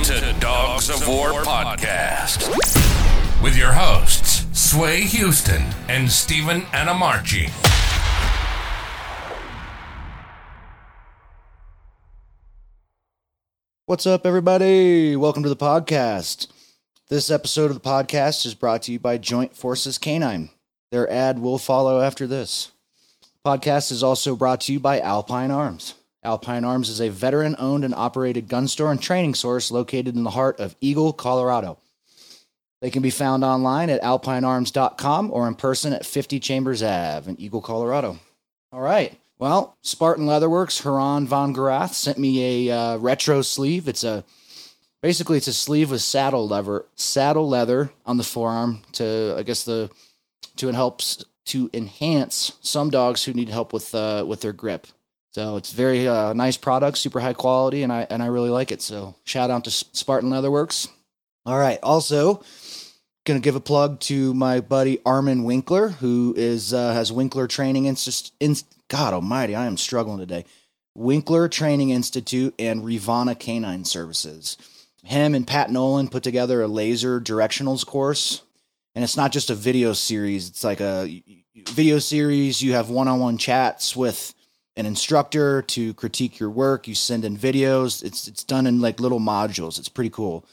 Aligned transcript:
listening 0.00 0.32
to 0.32 0.40
Dogs 0.40 0.88
of 0.88 1.06
War 1.06 1.42
Podcast 1.42 2.48
with 3.42 3.54
your 3.54 3.72
hosts, 3.72 4.46
Sway 4.58 5.02
Houston 5.02 5.62
and 5.88 6.10
Stephen 6.10 6.62
Anamarchi. 6.72 7.50
What's 13.84 14.06
up, 14.06 14.24
everybody? 14.24 15.16
Welcome 15.16 15.42
to 15.42 15.50
the 15.50 15.56
podcast. 15.56 16.46
This 17.10 17.30
episode 17.30 17.70
of 17.70 17.74
the 17.74 17.80
podcast 17.86 18.46
is 18.46 18.54
brought 18.54 18.82
to 18.82 18.92
you 18.92 18.98
by 18.98 19.18
Joint 19.18 19.54
Forces 19.54 19.98
Canine. 19.98 20.48
Their 20.90 21.10
ad 21.10 21.40
will 21.40 21.58
follow 21.58 22.00
after 22.00 22.26
this. 22.26 22.70
Podcast 23.44 23.92
is 23.92 24.02
also 24.02 24.34
brought 24.34 24.62
to 24.62 24.72
you 24.72 24.80
by 24.80 24.98
Alpine 24.98 25.50
Arms. 25.50 25.94
Alpine 26.22 26.64
Arms 26.64 26.88
is 26.88 27.00
a 27.00 27.08
veteran 27.08 27.56
owned 27.58 27.84
and 27.84 27.94
operated 27.94 28.48
gun 28.48 28.68
store 28.68 28.90
and 28.90 29.00
training 29.00 29.34
source 29.34 29.70
located 29.70 30.16
in 30.16 30.24
the 30.24 30.30
heart 30.30 30.60
of 30.60 30.76
Eagle, 30.80 31.12
Colorado. 31.12 31.78
They 32.80 32.90
can 32.90 33.02
be 33.02 33.10
found 33.10 33.44
online 33.44 33.90
at 33.90 34.02
alpinearms.com 34.02 35.30
or 35.32 35.48
in 35.48 35.54
person 35.54 35.92
at 35.92 36.06
50 36.06 36.40
Chambers 36.40 36.82
Ave 36.82 37.30
in 37.30 37.40
Eagle, 37.40 37.60
Colorado. 37.60 38.18
All 38.72 38.80
right. 38.80 39.18
Well, 39.38 39.76
Spartan 39.82 40.26
Leatherworks, 40.26 40.82
Haran 40.82 41.26
von 41.26 41.54
Garath 41.54 41.94
sent 41.94 42.18
me 42.18 42.68
a 42.68 42.76
uh, 42.76 42.96
retro 42.98 43.40
sleeve. 43.42 43.88
It's 43.88 44.04
a 44.04 44.24
basically 45.02 45.38
it's 45.38 45.46
a 45.46 45.54
sleeve 45.54 45.90
with 45.90 46.02
saddle 46.02 46.46
leather, 46.46 46.84
saddle 46.94 47.48
leather 47.48 47.90
on 48.04 48.18
the 48.18 48.22
forearm 48.22 48.82
to 48.92 49.34
I 49.38 49.42
guess 49.42 49.64
the 49.64 49.90
to 50.56 50.68
helps 50.68 51.24
to 51.46 51.70
enhance 51.72 52.52
some 52.60 52.90
dogs 52.90 53.24
who 53.24 53.32
need 53.32 53.48
help 53.48 53.72
with 53.72 53.94
uh, 53.94 54.24
with 54.26 54.42
their 54.42 54.52
grip. 54.52 54.86
So 55.32 55.56
it's 55.56 55.72
very 55.72 56.08
uh, 56.08 56.32
nice 56.32 56.56
product, 56.56 56.98
super 56.98 57.20
high 57.20 57.34
quality, 57.34 57.82
and 57.82 57.92
I 57.92 58.06
and 58.10 58.22
I 58.22 58.26
really 58.26 58.50
like 58.50 58.72
it. 58.72 58.82
So 58.82 59.14
shout 59.24 59.50
out 59.50 59.64
to 59.64 59.70
Spartan 59.70 60.30
Leatherworks. 60.30 60.88
All 61.46 61.58
right. 61.58 61.78
Also, 61.82 62.42
gonna 63.24 63.40
give 63.40 63.54
a 63.54 63.60
plug 63.60 64.00
to 64.00 64.34
my 64.34 64.60
buddy 64.60 65.00
Armin 65.06 65.44
Winkler, 65.44 65.90
who 65.90 66.34
is 66.36 66.74
uh, 66.74 66.92
has 66.92 67.12
Winkler 67.12 67.46
Training 67.46 67.86
Institute. 67.86 68.32
In, 68.40 68.56
God 68.88 69.14
Almighty, 69.14 69.54
I 69.54 69.66
am 69.66 69.76
struggling 69.76 70.18
today. 70.18 70.44
Winkler 70.96 71.48
Training 71.48 71.90
Institute 71.90 72.52
and 72.58 72.82
Rivana 72.82 73.38
Canine 73.38 73.84
Services. 73.84 74.56
Him 75.04 75.34
and 75.36 75.46
Pat 75.46 75.70
Nolan 75.70 76.08
put 76.08 76.24
together 76.24 76.60
a 76.60 76.66
laser 76.66 77.20
directionals 77.20 77.86
course, 77.86 78.42
and 78.96 79.04
it's 79.04 79.16
not 79.16 79.30
just 79.30 79.48
a 79.48 79.54
video 79.54 79.92
series. 79.92 80.48
It's 80.48 80.64
like 80.64 80.80
a 80.80 81.22
video 81.68 82.00
series. 82.00 82.60
You 82.60 82.72
have 82.72 82.90
one-on-one 82.90 83.38
chats 83.38 83.94
with 83.94 84.34
an 84.80 84.86
instructor 84.86 85.62
to 85.62 85.94
critique 85.94 86.40
your 86.40 86.50
work. 86.50 86.88
You 86.88 86.94
send 86.96 87.24
in 87.24 87.36
videos. 87.36 88.02
It's 88.02 88.26
it's 88.26 88.42
done 88.42 88.66
in 88.66 88.80
like 88.80 88.98
little 88.98 89.20
modules. 89.20 89.78
It's 89.78 89.88
pretty 89.88 90.10
cool. 90.10 90.44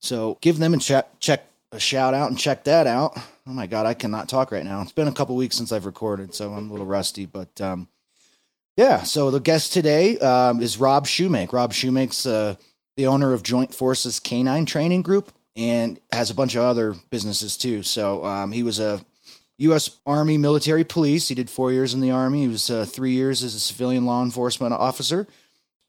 So 0.00 0.38
give 0.40 0.58
them 0.58 0.72
a 0.72 0.78
check 0.78 1.18
check 1.20 1.44
a 1.72 1.80
shout 1.80 2.14
out 2.14 2.30
and 2.30 2.38
check 2.38 2.64
that 2.64 2.86
out. 2.86 3.18
Oh 3.46 3.52
my 3.52 3.66
god, 3.66 3.86
I 3.86 3.94
cannot 3.94 4.28
talk 4.28 4.52
right 4.52 4.64
now. 4.64 4.80
It's 4.82 4.92
been 4.92 5.08
a 5.08 5.12
couple 5.12 5.36
weeks 5.36 5.56
since 5.56 5.72
I've 5.72 5.86
recorded, 5.86 6.34
so 6.34 6.52
I'm 6.52 6.68
a 6.68 6.72
little 6.72 6.86
rusty. 6.86 7.26
But 7.26 7.60
um, 7.60 7.88
yeah, 8.76 9.02
so 9.02 9.30
the 9.30 9.40
guest 9.40 9.72
today 9.72 10.18
um, 10.18 10.62
is 10.62 10.78
Rob 10.78 11.06
Shewmake. 11.06 11.52
Rob 11.52 11.72
Shewmake's 11.72 12.24
uh, 12.24 12.54
the 12.96 13.06
owner 13.06 13.32
of 13.32 13.42
Joint 13.42 13.74
Forces 13.74 14.20
Canine 14.20 14.66
Training 14.66 15.02
Group 15.02 15.32
and 15.56 15.98
has 16.12 16.30
a 16.30 16.34
bunch 16.34 16.54
of 16.54 16.62
other 16.62 16.94
businesses 17.10 17.56
too. 17.56 17.82
So 17.82 18.24
um, 18.24 18.52
he 18.52 18.62
was 18.62 18.78
a 18.78 19.04
U.S. 19.58 19.98
Army 20.06 20.38
military 20.38 20.84
police. 20.84 21.28
He 21.28 21.34
did 21.34 21.50
four 21.50 21.72
years 21.72 21.94
in 21.94 22.00
the 22.00 22.10
Army. 22.10 22.42
He 22.42 22.48
was 22.48 22.70
uh, 22.70 22.84
three 22.84 23.12
years 23.12 23.42
as 23.42 23.54
a 23.54 23.60
civilian 23.60 24.06
law 24.06 24.22
enforcement 24.22 24.72
officer. 24.72 25.26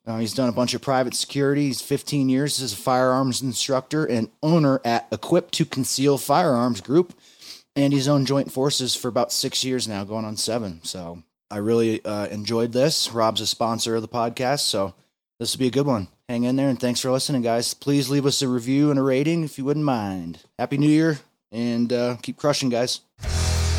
Uh, 0.06 0.17
he's 0.17 0.33
done 0.33 0.50
a 0.50 0.53
bunch 0.53 0.73
of 0.73 0.81
private 0.81 1.14
security. 1.14 1.67
He's 1.67 1.81
15 1.81 2.28
years 2.28 2.61
as 2.61 2.73
a 2.73 2.78
firearms 2.78 3.41
instructor 3.41 4.06
and 4.06 4.30
owner 4.41 4.81
at 4.84 5.08
Equip 5.11 5.50
2 5.52 5.66
Conceal 5.66 6.17
Firearms 6.17 6.81
Group. 6.81 7.14
And 7.75 7.94
he's 7.94 8.08
owned 8.08 8.28
Joint 8.28 8.52
Forces 8.52 8.95
for 8.95 9.08
about 9.08 9.31
six 9.31 9.63
years 9.63 9.88
now, 9.88 10.03
going 10.03 10.25
on 10.25 10.38
seven. 10.38 10.84
So 10.84 11.24
I 11.50 11.57
really 11.57 12.03
uh, 12.03 12.28
enjoyed 12.28 12.74
this. 12.74 13.12
Rob's 13.12 13.41
a 13.41 13.47
sponsor 13.47 13.95
of 13.95 14.01
the 14.01 14.07
podcast. 14.07 14.62
So 14.62 14.94
this 15.40 15.56
will 15.56 15.59
be 15.59 15.68
a 15.68 15.72
good 15.72 15.88
one. 15.88 16.09
Hang 16.30 16.44
in 16.44 16.56
there 16.56 16.69
and 16.69 16.80
thanks 16.80 17.00
for 17.00 17.12
listening, 17.12 17.41
guys. 17.41 17.74
Please 17.74 18.09
leave 18.09 18.25
us 18.25 18.41
a 18.41 18.47
review 18.47 18.90
and 18.90 19.00
a 19.00 19.03
rating 19.03 19.44
if 19.44 19.57
you 19.57 19.66
wouldn't 19.66 19.85
mind. 19.85 20.40
Happy 20.59 20.78
New 20.78 20.90
Year 20.90 21.19
and 21.51 21.91
uh, 21.91 22.18
keep 22.22 22.38
crushing, 22.38 22.69
guys. 22.69 23.01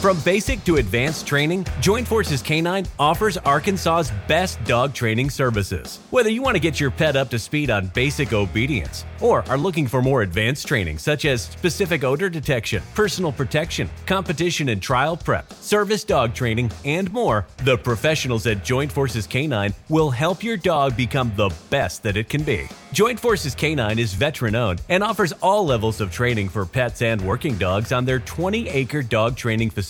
From 0.00 0.20
basic 0.20 0.62
to 0.64 0.76
advanced 0.76 1.26
training, 1.26 1.66
Joint 1.80 2.06
Forces 2.06 2.42
Canine 2.42 2.86
offers 2.98 3.38
Arkansas's 3.38 4.12
best 4.28 4.62
dog 4.64 4.92
training 4.92 5.30
services. 5.30 6.00
Whether 6.10 6.28
you 6.28 6.42
want 6.42 6.54
to 6.54 6.60
get 6.60 6.78
your 6.78 6.90
pet 6.90 7.16
up 7.16 7.30
to 7.30 7.38
speed 7.38 7.70
on 7.70 7.86
basic 7.88 8.34
obedience 8.34 9.06
or 9.20 9.42
are 9.48 9.56
looking 9.56 9.86
for 9.86 10.02
more 10.02 10.20
advanced 10.20 10.66
training 10.68 10.98
such 10.98 11.24
as 11.24 11.42
specific 11.42 12.04
odor 12.04 12.28
detection, 12.28 12.82
personal 12.94 13.32
protection, 13.32 13.88
competition 14.04 14.68
and 14.68 14.82
trial 14.82 15.16
prep, 15.16 15.50
service 15.54 16.04
dog 16.04 16.34
training, 16.34 16.70
and 16.84 17.10
more, 17.10 17.46
the 17.64 17.78
professionals 17.78 18.46
at 18.46 18.62
Joint 18.62 18.92
Forces 18.92 19.26
Canine 19.26 19.74
will 19.88 20.10
help 20.10 20.44
your 20.44 20.58
dog 20.58 20.94
become 20.94 21.32
the 21.36 21.50
best 21.70 22.02
that 22.02 22.18
it 22.18 22.28
can 22.28 22.42
be. 22.42 22.68
Joint 22.92 23.18
Forces 23.18 23.54
Canine 23.54 23.98
is 23.98 24.14
veteran 24.14 24.54
owned 24.54 24.80
and 24.88 25.02
offers 25.02 25.32
all 25.42 25.66
levels 25.66 26.00
of 26.00 26.10
training 26.10 26.48
for 26.48 26.64
pets 26.64 27.02
and 27.02 27.20
working 27.20 27.56
dogs 27.58 27.92
on 27.92 28.04
their 28.04 28.20
20 28.20 28.68
acre 28.68 29.02
dog 29.02 29.36
training 29.36 29.70
facility, 29.70 29.86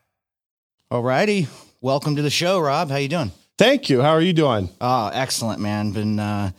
All 0.91 1.03
righty. 1.03 1.49
Welcome 1.83 2.17
to 2.17 2.23
the 2.23 2.31
show, 2.31 2.59
Rob. 2.59 2.89
How 2.89 2.97
you 2.97 3.09
doing? 3.09 3.31
Thank 3.59 3.91
you. 3.91 4.01
How 4.01 4.13
are 4.13 4.23
you 4.23 4.33
doing? 4.33 4.71
Oh, 4.81 5.11
excellent, 5.13 5.61
man. 5.61 5.91
Been 5.91 6.19
uh, 6.19 6.53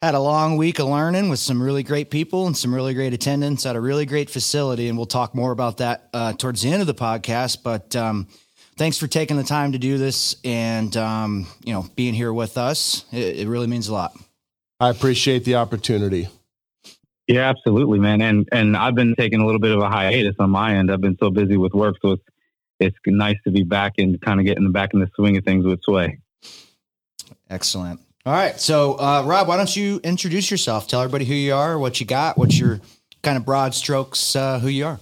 had 0.00 0.14
a 0.14 0.20
long 0.20 0.56
week 0.56 0.78
of 0.78 0.86
learning 0.86 1.28
with 1.28 1.40
some 1.40 1.60
really 1.60 1.82
great 1.82 2.08
people 2.08 2.46
and 2.46 2.56
some 2.56 2.72
really 2.72 2.94
great 2.94 3.14
attendance 3.14 3.66
at 3.66 3.74
a 3.74 3.80
really 3.80 4.06
great 4.06 4.30
facility, 4.30 4.86
and 4.86 4.96
we'll 4.96 5.06
talk 5.06 5.34
more 5.34 5.50
about 5.50 5.78
that 5.78 6.08
uh, 6.14 6.34
towards 6.34 6.62
the 6.62 6.70
end 6.70 6.82
of 6.82 6.86
the 6.86 6.94
podcast. 6.94 7.64
But 7.64 7.96
um, 7.96 8.28
thanks 8.76 8.96
for 8.96 9.08
taking 9.08 9.36
the 9.36 9.42
time 9.42 9.72
to 9.72 9.78
do 9.78 9.98
this 9.98 10.36
and 10.44 10.96
um, 10.96 11.48
you 11.64 11.72
know 11.72 11.84
being 11.96 12.14
here 12.14 12.32
with 12.32 12.58
us. 12.58 13.06
It, 13.10 13.40
it 13.40 13.48
really 13.48 13.66
means 13.66 13.88
a 13.88 13.92
lot. 13.92 14.16
I 14.78 14.90
appreciate 14.90 15.42
the 15.42 15.56
opportunity. 15.56 16.28
Yeah, 17.26 17.50
absolutely, 17.50 17.98
man. 17.98 18.22
And 18.22 18.48
and 18.52 18.76
I've 18.76 18.94
been 18.94 19.16
taking 19.16 19.40
a 19.40 19.44
little 19.44 19.60
bit 19.60 19.72
of 19.72 19.80
a 19.80 19.88
hiatus 19.88 20.36
on 20.38 20.50
my 20.50 20.76
end. 20.76 20.92
I've 20.92 21.00
been 21.00 21.18
so 21.18 21.30
busy 21.30 21.56
with 21.56 21.72
work, 21.72 21.96
so 22.00 22.12
it's 22.12 22.22
it's 22.80 22.96
nice 23.06 23.36
to 23.44 23.50
be 23.50 23.62
back 23.62 23.94
and 23.98 24.20
kind 24.20 24.40
of 24.40 24.46
getting 24.46 24.70
back 24.72 24.92
in 24.92 25.00
the 25.00 25.06
back 25.06 25.16
in 25.18 25.22
the 25.22 25.24
swing 25.24 25.36
of 25.36 25.44
things 25.44 25.64
with 25.64 25.82
Sway. 25.82 26.18
Excellent. 27.50 28.00
All 28.26 28.32
right. 28.32 28.60
So, 28.60 28.98
uh, 28.98 29.22
Rob, 29.24 29.48
why 29.48 29.56
don't 29.56 29.74
you 29.74 30.00
introduce 30.04 30.50
yourself? 30.50 30.86
Tell 30.86 31.00
everybody 31.00 31.24
who 31.24 31.34
you 31.34 31.54
are, 31.54 31.78
what 31.78 31.98
you 31.98 32.06
got, 32.06 32.36
what's 32.36 32.58
your 32.58 32.80
kind 33.22 33.36
of 33.36 33.44
broad 33.44 33.74
strokes, 33.74 34.36
uh, 34.36 34.58
who 34.58 34.68
you 34.68 34.86
are. 34.86 35.00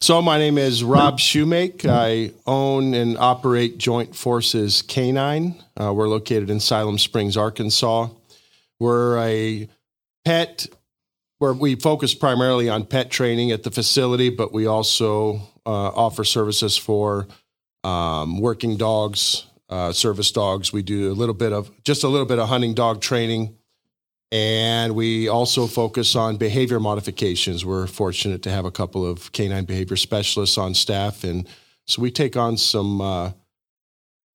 So, 0.00 0.22
my 0.22 0.38
name 0.38 0.58
is 0.58 0.84
Rob 0.84 1.18
Shewmake. 1.18 1.86
I 1.88 2.32
own 2.46 2.94
and 2.94 3.16
operate 3.18 3.78
Joint 3.78 4.14
Forces 4.14 4.82
Canine. 4.82 5.56
Uh, 5.80 5.92
we're 5.92 6.08
located 6.08 6.50
in 6.50 6.60
Siloam 6.60 6.98
Springs, 6.98 7.36
Arkansas. 7.36 8.08
We're 8.78 9.18
a 9.18 9.68
pet 10.24 10.68
where 11.38 11.52
we 11.52 11.74
focus 11.76 12.14
primarily 12.14 12.68
on 12.68 12.84
pet 12.84 13.10
training 13.10 13.52
at 13.52 13.62
the 13.62 13.70
facility, 13.70 14.28
but 14.28 14.52
we 14.52 14.66
also 14.66 15.36
uh, 15.64 15.90
offer 15.94 16.24
services 16.24 16.76
for 16.76 17.28
um, 17.84 18.40
working 18.40 18.76
dogs, 18.76 19.46
uh, 19.68 19.92
service 19.92 20.32
dogs. 20.32 20.72
We 20.72 20.82
do 20.82 21.12
a 21.12 21.14
little 21.14 21.34
bit 21.34 21.52
of 21.52 21.70
just 21.84 22.04
a 22.04 22.08
little 22.08 22.26
bit 22.26 22.38
of 22.38 22.48
hunting 22.48 22.74
dog 22.74 23.00
training, 23.00 23.56
and 24.32 24.94
we 24.94 25.28
also 25.28 25.66
focus 25.66 26.16
on 26.16 26.36
behavior 26.36 26.80
modifications. 26.80 27.64
We're 27.64 27.86
fortunate 27.86 28.42
to 28.42 28.50
have 28.50 28.64
a 28.64 28.70
couple 28.70 29.06
of 29.06 29.30
canine 29.32 29.64
behavior 29.64 29.96
specialists 29.96 30.58
on 30.58 30.74
staff, 30.74 31.22
and 31.22 31.48
so 31.86 32.02
we 32.02 32.10
take 32.10 32.36
on 32.36 32.56
some 32.56 33.00
uh, 33.00 33.30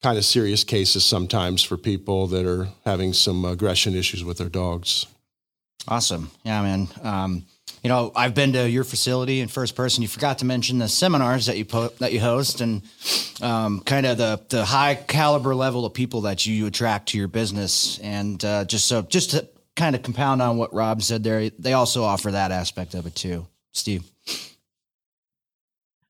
kind 0.01 0.17
of 0.17 0.23
serious 0.23 0.63
cases 0.63 1.03
sometimes 1.03 1.63
for 1.63 1.77
people 1.77 2.27
that 2.27 2.45
are 2.45 2.69
having 2.85 3.11
some 3.11 3.44
aggression 3.44 3.94
issues 3.94 4.23
with 4.23 4.38
their 4.38 4.49
dogs. 4.49 5.06
Awesome. 5.88 6.31
Yeah, 6.44 6.62
man. 6.62 6.88
Um, 7.01 7.45
you 7.83 7.89
know, 7.89 8.13
I've 8.15 8.33
been 8.33 8.53
to 8.53 8.69
your 8.69 8.85
facility 8.85 9.41
in 9.41 9.50
first 9.50 9.75
person. 9.75 10.01
You 10.01 10.07
forgot 10.07 10.39
to 10.39 10.45
mention 10.45 10.77
the 10.77 10.88
seminars 10.88 11.47
that 11.47 11.57
you 11.57 11.65
po- 11.65 11.91
that 12.00 12.13
you 12.13 12.21
host, 12.21 12.62
and 12.62 12.81
um, 13.41 13.81
kind 13.81 14.06
of 14.06 14.18
the 14.18 14.41
the 14.50 14.63
high 14.63 14.95
caliber 14.95 15.53
level 15.53 15.85
of 15.85 15.94
people 15.94 16.21
that 16.21 16.45
you 16.45 16.65
attract 16.65 17.09
to 17.09 17.18
your 17.18 17.27
business. 17.27 18.00
And 18.00 18.44
uh, 18.45 18.63
just 18.63 18.85
so, 18.85 19.01
just 19.01 19.31
to 19.31 19.50
kind 19.75 19.95
of 19.95 20.01
compound 20.03 20.41
on 20.41 20.57
what 20.57 20.74
Rob 20.74 21.01
said 21.01 21.24
there, 21.24 21.50
they 21.50 21.74
also 21.74 22.03
offer 22.03 22.31
that 22.31 22.51
aspect 22.51 22.94
of 22.94 23.06
it 23.06 23.15
too. 23.15 23.47
Steve. 23.74 24.09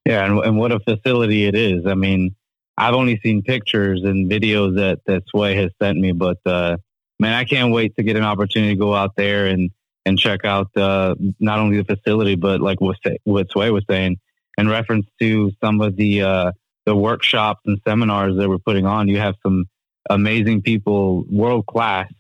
Yeah, 0.06 0.26
and, 0.26 0.38
and 0.40 0.58
what 0.58 0.72
a 0.72 0.80
facility 0.80 1.46
it 1.46 1.56
is. 1.56 1.88
I 1.88 1.96
mean, 1.96 2.36
I've 2.78 2.94
only 2.94 3.20
seen 3.24 3.42
pictures 3.42 4.04
and 4.04 4.30
videos 4.30 4.76
that 4.76 5.00
that 5.08 5.24
Sway 5.28 5.56
has 5.56 5.72
sent 5.82 5.98
me, 5.98 6.12
but 6.12 6.38
uh, 6.46 6.78
man, 7.20 7.34
I 7.34 7.44
can't 7.44 7.72
wait 7.72 7.96
to 7.98 8.04
get 8.04 8.16
an 8.16 8.24
opportunity 8.24 8.74
to 8.74 8.80
go 8.80 8.94
out 8.94 9.16
there 9.16 9.48
and 9.48 9.72
and 10.06 10.20
check 10.20 10.44
out 10.44 10.76
uh, 10.76 11.16
not 11.40 11.60
only 11.60 11.82
the 11.82 11.96
facility, 11.96 12.36
but 12.36 12.62
like 12.62 12.82
what 12.82 12.98
what 13.24 13.50
Sway 13.52 13.72
was 13.72 13.84
saying 13.90 14.18
in 14.58 14.68
reference 14.68 15.06
to 15.20 15.52
some 15.64 15.82
of 15.82 15.96
the 15.96 16.22
uh, 16.22 16.52
the 16.86 16.96
workshops 16.96 17.62
and 17.66 17.80
seminars 17.88 18.36
that 18.38 18.50
we're 18.50 18.58
putting 18.58 18.86
on. 18.86 19.08
You 19.08 19.20
have 19.20 19.36
some 19.44 19.66
amazing 20.10 20.62
people, 20.62 21.26
world 21.30 21.66
class, 21.66 22.12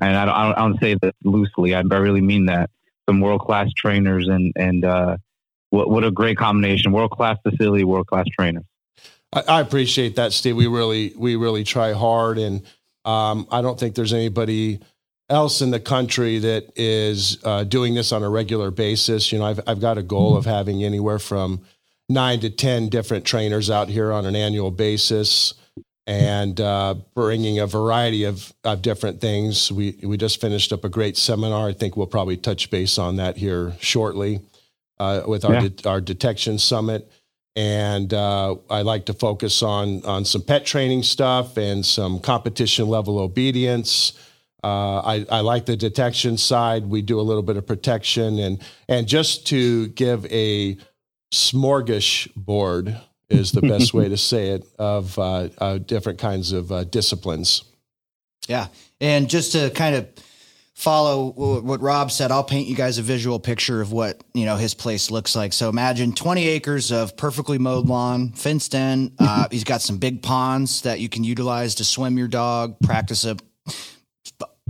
and 0.00 0.16
I 0.16 0.24
don't, 0.24 0.34
I 0.34 0.54
don't, 0.58 0.80
say 0.80 0.96
that 1.00 1.14
loosely. 1.24 1.74
I, 1.74 1.80
I 1.80 1.96
really 1.96 2.20
mean 2.20 2.46
that. 2.46 2.70
Some 3.08 3.20
world 3.20 3.40
class 3.40 3.72
trainers 3.72 4.28
and 4.28 4.52
and 4.56 4.84
uh, 4.84 5.16
what 5.70 5.88
what 5.90 6.04
a 6.04 6.10
great 6.10 6.36
combination! 6.36 6.92
World 6.92 7.10
class 7.10 7.38
facility, 7.42 7.84
world 7.84 8.06
class 8.06 8.26
trainers. 8.38 8.64
I, 9.32 9.42
I, 9.48 9.60
appreciate 9.60 10.16
that, 10.16 10.32
Steve. 10.32 10.56
We 10.56 10.66
really 10.66 11.12
we 11.16 11.36
really 11.36 11.64
try 11.64 11.92
hard, 11.92 12.38
and 12.38 12.62
um, 13.08 13.46
I 13.50 13.62
don't 13.62 13.80
think 13.80 13.94
there's 13.94 14.12
anybody 14.12 14.80
else 15.30 15.62
in 15.62 15.70
the 15.70 15.80
country 15.80 16.38
that 16.38 16.72
is 16.76 17.38
uh, 17.42 17.64
doing 17.64 17.94
this 17.94 18.12
on 18.12 18.22
a 18.22 18.28
regular 18.28 18.70
basis. 18.70 19.32
You 19.32 19.38
know, 19.38 19.46
I've 19.46 19.60
I've 19.66 19.80
got 19.80 19.96
a 19.96 20.02
goal 20.02 20.36
of 20.36 20.44
having 20.44 20.84
anywhere 20.84 21.18
from 21.18 21.62
nine 22.08 22.40
to 22.40 22.50
ten 22.50 22.90
different 22.90 23.24
trainers 23.24 23.70
out 23.70 23.88
here 23.88 24.12
on 24.12 24.26
an 24.26 24.36
annual 24.36 24.70
basis 24.70 25.54
and 26.06 26.60
uh, 26.60 26.94
bringing 27.14 27.58
a 27.58 27.66
variety 27.66 28.24
of, 28.24 28.52
of 28.64 28.82
different 28.82 29.22
things. 29.22 29.72
We 29.72 29.98
we 30.02 30.18
just 30.18 30.38
finished 30.38 30.70
up 30.72 30.84
a 30.84 30.90
great 30.90 31.16
seminar. 31.16 31.68
I 31.68 31.72
think 31.72 31.96
we'll 31.96 32.06
probably 32.06 32.36
touch 32.36 32.70
base 32.70 32.98
on 32.98 33.16
that 33.16 33.38
here 33.38 33.74
shortly 33.80 34.40
uh, 34.98 35.22
with 35.26 35.46
our 35.46 35.54
yeah. 35.54 35.68
de- 35.68 35.88
our 35.88 36.00
detection 36.02 36.58
summit. 36.58 37.10
And 37.56 38.14
uh, 38.14 38.56
I 38.70 38.82
like 38.82 39.06
to 39.06 39.14
focus 39.14 39.62
on 39.62 40.04
on 40.04 40.24
some 40.24 40.42
pet 40.42 40.64
training 40.64 41.02
stuff 41.02 41.56
and 41.56 41.84
some 41.84 42.20
competition 42.20 42.88
level 42.88 43.18
obedience. 43.18 44.12
Uh, 44.62 44.98
I, 44.98 45.26
I 45.30 45.40
like 45.40 45.66
the 45.66 45.76
detection 45.76 46.36
side. 46.36 46.86
We 46.86 47.00
do 47.02 47.20
a 47.20 47.22
little 47.22 47.42
bit 47.42 47.56
of 47.56 47.66
protection 47.66 48.38
and 48.38 48.62
and 48.88 49.06
just 49.06 49.46
to 49.48 49.88
give 49.88 50.24
a 50.26 50.76
smorgasbord 51.32 53.00
is 53.28 53.52
the 53.52 53.62
best 53.62 53.92
way 53.92 54.08
to 54.08 54.16
say 54.16 54.48
it 54.48 54.66
of 54.78 55.18
uh, 55.18 55.48
uh, 55.58 55.78
different 55.78 56.18
kinds 56.18 56.52
of 56.52 56.72
uh, 56.72 56.84
disciplines. 56.84 57.64
Yeah, 58.48 58.68
and 59.00 59.28
just 59.28 59.52
to 59.52 59.70
kind 59.70 59.94
of 59.94 60.08
follow 60.78 61.60
what 61.60 61.82
Rob 61.82 62.12
said, 62.12 62.30
I'll 62.30 62.44
paint 62.44 62.68
you 62.68 62.76
guys 62.76 62.98
a 62.98 63.02
visual 63.02 63.40
picture 63.40 63.80
of 63.80 63.90
what 63.90 64.22
you 64.32 64.46
know 64.46 64.54
his 64.54 64.74
place 64.74 65.10
looks 65.10 65.34
like. 65.34 65.52
So 65.52 65.68
imagine 65.68 66.12
20 66.12 66.46
acres 66.46 66.92
of 66.92 67.16
perfectly 67.16 67.58
mowed 67.58 67.86
lawn, 67.86 68.30
fenced 68.30 68.74
in. 68.74 69.12
Uh, 69.18 69.48
he's 69.50 69.64
got 69.64 69.82
some 69.82 69.98
big 69.98 70.22
ponds 70.22 70.82
that 70.82 71.00
you 71.00 71.08
can 71.08 71.24
utilize 71.24 71.74
to 71.76 71.84
swim 71.84 72.16
your 72.16 72.28
dog, 72.28 72.76
practice 72.80 73.24
a 73.24 73.36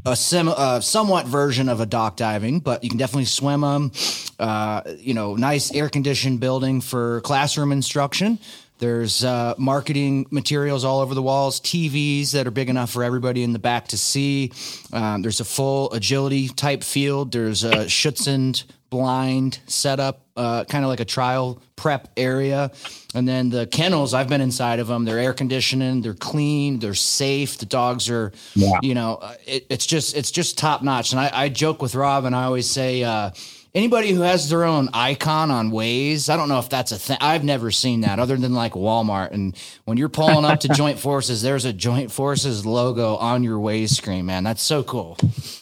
a 0.06 0.16
sim, 0.16 0.48
somewhat 0.80 1.26
version 1.26 1.68
of 1.68 1.80
a 1.80 1.86
dock 1.86 2.16
diving, 2.16 2.60
but 2.60 2.82
you 2.82 2.88
can 2.88 2.98
definitely 2.98 3.26
swim 3.26 3.60
them. 3.60 3.92
Uh, 4.38 4.80
you 4.96 5.12
know, 5.12 5.34
nice 5.34 5.74
air 5.74 5.90
conditioned 5.90 6.40
building 6.40 6.80
for 6.80 7.20
classroom 7.22 7.72
instruction. 7.72 8.38
There's 8.78 9.24
uh, 9.24 9.54
marketing 9.58 10.26
materials 10.30 10.84
all 10.84 11.00
over 11.00 11.14
the 11.14 11.22
walls, 11.22 11.60
TVs 11.60 12.32
that 12.32 12.46
are 12.46 12.50
big 12.50 12.70
enough 12.70 12.90
for 12.90 13.02
everybody 13.02 13.42
in 13.42 13.52
the 13.52 13.58
back 13.58 13.88
to 13.88 13.98
see. 13.98 14.52
Um, 14.92 15.22
there's 15.22 15.40
a 15.40 15.44
full 15.44 15.92
agility 15.92 16.48
type 16.48 16.84
field. 16.84 17.32
There's 17.32 17.64
a 17.64 17.86
Schutzhund 17.86 18.64
blind 18.90 19.58
setup, 19.66 20.22
uh, 20.36 20.64
kind 20.64 20.84
of 20.84 20.88
like 20.88 21.00
a 21.00 21.04
trial 21.04 21.60
prep 21.76 22.08
area. 22.16 22.70
And 23.14 23.28
then 23.28 23.50
the 23.50 23.66
kennels, 23.66 24.14
I've 24.14 24.28
been 24.28 24.40
inside 24.40 24.78
of 24.78 24.86
them. 24.86 25.04
They're 25.04 25.18
air 25.18 25.34
conditioning, 25.34 26.00
they're 26.00 26.14
clean, 26.14 26.78
they're 26.78 26.94
safe. 26.94 27.58
The 27.58 27.66
dogs 27.66 28.08
are, 28.08 28.32
yeah. 28.54 28.78
you 28.82 28.94
know, 28.94 29.16
uh, 29.16 29.34
it, 29.46 29.66
it's 29.68 29.86
just 29.86 30.16
it's 30.16 30.30
just 30.30 30.56
top 30.56 30.82
notch. 30.82 31.12
And 31.12 31.20
I, 31.20 31.30
I, 31.32 31.48
joke 31.48 31.82
with 31.82 31.94
Rob, 31.94 32.24
and 32.24 32.34
I 32.34 32.44
always 32.44 32.68
say. 32.68 33.02
Uh, 33.02 33.30
anybody 33.78 34.10
who 34.12 34.22
has 34.22 34.50
their 34.50 34.64
own 34.64 34.88
icon 34.92 35.52
on 35.52 35.70
Waze, 35.70 36.28
I 36.28 36.36
don't 36.36 36.48
know 36.48 36.58
if 36.58 36.68
that's 36.68 36.90
a 36.90 36.98
thing. 36.98 37.16
I've 37.20 37.44
never 37.44 37.70
seen 37.70 38.00
that 38.00 38.18
other 38.18 38.36
than 38.36 38.52
like 38.52 38.72
Walmart. 38.72 39.30
And 39.30 39.56
when 39.84 39.96
you're 39.96 40.08
pulling 40.08 40.44
up 40.44 40.60
to 40.60 40.68
Joint 40.74 40.98
Forces, 40.98 41.42
there's 41.42 41.64
a 41.64 41.72
Joint 41.72 42.10
Forces 42.10 42.66
logo 42.66 43.14
on 43.16 43.44
your 43.44 43.58
Waze 43.58 43.90
screen, 43.90 44.26
man. 44.26 44.42
That's 44.42 44.62
so 44.62 44.82
cool. 44.82 45.16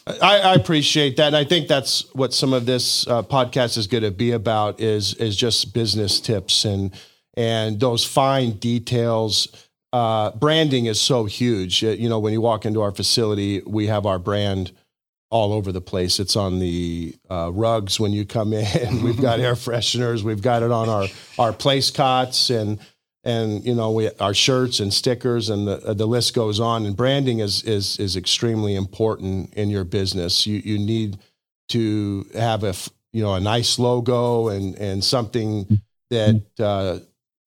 I, 0.07 0.39
I 0.39 0.53
appreciate 0.55 1.17
that, 1.17 1.27
and 1.27 1.35
I 1.35 1.43
think 1.43 1.67
that's 1.67 2.11
what 2.15 2.33
some 2.33 2.53
of 2.53 2.65
this 2.65 3.07
uh, 3.07 3.21
podcast 3.21 3.77
is 3.77 3.85
going 3.85 4.03
to 4.03 4.11
be 4.11 4.31
about 4.31 4.79
is 4.81 5.13
is 5.15 5.35
just 5.35 5.73
business 5.73 6.19
tips 6.19 6.65
and 6.65 6.93
and 7.35 7.79
those 7.79 8.03
fine 8.03 8.53
details. 8.53 9.47
Uh, 9.93 10.31
branding 10.31 10.87
is 10.87 10.99
so 10.99 11.25
huge. 11.25 11.83
Uh, 11.83 11.89
you 11.89 12.09
know, 12.09 12.19
when 12.19 12.33
you 12.33 12.41
walk 12.41 12.65
into 12.65 12.81
our 12.81 12.91
facility, 12.91 13.61
we 13.65 13.87
have 13.87 14.05
our 14.05 14.19
brand 14.19 14.71
all 15.29 15.51
over 15.53 15.71
the 15.71 15.81
place. 15.81 16.19
It's 16.19 16.35
on 16.35 16.59
the 16.59 17.15
uh, 17.29 17.51
rugs 17.53 17.99
when 17.99 18.13
you 18.13 18.25
come 18.25 18.53
in. 18.53 19.03
We've 19.03 19.19
got 19.19 19.39
air 19.39 19.55
fresheners. 19.55 20.23
We've 20.23 20.41
got 20.41 20.63
it 20.63 20.71
on 20.71 20.89
our 20.89 21.07
our 21.37 21.53
place 21.53 21.91
cots 21.91 22.49
and 22.49 22.79
and 23.23 23.65
you 23.65 23.75
know 23.75 23.91
we 23.91 24.09
our 24.19 24.33
shirts 24.33 24.79
and 24.79 24.93
stickers 24.93 25.49
and 25.49 25.67
the 25.67 25.93
the 25.93 26.05
list 26.05 26.33
goes 26.33 26.59
on. 26.59 26.85
And 26.85 26.95
branding 26.95 27.39
is 27.39 27.63
is 27.63 27.99
is 27.99 28.15
extremely 28.15 28.75
important 28.75 29.53
in 29.53 29.69
your 29.69 29.83
business. 29.83 30.47
You 30.47 30.61
you 30.63 30.77
need 30.77 31.17
to 31.69 32.25
have 32.33 32.63
a 32.63 32.73
you 33.11 33.21
know 33.21 33.33
a 33.33 33.39
nice 33.39 33.79
logo 33.79 34.47
and 34.47 34.75
and 34.75 35.03
something 35.03 35.81
that 36.09 36.43
uh, 36.59 36.99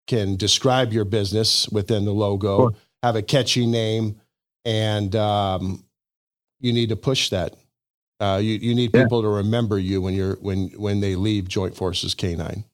can 0.07 0.37
describe 0.37 0.93
your 0.93 1.07
business 1.07 1.69
within 1.71 2.05
the 2.05 2.13
logo. 2.13 2.59
Sure. 2.59 2.75
Have 3.03 3.17
a 3.17 3.23
catchy 3.23 3.65
name 3.65 4.21
and 4.67 5.17
um, 5.17 5.83
you 6.61 6.73
need 6.73 6.91
to 6.91 6.97
push 6.97 7.31
that 7.31 7.57
uh, 8.21 8.39
you 8.43 8.55
you 8.55 8.75
need 8.75 8.93
people 8.93 9.19
yeah. 9.19 9.29
to 9.29 9.35
remember 9.37 9.79
you 9.79 10.03
when 10.03 10.15
you're 10.15 10.37
when 10.37 10.69
when 10.77 11.01
they 11.01 11.17
leave 11.17 11.49
Joint 11.49 11.75
Forces 11.75 12.15
K9. 12.15 12.65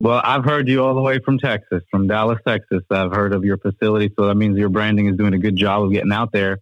Well, 0.00 0.20
I've 0.22 0.44
heard 0.44 0.68
you 0.68 0.84
all 0.84 0.94
the 0.94 1.00
way 1.00 1.18
from 1.20 1.38
Texas, 1.38 1.82
from 1.90 2.06
Dallas, 2.06 2.38
Texas. 2.46 2.82
I've 2.90 3.12
heard 3.12 3.32
of 3.32 3.44
your 3.44 3.56
facility, 3.56 4.12
so 4.18 4.26
that 4.26 4.34
means 4.34 4.58
your 4.58 4.68
branding 4.68 5.06
is 5.06 5.16
doing 5.16 5.32
a 5.32 5.38
good 5.38 5.56
job 5.56 5.84
of 5.84 5.92
getting 5.92 6.12
out 6.12 6.32
there. 6.32 6.60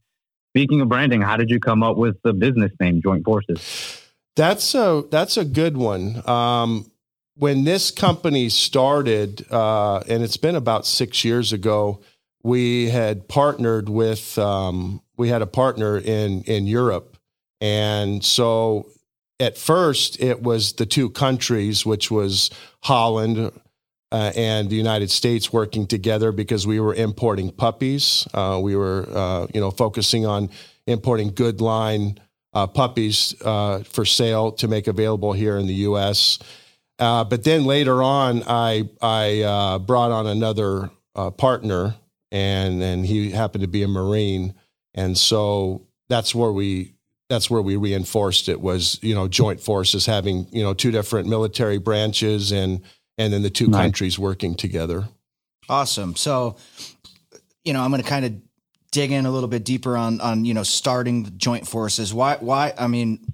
Speaking 0.52 0.80
of 0.80 0.88
branding, 0.88 1.20
how 1.20 1.36
did 1.36 1.50
you 1.50 1.58
come 1.58 1.82
up 1.82 1.96
with 1.96 2.16
the 2.22 2.32
business 2.32 2.70
name 2.78 3.02
Joint 3.02 3.24
Forces? 3.24 4.00
That's 4.36 4.74
a 4.74 5.04
that's 5.10 5.36
a 5.36 5.44
good 5.44 5.76
one. 5.76 6.26
Um, 6.28 6.90
when 7.36 7.64
this 7.64 7.90
company 7.90 8.48
started, 8.48 9.44
uh, 9.50 9.98
and 10.08 10.22
it's 10.22 10.36
been 10.36 10.54
about 10.54 10.86
six 10.86 11.24
years 11.24 11.52
ago, 11.52 12.00
we 12.44 12.90
had 12.90 13.28
partnered 13.28 13.88
with 13.88 14.38
um, 14.38 15.02
we 15.16 15.28
had 15.28 15.42
a 15.42 15.46
partner 15.46 15.98
in 15.98 16.42
in 16.42 16.66
Europe 16.66 17.13
and 17.64 18.22
so 18.22 18.90
at 19.40 19.56
first, 19.56 20.20
it 20.20 20.42
was 20.42 20.74
the 20.74 20.84
two 20.84 21.08
countries, 21.08 21.86
which 21.86 22.10
was 22.10 22.50
Holland 22.82 23.50
uh, 24.12 24.32
and 24.36 24.68
the 24.68 24.76
United 24.76 25.10
States, 25.10 25.50
working 25.50 25.86
together 25.86 26.30
because 26.30 26.66
we 26.66 26.78
were 26.78 26.94
importing 26.94 27.50
puppies. 27.50 28.28
Uh, 28.34 28.60
we 28.62 28.76
were, 28.76 29.08
uh, 29.08 29.46
you 29.54 29.62
know, 29.62 29.70
focusing 29.70 30.26
on 30.26 30.50
importing 30.86 31.28
good 31.28 31.62
line 31.62 32.18
uh, 32.52 32.66
puppies 32.66 33.34
uh, 33.46 33.82
for 33.84 34.04
sale 34.04 34.52
to 34.52 34.68
make 34.68 34.86
available 34.86 35.32
here 35.32 35.56
in 35.56 35.66
the 35.66 35.74
U.S. 35.88 36.38
Uh, 36.98 37.24
but 37.24 37.44
then 37.44 37.64
later 37.64 38.02
on, 38.02 38.42
I 38.46 38.90
I 39.00 39.78
brought 39.78 40.12
on 40.12 40.26
another 40.26 40.90
partner, 41.38 41.94
and 42.30 42.82
and 42.82 43.06
he 43.06 43.30
happened 43.30 43.62
to 43.62 43.68
be 43.68 43.82
a 43.82 43.88
Marine, 43.88 44.52
and 44.92 45.16
so 45.16 45.86
that's 46.10 46.34
where 46.34 46.52
we 46.52 46.93
that's 47.28 47.50
where 47.50 47.62
we 47.62 47.76
reinforced 47.76 48.48
it 48.48 48.60
was 48.60 48.98
you 49.02 49.14
know 49.14 49.28
joint 49.28 49.60
forces 49.60 50.06
having 50.06 50.46
you 50.50 50.62
know 50.62 50.74
two 50.74 50.90
different 50.90 51.28
military 51.28 51.78
branches 51.78 52.52
and 52.52 52.80
and 53.18 53.32
then 53.32 53.42
the 53.42 53.50
two 53.50 53.68
nice. 53.68 53.82
countries 53.82 54.18
working 54.18 54.54
together. 54.54 55.08
Awesome. 55.68 56.16
So 56.16 56.56
you 57.64 57.72
know 57.72 57.82
i'm 57.82 57.90
going 57.90 58.02
to 58.02 58.08
kind 58.08 58.24
of 58.24 58.34
dig 58.92 59.10
in 59.10 59.26
a 59.26 59.30
little 59.30 59.48
bit 59.48 59.64
deeper 59.64 59.96
on 59.96 60.20
on 60.20 60.44
you 60.44 60.54
know 60.54 60.62
starting 60.62 61.32
joint 61.36 61.66
forces. 61.66 62.12
Why 62.12 62.36
why 62.40 62.74
i 62.78 62.86
mean 62.86 63.33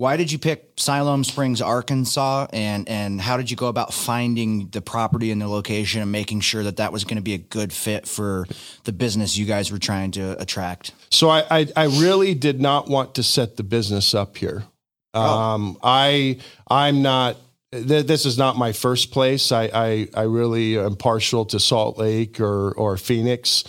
why 0.00 0.16
did 0.16 0.32
you 0.32 0.38
pick 0.38 0.72
Siloam 0.78 1.24
Springs, 1.24 1.60
Arkansas, 1.60 2.46
and 2.54 2.88
and 2.88 3.20
how 3.20 3.36
did 3.36 3.50
you 3.50 3.56
go 3.58 3.66
about 3.66 3.92
finding 3.92 4.68
the 4.68 4.80
property 4.80 5.30
and 5.30 5.42
the 5.42 5.46
location 5.46 6.00
and 6.00 6.10
making 6.10 6.40
sure 6.40 6.62
that 6.62 6.78
that 6.78 6.90
was 6.90 7.04
going 7.04 7.18
to 7.18 7.22
be 7.22 7.34
a 7.34 7.38
good 7.38 7.70
fit 7.70 8.08
for 8.08 8.46
the 8.84 8.92
business 8.92 9.36
you 9.36 9.44
guys 9.44 9.70
were 9.70 9.78
trying 9.78 10.12
to 10.12 10.40
attract? 10.40 10.92
So 11.10 11.28
I 11.28 11.44
I, 11.50 11.66
I 11.76 11.84
really 11.84 12.32
did 12.32 12.62
not 12.62 12.88
want 12.88 13.16
to 13.16 13.22
set 13.22 13.58
the 13.58 13.62
business 13.62 14.14
up 14.14 14.38
here. 14.38 14.64
Oh. 15.12 15.20
Um, 15.20 15.78
I 15.82 16.38
I'm 16.66 17.02
not. 17.02 17.36
Th- 17.70 18.06
this 18.06 18.24
is 18.24 18.38
not 18.38 18.56
my 18.56 18.72
first 18.72 19.10
place. 19.10 19.52
I, 19.52 19.64
I 19.64 20.08
I 20.14 20.22
really 20.22 20.78
am 20.78 20.96
partial 20.96 21.44
to 21.44 21.60
Salt 21.60 21.98
Lake 21.98 22.40
or 22.40 22.72
or 22.72 22.96
Phoenix, 22.96 23.64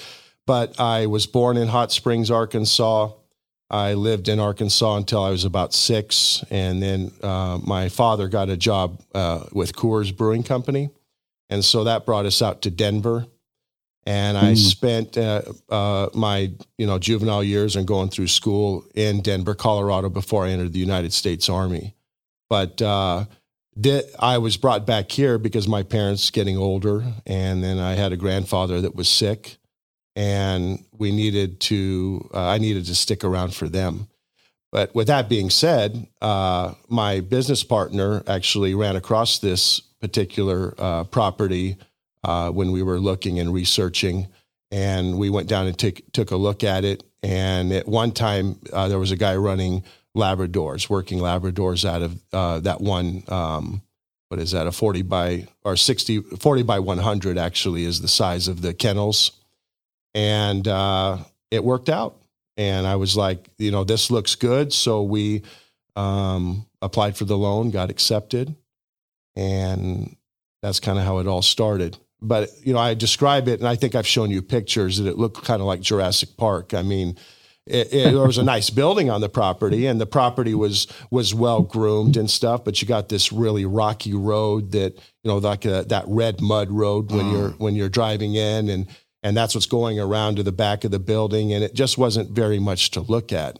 but 0.47 0.79
I 0.79 1.07
was 1.07 1.27
born 1.27 1.57
in 1.57 1.67
Hot 1.67 1.91
Springs, 1.91 2.31
Arkansas. 2.31 3.11
I 3.71 3.93
lived 3.93 4.27
in 4.27 4.41
Arkansas 4.41 4.97
until 4.97 5.23
I 5.23 5.29
was 5.29 5.45
about 5.45 5.73
six, 5.73 6.43
and 6.51 6.83
then 6.83 7.11
uh, 7.23 7.57
my 7.63 7.87
father 7.87 8.27
got 8.27 8.49
a 8.49 8.57
job 8.57 9.01
uh, 9.15 9.45
with 9.53 9.73
Coors 9.73 10.15
Brewing 10.15 10.43
Company, 10.43 10.89
and 11.49 11.63
so 11.63 11.85
that 11.85 12.05
brought 12.05 12.25
us 12.25 12.41
out 12.41 12.63
to 12.63 12.69
Denver. 12.69 13.25
And 14.05 14.37
I 14.37 14.53
mm. 14.53 14.57
spent 14.57 15.17
uh, 15.17 15.43
uh, 15.69 16.09
my 16.13 16.51
you 16.77 16.85
know 16.85 16.99
juvenile 16.99 17.43
years 17.43 17.77
and 17.77 17.87
going 17.87 18.09
through 18.09 18.27
school 18.27 18.85
in 18.93 19.21
Denver, 19.21 19.55
Colorado, 19.55 20.09
before 20.09 20.45
I 20.45 20.49
entered 20.49 20.73
the 20.73 20.79
United 20.79 21.13
States 21.13 21.47
Army. 21.47 21.95
But 22.49 22.81
uh, 22.81 23.25
did, 23.79 24.03
I 24.19 24.39
was 24.39 24.57
brought 24.57 24.85
back 24.85 25.09
here 25.09 25.37
because 25.37 25.65
my 25.65 25.83
parents 25.83 26.29
getting 26.29 26.57
older, 26.57 27.05
and 27.25 27.63
then 27.63 27.79
I 27.79 27.93
had 27.93 28.11
a 28.11 28.17
grandfather 28.17 28.81
that 28.81 28.95
was 28.95 29.07
sick, 29.07 29.59
and 30.15 30.83
we 30.97 31.11
needed 31.11 31.59
to 31.59 32.29
uh, 32.33 32.47
i 32.47 32.57
needed 32.57 32.85
to 32.85 32.95
stick 32.95 33.23
around 33.23 33.53
for 33.53 33.67
them. 33.67 34.07
But 34.71 34.95
with 34.95 35.07
that 35.07 35.27
being 35.27 35.49
said 35.49 36.07
uh, 36.21 36.73
my 36.87 37.19
business 37.19 37.63
partner 37.63 38.23
actually 38.27 38.73
ran 38.73 38.95
across 38.95 39.39
this 39.39 39.79
particular 39.99 40.73
uh, 40.77 41.03
property 41.05 41.77
uh, 42.23 42.51
when 42.51 42.71
we 42.71 42.83
were 42.83 42.99
looking 42.99 43.39
and 43.39 43.53
researching 43.53 44.27
and 44.71 45.17
we 45.17 45.29
went 45.29 45.49
down 45.49 45.67
and 45.67 45.77
took 45.77 46.01
took 46.13 46.31
a 46.31 46.37
look 46.37 46.63
at 46.63 46.85
it. 46.85 47.03
And 47.23 47.71
at 47.71 47.87
one 47.87 48.11
time 48.11 48.59
uh, 48.71 48.87
there 48.87 48.99
was 48.99 49.11
a 49.11 49.17
guy 49.17 49.35
running 49.35 49.83
labradors 50.15 50.89
working 50.89 51.19
labradors 51.19 51.85
out 51.85 52.01
of 52.01 52.21
uh, 52.33 52.59
that 52.61 52.81
one 52.81 53.23
um, 53.27 53.81
what 54.29 54.39
is 54.39 54.51
that 54.51 54.67
a 54.67 54.71
40 54.71 55.01
by 55.03 55.47
or 55.63 55.75
60 55.75 56.21
40 56.21 56.63
by 56.63 56.79
100 56.79 57.37
actually 57.37 57.85
is 57.85 58.01
the 58.01 58.07
size 58.07 58.47
of 58.47 58.61
the 58.61 58.73
kennels 58.73 59.31
and 60.13 60.67
uh, 60.67 61.17
it 61.49 61.63
worked 61.63 61.89
out. 61.89 62.17
And 62.57 62.85
I 62.85 62.95
was 62.95 63.15
like, 63.15 63.49
you 63.57 63.71
know, 63.71 63.83
this 63.83 64.11
looks 64.11 64.35
good. 64.35 64.73
So 64.73 65.03
we 65.03 65.43
um, 65.95 66.65
applied 66.81 67.17
for 67.17 67.25
the 67.25 67.37
loan, 67.37 67.71
got 67.71 67.89
accepted, 67.89 68.55
and 69.35 70.15
that's 70.61 70.79
kind 70.79 70.99
of 70.99 71.05
how 71.05 71.19
it 71.19 71.27
all 71.27 71.41
started. 71.41 71.97
But 72.21 72.49
you 72.63 72.73
know, 72.73 72.79
I 72.79 72.93
describe 72.93 73.47
it, 73.47 73.59
and 73.59 73.67
I 73.67 73.75
think 73.75 73.95
I've 73.95 74.07
shown 74.07 74.29
you 74.29 74.41
pictures 74.41 74.97
that 74.97 75.09
it 75.09 75.17
looked 75.17 75.43
kind 75.43 75.61
of 75.61 75.67
like 75.67 75.81
Jurassic 75.81 76.37
Park. 76.37 76.73
I 76.73 76.83
mean, 76.83 77.17
it, 77.65 77.93
it, 77.93 78.11
there 78.13 78.27
was 78.27 78.37
a 78.37 78.43
nice 78.43 78.69
building 78.81 79.09
on 79.09 79.21
the 79.21 79.29
property, 79.29 79.87
and 79.87 79.99
the 79.99 80.05
property 80.05 80.53
was 80.53 80.87
was 81.09 81.33
well 81.33 81.61
groomed 81.61 82.17
and 82.17 82.29
stuff. 82.29 82.63
But 82.63 82.81
you 82.81 82.87
got 82.87 83.09
this 83.09 83.31
really 83.31 83.65
rocky 83.65 84.13
road 84.13 84.71
that 84.73 84.93
you 85.23 85.31
know, 85.31 85.37
like 85.37 85.65
a, 85.65 85.83
that 85.89 86.03
red 86.07 86.41
mud 86.41 86.69
road 86.69 87.11
when 87.11 87.25
mm. 87.25 87.31
you're 87.31 87.49
when 87.51 87.75
you're 87.75 87.89
driving 87.89 88.35
in, 88.35 88.69
and 88.69 88.87
and 89.23 89.35
that's 89.35 89.53
what's 89.55 89.67
going 89.67 89.99
around 89.99 90.35
to 90.35 90.43
the 90.43 90.51
back 90.51 90.83
of 90.83 90.91
the 90.91 90.99
building 90.99 91.53
and 91.53 91.63
it 91.63 91.73
just 91.73 91.97
wasn't 91.97 92.29
very 92.31 92.59
much 92.59 92.91
to 92.91 93.01
look 93.01 93.31
at. 93.31 93.59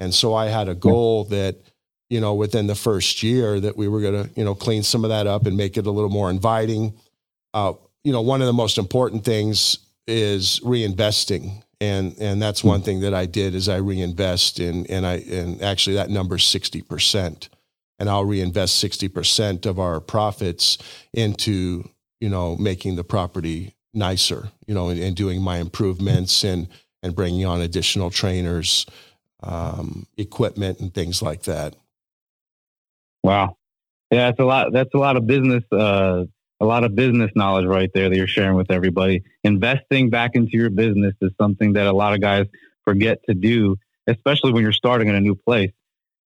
And 0.00 0.14
so 0.14 0.34
i 0.34 0.46
had 0.46 0.68
a 0.68 0.74
goal 0.74 1.24
that 1.24 1.56
you 2.10 2.20
know 2.20 2.34
within 2.34 2.66
the 2.66 2.74
first 2.74 3.22
year 3.22 3.58
that 3.60 3.76
we 3.76 3.88
were 3.88 4.00
going 4.00 4.24
to 4.24 4.30
you 4.38 4.44
know 4.44 4.54
clean 4.54 4.82
some 4.82 5.04
of 5.04 5.10
that 5.10 5.26
up 5.26 5.46
and 5.46 5.56
make 5.56 5.76
it 5.76 5.86
a 5.86 5.90
little 5.90 6.10
more 6.10 6.30
inviting. 6.30 6.94
Uh, 7.54 7.72
you 8.06 8.12
know 8.12 8.20
one 8.20 8.40
of 8.40 8.46
the 8.46 8.52
most 8.52 8.78
important 8.78 9.24
things 9.24 9.78
is 10.06 10.60
reinvesting 10.60 11.62
and 11.80 12.14
and 12.20 12.40
that's 12.40 12.62
one 12.62 12.80
thing 12.80 13.00
that 13.00 13.12
i 13.12 13.26
did 13.26 13.52
is 13.52 13.68
i 13.68 13.76
reinvest 13.76 14.60
in 14.60 14.86
and 14.86 15.04
i 15.04 15.14
and 15.14 15.60
actually 15.60 15.96
that 15.96 16.08
number 16.08 16.36
is 16.36 16.42
60% 16.42 17.48
and 17.98 18.08
i'll 18.08 18.24
reinvest 18.24 18.82
60% 18.82 19.66
of 19.66 19.80
our 19.80 20.00
profits 20.00 20.78
into 21.12 21.88
you 22.20 22.28
know 22.28 22.56
making 22.56 22.94
the 22.94 23.04
property 23.04 23.74
nicer, 23.96 24.50
you 24.66 24.74
know, 24.74 24.88
and, 24.88 25.00
and 25.00 25.16
doing 25.16 25.42
my 25.42 25.58
improvements 25.58 26.44
and 26.44 26.68
and 27.02 27.14
bringing 27.14 27.44
on 27.44 27.60
additional 27.60 28.10
trainers, 28.10 28.86
um, 29.42 30.06
equipment, 30.16 30.80
and 30.80 30.92
things 30.92 31.22
like 31.22 31.42
that. 31.42 31.76
Wow, 33.22 33.56
yeah, 34.10 34.30
that's 34.30 34.40
a 34.40 34.44
lot. 34.44 34.72
That's 34.72 34.94
a 34.94 34.98
lot 34.98 35.16
of 35.16 35.26
business. 35.26 35.64
Uh, 35.72 36.24
a 36.60 36.64
lot 36.64 36.84
of 36.84 36.94
business 36.94 37.30
knowledge 37.34 37.66
right 37.66 37.90
there 37.92 38.08
that 38.08 38.16
you're 38.16 38.26
sharing 38.26 38.56
with 38.56 38.70
everybody. 38.70 39.22
Investing 39.44 40.10
back 40.10 40.34
into 40.34 40.56
your 40.56 40.70
business 40.70 41.14
is 41.20 41.30
something 41.40 41.74
that 41.74 41.86
a 41.86 41.92
lot 41.92 42.14
of 42.14 42.20
guys 42.20 42.46
forget 42.84 43.18
to 43.28 43.34
do, 43.34 43.76
especially 44.06 44.52
when 44.52 44.62
you're 44.62 44.72
starting 44.72 45.08
in 45.08 45.14
a 45.14 45.20
new 45.20 45.34
place. 45.34 45.72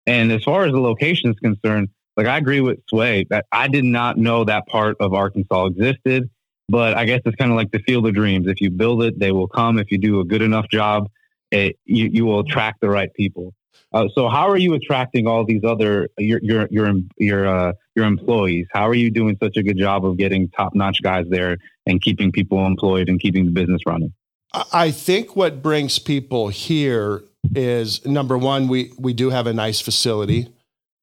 And 0.06 0.30
as 0.32 0.42
far 0.44 0.64
as 0.64 0.72
the 0.72 0.80
location 0.80 1.30
is 1.30 1.38
concerned, 1.38 1.88
like 2.16 2.26
I 2.26 2.36
agree 2.36 2.60
with 2.60 2.80
Sway 2.88 3.26
that 3.30 3.46
I 3.52 3.68
did 3.68 3.84
not 3.84 4.18
know 4.18 4.44
that 4.44 4.66
part 4.66 4.96
of 5.00 5.14
Arkansas 5.14 5.66
existed. 5.66 6.28
But 6.68 6.96
I 6.96 7.04
guess 7.04 7.20
it's 7.24 7.36
kind 7.36 7.50
of 7.50 7.56
like 7.56 7.70
the 7.70 7.78
field 7.80 8.06
of 8.06 8.14
dreams. 8.14 8.46
If 8.46 8.60
you 8.60 8.70
build 8.70 9.02
it, 9.02 9.18
they 9.18 9.32
will 9.32 9.48
come. 9.48 9.78
If 9.78 9.90
you 9.90 9.98
do 9.98 10.20
a 10.20 10.24
good 10.24 10.42
enough 10.42 10.68
job, 10.70 11.08
it, 11.50 11.78
you, 11.84 12.10
you 12.12 12.26
will 12.26 12.40
attract 12.40 12.80
the 12.80 12.90
right 12.90 13.12
people. 13.14 13.54
Uh, 13.92 14.06
so 14.14 14.28
how 14.28 14.48
are 14.48 14.56
you 14.56 14.74
attracting 14.74 15.26
all 15.26 15.44
these 15.46 15.64
other 15.64 16.08
your 16.18 16.40
your 16.42 16.68
your 16.70 16.92
your 17.16 17.46
uh, 17.46 17.72
your 17.94 18.04
employees? 18.04 18.66
How 18.72 18.86
are 18.86 18.94
you 18.94 19.10
doing 19.10 19.36
such 19.42 19.56
a 19.56 19.62
good 19.62 19.78
job 19.78 20.04
of 20.04 20.18
getting 20.18 20.50
top 20.50 20.74
notch 20.74 21.02
guys 21.02 21.24
there 21.30 21.56
and 21.86 22.00
keeping 22.02 22.30
people 22.30 22.66
employed 22.66 23.08
and 23.08 23.18
keeping 23.18 23.46
the 23.46 23.50
business 23.50 23.80
running? 23.86 24.12
I 24.72 24.90
think 24.90 25.36
what 25.36 25.62
brings 25.62 25.98
people 25.98 26.48
here 26.48 27.22
is 27.54 28.04
number 28.04 28.36
one, 28.36 28.68
we 28.68 28.92
we 28.98 29.14
do 29.14 29.30
have 29.30 29.46
a 29.46 29.54
nice 29.54 29.80
facility. 29.80 30.52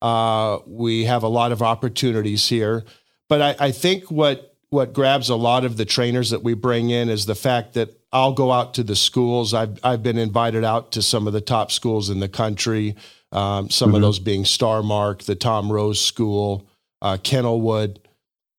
Uh, 0.02 0.60
we 0.68 1.06
have 1.06 1.24
a 1.24 1.28
lot 1.28 1.52
of 1.52 1.64
opportunities 1.64 2.48
here, 2.50 2.84
but 3.30 3.42
I, 3.42 3.56
I 3.68 3.72
think 3.72 4.12
what 4.12 4.55
what 4.70 4.94
grabs 4.94 5.30
a 5.30 5.36
lot 5.36 5.66
of 5.66 5.78
the 5.78 5.86
trainers 5.86 6.32
that 6.32 6.44
we 6.44 6.54
bring 6.54 6.90
in 6.90 7.10
is 7.10 7.26
the 7.26 7.36
fact 7.36 7.74
that 7.74 8.00
I'll 8.12 8.34
go 8.34 8.52
out 8.52 8.76
to 8.76 8.84
the 8.84 8.96
schools. 8.96 9.54
I've 9.54 9.80
I've 9.84 10.04
been 10.04 10.18
invited 10.18 10.64
out 10.64 10.94
to 10.94 11.02
some 11.02 11.28
of 11.28 11.34
the 11.34 11.42
top 11.42 11.72
schools 11.72 12.10
in 12.10 12.20
the 12.20 12.30
country. 12.30 12.96
Um, 13.32 13.70
some 13.70 13.90
mm-hmm. 13.90 13.96
of 13.96 14.02
those 14.02 14.20
being 14.20 14.44
Starmark, 14.44 15.24
the 15.26 15.36
Tom 15.36 15.72
Rose 15.72 16.00
School, 16.00 16.68
uh, 17.02 17.18
Kennelwood, 17.22 17.98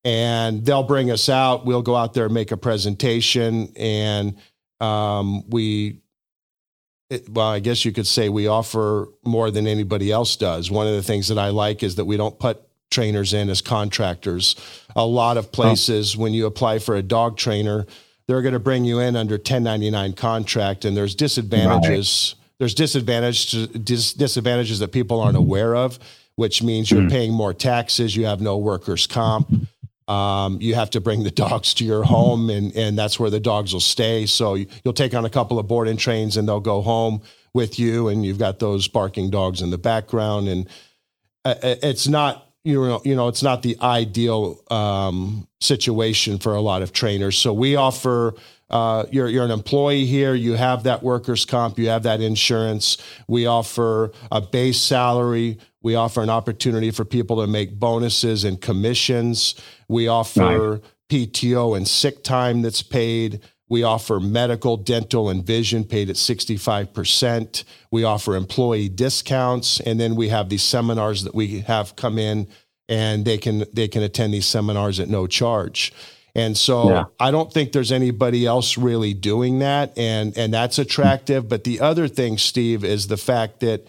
and 0.03 0.63
they'll 0.63 0.83
bring 0.83 1.09
us 1.09 1.29
out. 1.29 1.65
We'll 1.65 1.81
go 1.81 1.95
out 1.95 2.13
there, 2.13 2.25
and 2.25 2.33
make 2.33 2.51
a 2.51 2.57
presentation, 2.57 3.73
and 3.75 4.37
um, 4.79 5.49
we. 5.49 6.01
It, 7.09 7.29
well, 7.29 7.47
I 7.47 7.59
guess 7.59 7.85
you 7.85 7.93
could 7.93 8.05
say 8.05 8.27
we 8.27 8.47
offer 8.47 9.07
more 9.23 9.49
than 9.49 9.65
anybody 9.65 10.11
else 10.11 10.35
does. 10.35 10.69
One 10.69 10.87
of 10.87 10.93
the 10.93 11.01
things 11.01 11.29
that 11.29 11.37
I 11.37 11.49
like 11.49 11.81
is 11.81 11.95
that 11.95 12.03
we 12.03 12.17
don't 12.17 12.37
put 12.37 12.66
trainers 12.89 13.33
in 13.33 13.49
as 13.49 13.61
contractors. 13.61 14.55
A 14.95 15.05
lot 15.05 15.37
of 15.37 15.51
places, 15.51 16.15
oh. 16.15 16.21
when 16.21 16.33
you 16.33 16.45
apply 16.45 16.79
for 16.79 16.95
a 16.95 17.01
dog 17.01 17.37
trainer, 17.37 17.85
they're 18.27 18.41
going 18.41 18.53
to 18.53 18.59
bring 18.59 18.85
you 18.85 18.99
in 18.99 19.15
under 19.15 19.35
1099 19.35 20.13
contract, 20.13 20.85
and 20.85 20.95
there's 20.95 21.15
disadvantages. 21.15 22.35
Right. 22.35 22.43
There's 22.59 22.73
disadvantages 22.73 23.67
dis, 23.67 24.13
disadvantages 24.13 24.79
that 24.79 24.91
people 24.91 25.21
aren't 25.21 25.37
aware 25.37 25.75
of, 25.75 25.99
which 26.35 26.61
means 26.61 26.91
you're 26.91 27.03
mm. 27.03 27.11
paying 27.11 27.33
more 27.33 27.53
taxes. 27.53 28.15
You 28.15 28.25
have 28.25 28.41
no 28.41 28.57
workers' 28.57 29.07
comp. 29.07 29.49
Um, 30.07 30.59
you 30.61 30.75
have 30.75 30.89
to 30.91 31.01
bring 31.01 31.23
the 31.23 31.31
dogs 31.31 31.73
to 31.75 31.85
your 31.85 32.03
home, 32.03 32.49
and 32.49 32.75
and 32.75 32.97
that's 32.97 33.19
where 33.19 33.29
the 33.29 33.39
dogs 33.39 33.73
will 33.73 33.79
stay. 33.79 34.25
So 34.25 34.55
you, 34.55 34.67
you'll 34.83 34.93
take 34.93 35.13
on 35.13 35.25
a 35.25 35.29
couple 35.29 35.59
of 35.59 35.67
boarding 35.67 35.97
trains, 35.97 36.37
and 36.37 36.47
they'll 36.47 36.59
go 36.59 36.81
home 36.81 37.21
with 37.53 37.79
you, 37.79 38.07
and 38.07 38.25
you've 38.25 38.39
got 38.39 38.59
those 38.59 38.87
barking 38.87 39.29
dogs 39.29 39.61
in 39.61 39.69
the 39.69 39.77
background, 39.77 40.47
and 40.47 40.67
uh, 41.45 41.55
it's 41.61 42.07
not 42.07 42.46
you 42.67 42.85
know, 42.85 43.01
you 43.05 43.15
know, 43.15 43.29
it's 43.29 43.43
not 43.43 43.61
the 43.61 43.77
ideal 43.81 44.61
um, 44.69 45.47
situation 45.61 46.37
for 46.37 46.53
a 46.53 46.59
lot 46.59 46.81
of 46.81 46.91
trainers. 46.91 47.37
So 47.37 47.53
we 47.53 47.75
offer. 47.75 48.33
Uh, 48.69 49.05
you're 49.11 49.29
you're 49.29 49.45
an 49.45 49.51
employee 49.51 50.05
here. 50.05 50.35
You 50.35 50.55
have 50.55 50.83
that 50.83 51.01
workers' 51.01 51.45
comp. 51.45 51.79
You 51.79 51.87
have 51.87 52.03
that 52.03 52.19
insurance. 52.19 52.97
We 53.29 53.45
offer 53.45 54.11
a 54.29 54.41
base 54.41 54.81
salary. 54.81 55.57
We 55.81 55.95
offer 55.95 56.21
an 56.21 56.29
opportunity 56.29 56.91
for 56.91 57.05
people 57.05 57.39
to 57.39 57.47
make 57.47 57.79
bonuses 57.79 58.43
and 58.43 58.59
commissions. 58.59 59.55
We 59.87 60.09
offer 60.09 60.81
PTO 61.09 61.77
and 61.77 61.87
sick 61.87 62.25
time 62.25 62.61
that's 62.61 62.83
paid. 62.83 63.39
We 63.69 63.83
offer 63.83 64.19
medical, 64.19 64.77
dental, 64.77 65.29
and 65.29 65.45
vision 65.45 65.83
paid 65.83 66.09
at 66.09 66.15
65%. 66.15 67.63
We 67.91 68.03
offer 68.03 68.35
employee 68.35 68.89
discounts. 68.89 69.79
And 69.81 69.99
then 69.99 70.15
we 70.15 70.29
have 70.29 70.49
these 70.49 70.63
seminars 70.63 71.23
that 71.23 71.35
we 71.35 71.61
have 71.61 71.95
come 71.95 72.17
in 72.17 72.47
and 72.89 73.25
they 73.25 73.37
can 73.37 73.65
they 73.73 73.87
can 73.87 74.03
attend 74.03 74.33
these 74.33 74.45
seminars 74.45 74.99
at 74.99 75.09
no 75.09 75.27
charge. 75.27 75.93
And 76.35 76.55
so 76.55 76.89
yeah. 76.89 77.05
I 77.19 77.31
don't 77.31 77.51
think 77.51 77.71
there's 77.71 77.91
anybody 77.91 78.45
else 78.45 78.77
really 78.77 79.13
doing 79.13 79.59
that 79.59 79.97
and 79.97 80.37
and 80.37 80.53
that's 80.53 80.79
attractive, 80.79 81.49
but 81.49 81.63
the 81.63 81.81
other 81.81 82.07
thing 82.07 82.37
Steve 82.37 82.83
is 82.83 83.07
the 83.07 83.17
fact 83.17 83.59
that 83.61 83.87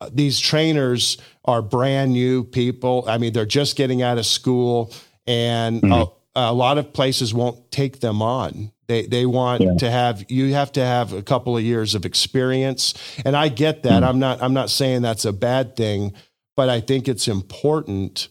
uh, 0.00 0.10
these 0.12 0.40
trainers 0.40 1.18
are 1.44 1.62
brand 1.62 2.12
new 2.12 2.44
people. 2.44 3.04
I 3.06 3.18
mean, 3.18 3.32
they're 3.32 3.46
just 3.46 3.76
getting 3.76 4.02
out 4.02 4.18
of 4.18 4.26
school 4.26 4.92
and 5.26 5.82
mm-hmm. 5.82 5.92
a, 5.92 6.06
a, 6.34 6.52
lot 6.52 6.78
of 6.78 6.92
places 6.92 7.34
won't 7.34 7.70
take 7.70 8.00
them 8.00 8.22
on. 8.22 8.72
They 8.88 9.06
they 9.06 9.26
want 9.26 9.62
yeah. 9.62 9.74
to 9.78 9.90
have 9.90 10.24
you 10.30 10.52
have 10.54 10.72
to 10.72 10.84
have 10.84 11.12
a 11.12 11.22
couple 11.22 11.56
of 11.56 11.62
years 11.62 11.94
of 11.94 12.04
experience, 12.04 12.94
and 13.24 13.36
I 13.36 13.48
get 13.48 13.84
that. 13.84 14.02
Mm. 14.02 14.08
I'm 14.08 14.18
not 14.18 14.42
I'm 14.42 14.54
not 14.54 14.70
saying 14.70 15.02
that's 15.02 15.24
a 15.24 15.32
bad 15.32 15.76
thing, 15.76 16.12
but 16.56 16.68
I 16.68 16.80
think 16.80 17.08
it's 17.08 17.28
important 17.28 18.28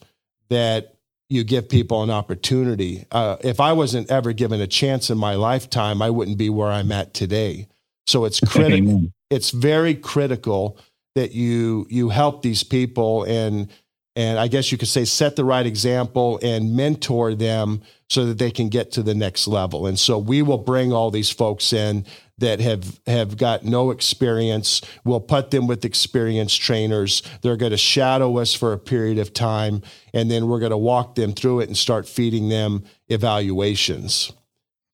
that 0.50 0.96
you 1.30 1.44
give 1.46 1.70
people 1.70 2.04
an 2.04 2.10
opportunity. 2.10 3.06
Uh, 3.10 3.38
if 3.40 3.62
I 3.62 3.72
wasn't 3.72 4.12
ever 4.12 4.34
given 4.34 4.60
a 4.60 4.68
chance 4.68 5.10
in 5.10 5.18
my 5.18 5.36
lifetime, 5.36 6.02
I 6.02 6.10
wouldn't 6.10 6.38
be 6.38 6.50
where 6.50 6.70
I'm 6.70 6.92
at 6.92 7.14
today. 7.14 7.68
So 8.06 8.26
it's 8.26 8.40
critical. 8.46 9.06
it's 9.30 9.52
very 9.52 9.96
critical 9.96 10.78
that 11.16 11.32
you 11.32 11.88
you 11.90 12.10
help 12.10 12.42
these 12.42 12.64
people 12.64 13.24
and 13.24 13.70
and 14.16 14.38
I 14.38 14.48
guess 14.48 14.72
you 14.72 14.78
could 14.78 14.90
say 14.90 15.06
set 15.06 15.36
the 15.36 15.46
right 15.46 15.66
example 15.66 16.40
and 16.44 16.76
mentor 16.76 17.34
them 17.34 17.82
so 18.10 18.26
that 18.26 18.38
they 18.38 18.52
can 18.52 18.68
get 18.68 18.92
to 18.94 19.04
the 19.04 19.16
next 19.16 19.48
level. 19.48 19.88
And 19.88 19.98
so 19.98 20.18
we 20.18 20.42
will 20.42 20.58
bring 20.58 20.92
all 20.92 21.12
these 21.12 21.30
folks 21.30 21.72
in 21.72 22.06
that 22.40 22.60
have 22.60 23.00
have 23.08 23.38
got 23.38 23.64
no 23.64 23.92
experience. 23.92 24.82
We'll 25.06 25.22
put 25.22 25.52
them 25.52 25.66
with 25.66 25.86
experienced 25.86 26.62
trainers. 26.62 27.24
They're 27.42 27.56
going 27.56 27.72
to 27.72 27.78
shadow 27.78 28.40
us 28.40 28.54
for 28.54 28.74
a 28.74 28.78
period 28.78 29.18
of 29.18 29.34
time 29.34 29.82
and 30.14 30.30
then 30.30 30.48
we're 30.48 30.60
going 30.60 30.72
to 30.72 30.78
walk 30.78 31.16
them 31.16 31.32
through 31.32 31.62
it 31.62 31.70
and 31.70 31.78
start 31.78 32.08
feeding 32.08 32.50
them 32.50 32.84
evaluations. 33.08 34.34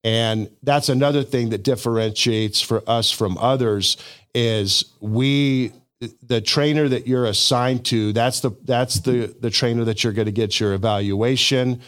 And 0.04 0.50
that's 0.62 0.90
another 0.90 1.24
thing 1.24 1.50
that 1.50 1.64
differentiates 1.64 2.62
for 2.62 2.84
us 2.88 3.12
from 3.12 3.38
others 3.40 3.98
is 4.36 4.94
we 5.02 5.72
the 6.00 6.42
trainer 6.42 6.88
that 6.88 7.08
you're 7.08 7.26
assigned 7.26 7.86
to 7.86 8.14
that's 8.14 8.42
the 8.42 8.52
that's 8.64 9.00
the 9.00 9.36
the 9.40 9.50
trainer 9.50 9.84
that 9.86 10.04
you're 10.04 10.14
going 10.14 10.28
to 10.28 10.32
get 10.32 10.60
your 10.60 10.74
evaluation. 10.74 11.82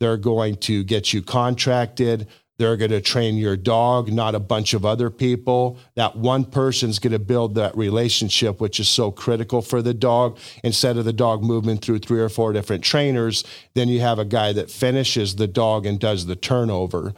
They're 0.00 0.16
going 0.16 0.56
to 0.56 0.82
get 0.82 1.12
you 1.12 1.22
contracted. 1.22 2.26
They're 2.58 2.76
going 2.76 2.90
to 2.90 3.00
train 3.00 3.36
your 3.36 3.56
dog 3.56 4.12
not 4.12 4.34
a 4.34 4.40
bunch 4.40 4.74
of 4.74 4.84
other 4.84 5.10
people. 5.10 5.78
That 5.94 6.16
one 6.16 6.44
person's 6.44 6.98
going 6.98 7.12
to 7.12 7.18
build 7.18 7.54
that 7.54 7.76
relationship 7.76 8.60
which 8.60 8.80
is 8.80 8.88
so 8.88 9.10
critical 9.12 9.62
for 9.62 9.80
the 9.80 9.94
dog. 9.94 10.38
Instead 10.64 10.96
of 10.96 11.04
the 11.04 11.12
dog 11.12 11.42
moving 11.42 11.78
through 11.78 12.00
three 12.00 12.20
or 12.20 12.28
four 12.28 12.52
different 12.52 12.82
trainers 12.82 13.44
then 13.74 13.88
you 13.88 14.00
have 14.00 14.18
a 14.18 14.24
guy 14.24 14.52
that 14.52 14.70
finishes 14.70 15.36
the 15.36 15.46
dog 15.46 15.86
and 15.86 16.00
does 16.00 16.26
the 16.26 16.36
turnover. 16.36 17.14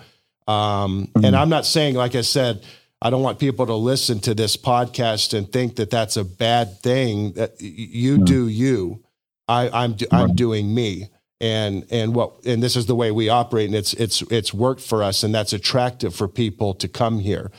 Um, 0.47 1.07
mm-hmm. 1.07 1.25
and 1.25 1.35
i'm 1.35 1.49
not 1.49 1.65
saying 1.65 1.95
like 1.95 2.15
i 2.15 2.21
said 2.21 2.63
I 3.05 3.11
don't 3.11 3.23
want 3.23 3.39
people 3.39 3.67
to 3.67 3.75
listen 3.75 4.19
to 4.21 4.35
this 4.35 4.57
podcast 4.57 5.37
and 5.37 5.53
think 5.53 5.77
that 5.77 5.91
that's 5.91 6.17
a 6.17 6.25
bad 6.25 6.81
thing. 6.81 7.33
That 7.33 7.61
you 7.61 8.17
yeah. 8.17 8.25
do 8.25 8.49
you, 8.49 9.05
I, 9.47 9.69
I'm 9.69 9.95
I'm 10.11 10.35
doing 10.35 10.75
me, 10.75 11.11
and 11.39 11.87
and 11.91 12.15
what 12.15 12.33
and 12.47 12.63
this 12.63 12.77
is 12.77 12.87
the 12.87 12.95
way 12.95 13.11
we 13.11 13.29
operate, 13.29 13.67
and 13.67 13.75
it's 13.75 13.93
it's 13.93 14.23
it's 14.23 14.55
worked 14.55 14.81
for 14.81 15.03
us, 15.03 15.23
and 15.23 15.35
that's 15.35 15.53
attractive 15.53 16.15
for 16.15 16.29
people 16.29 16.73
to 16.75 16.89
come 16.89 17.19
here. 17.19 17.53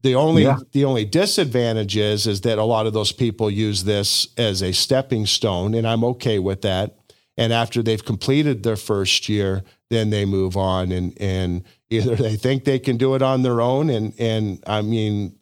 The 0.00 0.14
only 0.14 0.44
yeah. 0.44 0.56
the 0.72 0.86
only 0.86 1.04
disadvantage 1.04 1.98
is 1.98 2.26
is 2.26 2.40
that 2.40 2.56
a 2.56 2.64
lot 2.64 2.86
of 2.86 2.94
those 2.94 3.12
people 3.12 3.50
use 3.50 3.84
this 3.84 4.28
as 4.38 4.62
a 4.62 4.72
stepping 4.72 5.26
stone, 5.26 5.74
and 5.74 5.86
I'm 5.86 6.02
okay 6.02 6.38
with 6.38 6.62
that. 6.62 6.96
And 7.36 7.52
after 7.52 7.82
they've 7.82 8.04
completed 8.04 8.62
their 8.62 8.76
first 8.76 9.28
year, 9.28 9.64
then 9.90 10.08
they 10.08 10.24
move 10.24 10.56
on 10.56 10.92
and 10.92 11.14
and 11.20 11.62
either 11.92 12.16
they 12.16 12.36
think 12.36 12.64
they 12.64 12.78
can 12.78 12.96
do 12.96 13.14
it 13.14 13.22
on 13.22 13.42
their 13.42 13.60
own 13.60 13.90
and 13.90 14.14
and 14.18 14.62
I 14.66 14.82
mean 14.82 15.38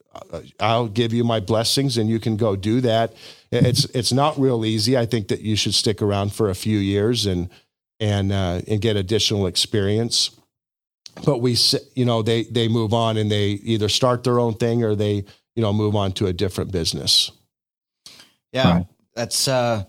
I'll 0.59 0.88
give 0.88 1.12
you 1.12 1.23
my 1.23 1.40
blessings 1.40 1.97
and 1.97 2.11
you 2.11 2.19
can 2.19 2.37
go 2.37 2.57
do 2.57 2.80
that. 2.80 3.14
It's 3.52 3.85
it's 3.87 4.12
not 4.12 4.38
real 4.38 4.64
easy. 4.64 4.99
I 4.99 5.07
think 5.07 5.28
that 5.28 5.40
you 5.40 5.57
should 5.57 5.75
stick 5.75 6.02
around 6.02 6.33
for 6.33 6.50
a 6.50 6.54
few 6.54 6.78
years 6.78 7.26
and 7.26 7.49
and 8.00 8.33
uh, 8.33 8.62
and 8.66 8.80
get 8.80 8.97
additional 8.97 9.47
experience. 9.47 10.30
But 11.25 11.38
we 11.38 11.57
you 11.95 12.04
know 12.04 12.23
they 12.23 12.45
they 12.45 12.69
move 12.69 12.92
on 12.92 13.16
and 13.16 13.30
they 13.30 13.50
either 13.50 13.88
start 13.88 14.25
their 14.25 14.40
own 14.40 14.54
thing 14.54 14.83
or 14.83 14.95
they 14.95 15.25
you 15.54 15.62
know 15.62 15.73
move 15.73 15.95
on 15.95 16.12
to 16.12 16.26
a 16.26 16.33
different 16.33 16.73
business. 16.73 17.30
Yeah, 18.52 18.73
right. 18.73 18.87
that's 19.14 19.47
uh 19.47 19.85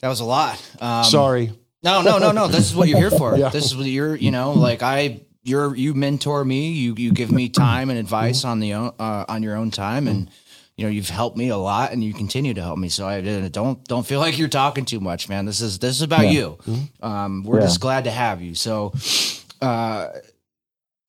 that 0.00 0.08
was 0.08 0.20
a 0.20 0.24
lot. 0.24 0.60
Um, 0.80 1.04
Sorry. 1.04 1.52
No, 1.82 2.02
no, 2.02 2.18
no, 2.18 2.32
no. 2.32 2.46
This 2.46 2.70
is 2.70 2.74
what 2.74 2.88
you're 2.88 2.98
here 2.98 3.10
for. 3.10 3.36
yeah. 3.38 3.48
This 3.48 3.64
is 3.64 3.76
what 3.76 3.86
you're, 3.86 4.14
you 4.14 4.30
know, 4.30 4.52
like 4.52 4.82
I, 4.82 5.22
you're, 5.42 5.74
you 5.74 5.94
mentor 5.94 6.44
me. 6.44 6.72
You, 6.72 6.94
you 6.96 7.12
give 7.12 7.30
me 7.30 7.48
time 7.48 7.90
and 7.90 7.98
advice 7.98 8.44
on 8.44 8.60
the 8.60 8.74
own, 8.74 8.92
uh, 8.98 9.24
on 9.28 9.42
your 9.42 9.56
own 9.56 9.70
time, 9.70 10.08
and 10.08 10.30
you 10.76 10.86
know, 10.86 10.90
you've 10.90 11.10
helped 11.10 11.36
me 11.36 11.50
a 11.50 11.58
lot, 11.58 11.92
and 11.92 12.02
you 12.02 12.14
continue 12.14 12.54
to 12.54 12.62
help 12.62 12.78
me. 12.78 12.88
So 12.88 13.06
I 13.06 13.20
don't, 13.48 13.84
don't 13.84 14.06
feel 14.06 14.18
like 14.18 14.38
you're 14.38 14.48
talking 14.48 14.86
too 14.86 15.00
much, 15.00 15.28
man. 15.28 15.44
This 15.44 15.60
is, 15.60 15.78
this 15.78 15.96
is 15.96 16.02
about 16.02 16.24
yeah. 16.24 16.30
you. 16.30 16.58
Mm-hmm. 16.62 17.04
Um, 17.04 17.44
we're 17.44 17.60
yeah. 17.60 17.66
just 17.66 17.80
glad 17.80 18.04
to 18.04 18.10
have 18.10 18.40
you. 18.40 18.54
So, 18.54 18.94
uh, 19.60 20.08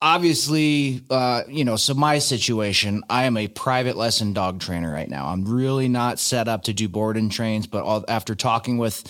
obviously, 0.01 1.03
uh, 1.09 1.43
you 1.47 1.63
know, 1.63 1.77
so 1.77 1.93
my 1.93 2.19
situation, 2.19 3.03
I 3.09 3.25
am 3.25 3.37
a 3.37 3.47
private 3.47 3.95
lesson 3.95 4.33
dog 4.33 4.59
trainer 4.59 4.91
right 4.91 5.09
now. 5.09 5.27
I'm 5.27 5.45
really 5.45 5.87
not 5.87 6.19
set 6.19 6.49
up 6.49 6.63
to 6.63 6.73
do 6.73 6.89
board 6.89 7.15
and 7.15 7.31
trains, 7.31 7.65
but 7.65 7.83
all, 7.83 8.03
after 8.09 8.35
talking 8.35 8.77
with 8.77 9.03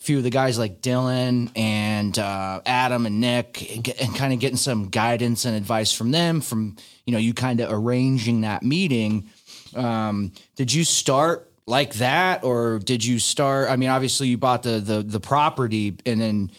few 0.00 0.18
of 0.18 0.22
the 0.24 0.30
guys 0.30 0.58
like 0.58 0.80
Dylan 0.80 1.50
and 1.56 2.18
uh, 2.18 2.60
Adam 2.64 3.06
and 3.06 3.20
Nick, 3.20 3.76
and, 3.76 3.88
and 4.00 4.14
kind 4.14 4.32
of 4.32 4.38
getting 4.38 4.56
some 4.56 4.88
guidance 4.88 5.44
and 5.44 5.56
advice 5.56 5.92
from 5.92 6.10
them. 6.10 6.40
From 6.40 6.76
you 7.04 7.12
know, 7.12 7.18
you 7.18 7.34
kind 7.34 7.60
of 7.60 7.72
arranging 7.72 8.42
that 8.42 8.62
meeting. 8.62 9.28
Um, 9.74 10.32
did 10.56 10.72
you 10.72 10.84
start 10.84 11.50
like 11.66 11.94
that, 11.94 12.44
or 12.44 12.78
did 12.78 13.04
you 13.04 13.18
start? 13.18 13.70
I 13.70 13.76
mean, 13.76 13.88
obviously, 13.88 14.28
you 14.28 14.38
bought 14.38 14.62
the 14.62 14.78
the 14.80 15.02
the 15.02 15.20
property, 15.20 15.96
and 16.06 16.20
then 16.20 16.50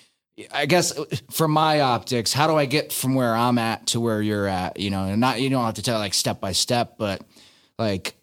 I 0.52 0.66
guess 0.66 0.98
from 1.32 1.52
my 1.52 1.82
optics, 1.82 2.34
how 2.34 2.48
do 2.48 2.56
I 2.56 2.66
get 2.66 2.94
from 2.94 3.16
where 3.16 3.36
I'm 3.36 3.58
at 3.58 3.88
to 3.88 4.00
where 4.00 4.22
you're 4.22 4.48
at? 4.48 4.80
You 4.80 4.90
know, 4.90 5.06
and 5.06 5.20
not 5.20 5.42
you 5.42 5.50
don't 5.50 5.66
have 5.66 5.76
to 5.76 5.82
tell 5.82 5.98
like 5.98 6.14
step 6.14 6.40
by 6.40 6.52
step, 6.52 6.96
but 6.98 7.22
like 7.78 8.16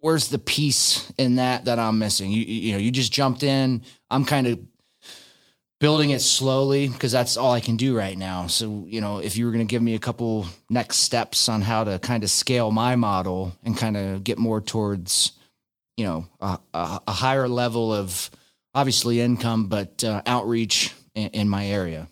where's 0.00 0.28
the 0.28 0.38
piece 0.38 1.12
in 1.18 1.36
that 1.36 1.64
that 1.66 1.78
I'm 1.78 1.98
missing? 1.98 2.30
You 2.30 2.42
you 2.42 2.72
know, 2.72 2.78
you 2.78 2.90
just 2.90 3.12
jumped 3.12 3.42
in. 3.42 3.82
I'm 4.10 4.24
kind 4.24 4.46
of 4.46 4.58
building 5.80 6.10
it 6.10 6.20
slowly 6.20 6.88
because 6.88 7.12
that's 7.12 7.36
all 7.36 7.52
I 7.52 7.60
can 7.60 7.76
do 7.76 7.96
right 7.96 8.16
now. 8.16 8.46
So, 8.48 8.84
you 8.88 9.00
know, 9.00 9.18
if 9.18 9.36
you 9.36 9.46
were 9.46 9.52
going 9.52 9.66
to 9.66 9.70
give 9.70 9.82
me 9.82 9.94
a 9.94 9.98
couple 9.98 10.46
next 10.68 10.98
steps 10.98 11.48
on 11.48 11.62
how 11.62 11.84
to 11.84 11.98
kind 11.98 12.24
of 12.24 12.30
scale 12.30 12.70
my 12.70 12.96
model 12.96 13.52
and 13.62 13.76
kind 13.76 13.96
of 13.96 14.24
get 14.24 14.38
more 14.38 14.60
towards, 14.60 15.32
you 15.96 16.04
know, 16.04 16.26
a, 16.40 16.58
a, 16.74 17.00
a 17.06 17.12
higher 17.12 17.48
level 17.48 17.92
of 17.92 18.30
obviously 18.74 19.20
income, 19.20 19.68
but 19.68 20.02
uh, 20.02 20.22
outreach 20.26 20.92
in, 21.14 21.28
in 21.28 21.48
my 21.48 21.66
area. 21.66 22.08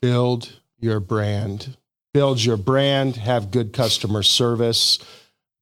Build 0.00 0.60
your 0.78 1.00
brand. 1.00 1.76
Build 2.14 2.42
your 2.42 2.56
brand, 2.56 3.16
have 3.16 3.50
good 3.50 3.72
customer 3.72 4.22
service 4.22 4.98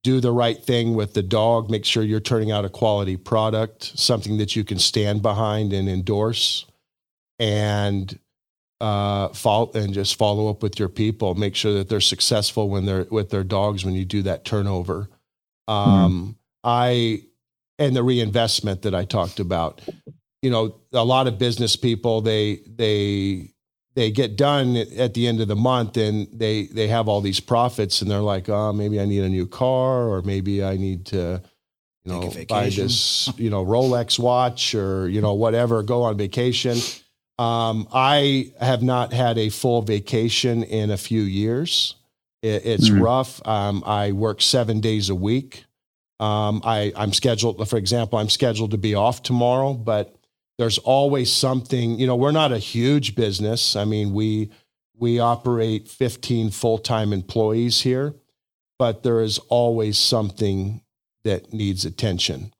do 0.07 0.21
the 0.21 0.31
right 0.31 0.63
thing 0.63 0.95
with 0.95 1.13
the 1.13 1.21
dog, 1.21 1.69
make 1.69 1.83
sure 1.83 2.01
you're 2.01 2.21
turning 2.21 2.49
out 2.49 2.63
a 2.63 2.69
quality 2.69 3.17
product, 3.17 3.91
something 3.99 4.37
that 4.37 4.55
you 4.55 4.63
can 4.63 4.79
stand 4.79 5.21
behind 5.21 5.73
and 5.73 5.89
endorse, 5.89 6.65
and 7.39 8.17
uh, 8.79 9.27
follow 9.29 9.69
and 9.73 9.93
just 9.93 10.15
follow 10.15 10.49
up 10.49 10.63
with 10.63 10.79
your 10.79 10.87
people. 10.87 11.35
Make 11.35 11.55
sure 11.57 11.73
that 11.73 11.89
they're 11.89 11.99
successful 11.99 12.69
when 12.69 12.85
they're 12.85 13.05
with 13.11 13.31
their 13.31 13.43
dogs 13.43 13.83
when 13.83 13.95
you 13.95 14.05
do 14.05 14.21
that 14.21 14.45
turnover. 14.45 15.09
Um, 15.67 15.85
mm-hmm. 15.85 16.31
I 16.63 17.23
and 17.77 17.93
the 17.93 18.01
reinvestment 18.01 18.83
that 18.83 18.95
I 18.95 19.03
talked 19.03 19.41
about. 19.41 19.81
You 20.41 20.51
know, 20.51 20.79
a 20.93 21.03
lot 21.03 21.27
of 21.27 21.37
business 21.37 21.75
people 21.75 22.21
they 22.21 22.61
they 22.65 23.51
they 23.97 24.11
get 24.11 24.35
done 24.35 24.77
at 24.77 25.15
the 25.15 25.25
end 25.25 25.41
of 25.41 25.47
the 25.47 25.55
month 25.55 25.97
and 25.97 26.27
they 26.31 26.67
they 26.67 26.87
have 26.87 27.07
all 27.07 27.19
these 27.19 27.39
profits 27.39 27.99
and 28.03 28.11
they're 28.11 28.19
like 28.19 28.47
oh 28.47 28.71
maybe 28.71 29.01
i 29.01 29.05
need 29.05 29.23
a 29.23 29.29
new 29.29 29.47
car 29.47 30.07
or 30.07 30.21
maybe 30.21 30.63
i 30.63 30.77
need 30.77 31.03
to 31.07 31.41
you 32.05 32.11
know 32.11 32.31
buy 32.47 32.69
this 32.69 33.27
you 33.37 33.49
know 33.49 33.65
rolex 33.65 34.19
watch 34.19 34.75
or 34.75 35.09
you 35.09 35.19
know 35.19 35.33
whatever 35.33 35.83
go 35.83 36.03
on 36.03 36.15
vacation. 36.15 36.77
Um, 37.39 37.87
i 37.91 38.51
have 38.61 38.83
not 38.83 39.13
had 39.13 39.37
a 39.39 39.49
full 39.49 39.81
vacation 39.81 40.63
in 40.63 40.89
a 40.89 40.97
few 40.97 41.21
years. 41.21 41.95
It, 42.41 42.65
it's 42.65 42.89
mm-hmm. 42.89 43.01
rough. 43.01 43.45
Um, 43.47 43.83
i 43.85 44.11
work 44.11 44.41
seven 44.41 44.79
days 44.79 45.09
a 45.09 45.15
week. 45.15 45.65
Um, 46.19 46.61
I, 46.63 46.93
i'm 46.95 47.13
scheduled 47.13 47.67
for 47.67 47.77
example 47.77 48.17
i'm 48.19 48.29
scheduled 48.29 48.71
to 48.71 48.77
be 48.77 48.95
off 48.95 49.21
tomorrow 49.21 49.73
but 49.73 50.16
there's 50.57 50.77
always 50.79 51.31
something 51.31 51.99
you 51.99 52.07
know 52.07 52.15
we're 52.15 52.31
not 52.31 52.51
a 52.51 52.59
huge 52.59 53.15
business. 53.15 53.75
I 53.75 53.85
mean 53.85 54.13
we 54.13 54.51
we 54.99 55.19
operate 55.19 55.87
15 55.87 56.49
full-time 56.49 57.13
employees 57.13 57.81
here 57.81 58.15
but 58.79 59.03
there 59.03 59.21
is 59.21 59.39
always 59.49 59.97
something 59.97 60.81
that 61.23 61.51
needs 61.53 61.85
attention. 61.85 62.53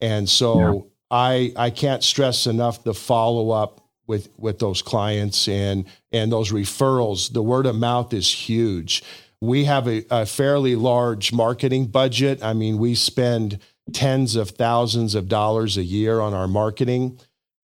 And 0.00 0.28
so 0.28 0.58
yeah. 0.58 0.80
i 1.10 1.52
i 1.56 1.70
can't 1.70 2.02
stress 2.02 2.46
enough 2.46 2.84
the 2.84 2.94
follow 2.94 3.50
up 3.50 3.80
with 4.06 4.28
with 4.36 4.58
those 4.58 4.82
clients 4.82 5.48
and 5.48 5.84
and 6.12 6.32
those 6.32 6.52
referrals. 6.52 7.32
The 7.32 7.42
word 7.42 7.66
of 7.66 7.76
mouth 7.76 8.12
is 8.12 8.32
huge. 8.32 9.02
We 9.40 9.64
have 9.64 9.88
a, 9.88 10.04
a 10.10 10.26
fairly 10.26 10.76
large 10.76 11.32
marketing 11.32 11.86
budget. 11.86 12.42
I 12.42 12.52
mean 12.52 12.78
we 12.78 12.94
spend 12.94 13.58
tens 13.92 14.36
of 14.36 14.50
thousands 14.50 15.14
of 15.14 15.28
dollars 15.28 15.76
a 15.76 15.82
year 15.82 16.20
on 16.20 16.34
our 16.34 16.48
marketing 16.48 17.18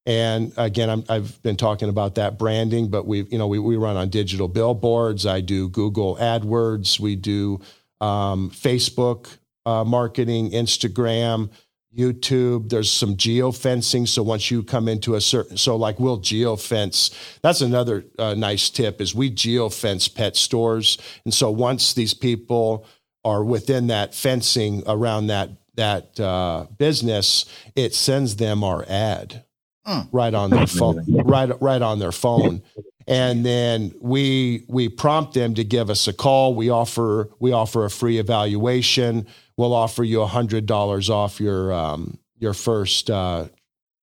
and 0.07 0.53
again, 0.55 1.03
i 1.09 1.15
have 1.15 1.43
been 1.43 1.57
talking 1.57 1.89
about 1.89 2.15
that 2.15 2.39
branding, 2.39 2.87
but 2.89 3.05
we, 3.05 3.23
you 3.23 3.37
know, 3.37 3.47
we, 3.47 3.59
we 3.59 3.75
run 3.75 3.97
on 3.97 4.07
digital 4.07 4.47
billboards. 4.47 5.25
I 5.25 5.41
do 5.41 5.67
Google 5.67 6.15
AdWords. 6.15 6.97
We 6.97 7.17
do 7.17 7.59
um, 7.99 8.49
Facebook 8.49 9.27
uh, 9.65 9.83
marketing, 9.83 10.51
Instagram, 10.51 11.49
YouTube. 11.93 12.69
There's 12.69 12.89
some 12.89 13.17
geofencing. 13.17 14.07
So 14.07 14.23
once 14.23 14.49
you 14.49 14.63
come 14.63 14.87
into 14.87 15.15
a 15.15 15.19
certain, 15.21 15.57
so 15.57 15.75
like 15.75 15.99
we'll 15.99 16.21
geofence. 16.21 17.13
That's 17.41 17.59
another 17.59 18.05
uh, 18.17 18.33
nice 18.33 18.69
tip 18.69 19.01
is 19.01 19.13
we 19.13 19.29
geofence 19.29 20.13
pet 20.13 20.37
stores. 20.37 20.97
And 21.25 21.33
so 21.33 21.51
once 21.51 21.93
these 21.93 22.13
people 22.13 22.85
are 23.25 23.43
within 23.43 23.87
that 23.87 24.15
fencing 24.15 24.83
around 24.87 25.27
that 25.27 25.49
that 25.75 26.17
uh, 26.17 26.65
business, 26.77 27.43
it 27.75 27.93
sends 27.93 28.37
them 28.37 28.63
our 28.63 28.85
ad 28.87 29.43
Mm. 29.87 30.09
right 30.11 30.33
on 30.33 30.49
their 30.49 30.67
phone, 30.67 31.05
right 31.23 31.49
right 31.61 31.81
on 31.81 31.99
their 31.99 32.11
phone, 32.11 32.61
and 33.07 33.45
then 33.45 33.93
we 34.01 34.65
we 34.67 34.89
prompt 34.89 35.33
them 35.33 35.53
to 35.55 35.63
give 35.63 35.89
us 35.89 36.07
a 36.09 36.13
call. 36.13 36.53
We 36.55 36.69
offer 36.69 37.29
we 37.39 37.53
offer 37.53 37.85
a 37.85 37.89
free 37.89 38.17
evaluation. 38.17 39.27
We'll 39.55 39.73
offer 39.73 40.03
you 40.03 40.21
a 40.23 40.27
hundred 40.27 40.65
dollars 40.65 41.09
off 41.09 41.39
your 41.39 41.71
um, 41.71 42.17
your 42.37 42.53
first 42.53 43.09
uh, 43.09 43.47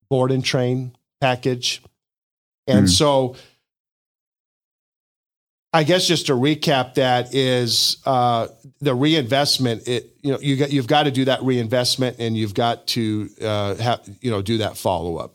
board 0.09 0.31
and 0.33 0.42
train 0.42 0.97
package, 1.20 1.83
and 2.66 2.87
Mm. 2.87 2.90
so. 2.90 3.37
I 5.77 5.83
guess 5.83 6.07
just 6.07 6.27
to 6.27 6.35
recap 6.35 6.94
that 6.94 7.35
is 7.35 7.97
uh, 8.07 8.47
the 8.81 8.94
reinvestment. 8.94 9.88
It 9.88 10.16
you 10.23 10.31
know 10.31 10.38
you 10.40 10.55
got 10.57 10.70
you've 10.73 10.87
got 10.87 11.03
to 11.03 11.11
do 11.11 11.25
that 11.25 11.42
reinvestment 11.42 12.20
and 12.20 12.37
you've 12.37 12.55
got 12.55 12.87
to 12.88 13.29
uh, 13.42 13.75
have 13.75 14.09
you 14.20 14.31
know 14.31 14.40
do 14.40 14.59
that 14.59 14.77
follow 14.77 15.16
up. 15.16 15.35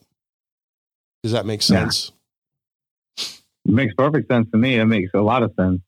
Does 1.24 1.32
that 1.34 1.46
make 1.46 1.62
Yeah. 1.62 1.90
sense? 1.90 2.12
It 3.18 3.74
makes 3.74 3.94
perfect 3.94 4.32
sense 4.32 4.50
to 4.52 4.58
me. 4.58 4.76
It 4.76 4.86
makes 4.86 5.12
a 5.14 5.22
lot 5.22 5.44
of 5.44 5.54
sense. 5.60 5.82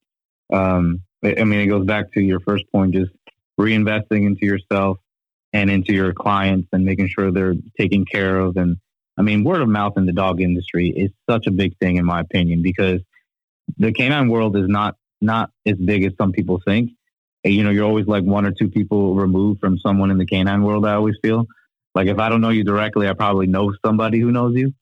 Um, 0.52 1.02
I 1.24 1.36
I 1.40 1.44
mean, 1.46 1.60
it 1.62 1.68
goes 1.68 1.86
back 1.86 2.12
to 2.14 2.22
your 2.22 2.40
first 2.42 2.66
point, 2.72 2.94
just 2.94 3.12
reinvesting 3.60 4.26
into 4.26 4.46
yourself 4.46 4.98
and 5.54 5.70
into 5.70 5.94
your 5.94 6.14
clients 6.14 6.68
and 6.72 6.86
making 6.86 7.08
sure 7.08 7.32
they're 7.32 7.56
taken 7.80 8.06
care 8.06 8.40
of. 8.40 8.58
And 8.58 8.78
I 9.18 9.22
mean, 9.22 9.44
word 9.44 9.62
of 9.62 9.70
mouth 9.70 9.94
in 9.98 10.06
the 10.06 10.14
dog 10.14 10.42
industry 10.42 10.90
is 10.90 11.12
such 11.30 11.48
a 11.48 11.52
big 11.52 11.78
thing, 11.80 11.98
in 11.98 12.06
my 12.06 12.20
opinion, 12.22 12.62
because 12.62 13.02
the 13.78 13.92
canine 13.94 14.28
world 14.30 14.56
is 14.58 14.68
not 14.68 14.96
not 15.22 15.52
as 15.66 15.76
big 15.78 16.04
as 16.04 16.14
some 16.20 16.32
people 16.32 16.60
think. 16.66 16.92
You 17.44 17.64
know, 17.64 17.70
you're 17.72 17.86
always 17.86 18.06
like 18.06 18.24
one 18.24 18.46
or 18.46 18.52
two 18.52 18.70
people 18.70 19.16
removed 19.16 19.60
from 19.62 19.78
someone 19.80 20.12
in 20.12 20.18
the 20.18 20.26
canine 20.26 20.64
world. 20.64 20.86
I 20.86 20.94
always 20.94 21.16
feel 21.24 21.48
like 21.96 22.08
if 22.08 22.20
I 22.20 22.30
don't 22.30 22.42
know 22.42 22.50
you 22.50 22.64
directly, 22.64 23.08
I 23.08 23.14
probably 23.14 23.48
know 23.48 23.74
somebody 23.86 24.20
who 24.20 24.32
knows 24.32 24.56
you 24.56 24.74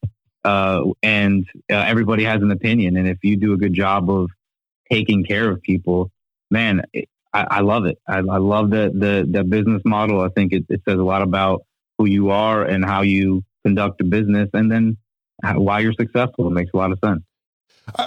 uh, 0.43 0.83
and 1.03 1.45
uh, 1.71 1.75
everybody 1.75 2.23
has 2.23 2.41
an 2.41 2.51
opinion. 2.51 2.97
And 2.97 3.07
if 3.07 3.17
you 3.23 3.37
do 3.37 3.53
a 3.53 3.57
good 3.57 3.73
job 3.73 4.09
of 4.09 4.29
taking 4.91 5.23
care 5.23 5.49
of 5.49 5.61
people, 5.61 6.11
man, 6.49 6.83
it, 6.93 7.09
I, 7.33 7.45
I 7.49 7.59
love 7.61 7.85
it. 7.85 7.99
I, 8.07 8.17
I 8.17 8.37
love 8.37 8.71
the, 8.71 8.91
the 8.93 9.27
the 9.29 9.43
business 9.43 9.81
model. 9.85 10.21
I 10.21 10.29
think 10.29 10.51
it, 10.53 10.65
it 10.69 10.81
says 10.87 10.97
a 10.97 11.03
lot 11.03 11.21
about 11.21 11.61
who 11.97 12.05
you 12.05 12.31
are 12.31 12.63
and 12.63 12.83
how 12.83 13.01
you 13.01 13.43
conduct 13.63 14.01
a 14.01 14.03
business, 14.03 14.49
and 14.53 14.71
then 14.71 14.97
why 15.43 15.79
you're 15.79 15.93
successful. 15.93 16.47
It 16.47 16.51
makes 16.51 16.71
a 16.73 16.77
lot 16.77 16.91
of 16.91 16.99
sense. 17.03 17.21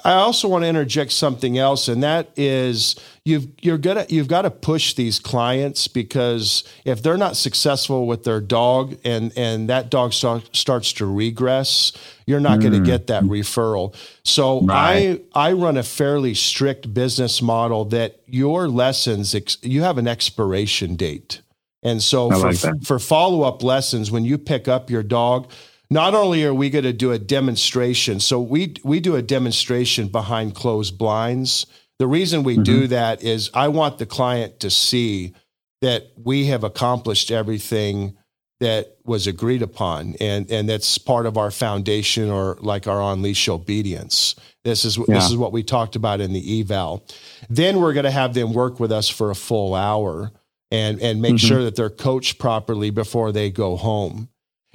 I 0.04 0.12
also 0.14 0.48
want 0.48 0.64
to 0.64 0.68
interject 0.68 1.12
something 1.12 1.58
else, 1.58 1.88
and 1.88 2.02
that 2.02 2.30
is 2.36 2.96
you've 3.24 3.48
you're 3.60 3.78
gonna 3.78 4.06
you've 4.08 4.28
got 4.28 4.42
to 4.42 4.50
push 4.50 4.94
these 4.94 5.18
clients 5.18 5.88
because 5.88 6.64
if 6.84 7.02
they're 7.02 7.16
not 7.16 7.36
successful 7.36 8.06
with 8.06 8.24
their 8.24 8.40
dog 8.40 8.96
and 9.04 9.32
and 9.36 9.68
that 9.68 9.90
dog 9.90 10.12
start, 10.12 10.54
starts 10.54 10.92
to 10.94 11.06
regress, 11.06 11.92
you're 12.26 12.40
not 12.40 12.60
going 12.60 12.72
to 12.72 12.80
Mm. 12.80 12.84
get 12.84 13.06
that 13.08 13.24
referral. 13.24 13.94
So 14.24 14.60
Right. 14.62 15.20
I 15.34 15.50
I 15.50 15.52
run 15.52 15.76
a 15.76 15.82
fairly 15.82 16.34
strict 16.34 16.92
business 16.94 17.40
model 17.42 17.84
that 17.86 18.20
your 18.26 18.68
lessons 18.68 19.34
ex, 19.34 19.58
you 19.62 19.82
have 19.82 19.98
an 19.98 20.08
expiration 20.08 20.96
date, 20.96 21.40
and 21.82 22.02
so 22.02 22.30
I 22.30 22.38
for 22.38 22.46
like 22.68 22.84
for 22.84 22.98
follow 22.98 23.42
up 23.42 23.62
lessons 23.62 24.10
when 24.10 24.24
you 24.24 24.38
pick 24.38 24.68
up 24.68 24.90
your 24.90 25.02
dog 25.02 25.50
not 25.92 26.14
only 26.14 26.44
are 26.44 26.54
we 26.54 26.70
going 26.70 26.84
to 26.84 26.92
do 26.92 27.12
a 27.12 27.18
demonstration 27.18 28.20
so 28.20 28.40
we 28.40 28.74
we 28.84 29.00
do 29.00 29.16
a 29.16 29.22
demonstration 29.22 30.08
behind 30.08 30.54
closed 30.54 30.96
blinds. 30.98 31.66
The 31.98 32.06
reason 32.06 32.42
we 32.42 32.56
do 32.56 32.86
that 32.88 33.22
is 33.22 33.50
i 33.54 33.68
want 33.68 33.98
the 33.98 34.06
client 34.06 34.58
to 34.60 34.70
see 34.70 35.34
that 35.82 36.08
we 36.16 36.46
have 36.46 36.64
accomplished 36.64 37.30
everything 37.30 38.16
that 38.60 38.96
was 39.04 39.26
agreed 39.26 39.62
upon 39.62 40.14
and 40.20 40.50
and 40.50 40.68
that's 40.68 40.96
part 40.98 41.26
of 41.26 41.36
our 41.36 41.50
foundation 41.50 42.30
or 42.30 42.56
like 42.60 42.86
our 42.86 43.00
on 43.00 43.20
leash 43.22 43.48
obedience. 43.48 44.34
This 44.64 44.84
is 44.84 44.96
this 45.08 45.28
is 45.30 45.36
what 45.36 45.52
we 45.52 45.62
talked 45.64 45.96
about 45.96 46.20
in 46.20 46.32
the 46.32 46.60
eval. 46.60 47.04
Then 47.50 47.80
we're 47.80 47.92
going 47.92 48.04
to 48.04 48.12
have 48.12 48.34
them 48.34 48.52
work 48.52 48.78
with 48.78 48.92
us 48.92 49.08
for 49.08 49.30
a 49.30 49.34
full 49.34 49.74
hour 49.74 50.30
and 50.70 51.00
and 51.02 51.20
make 51.20 51.34
Mhm. 51.34 51.48
sure 51.48 51.64
that 51.64 51.74
they're 51.76 51.90
coached 51.90 52.38
properly 52.38 52.90
before 52.90 53.32
they 53.32 53.50
go 53.50 53.76
home 53.76 54.28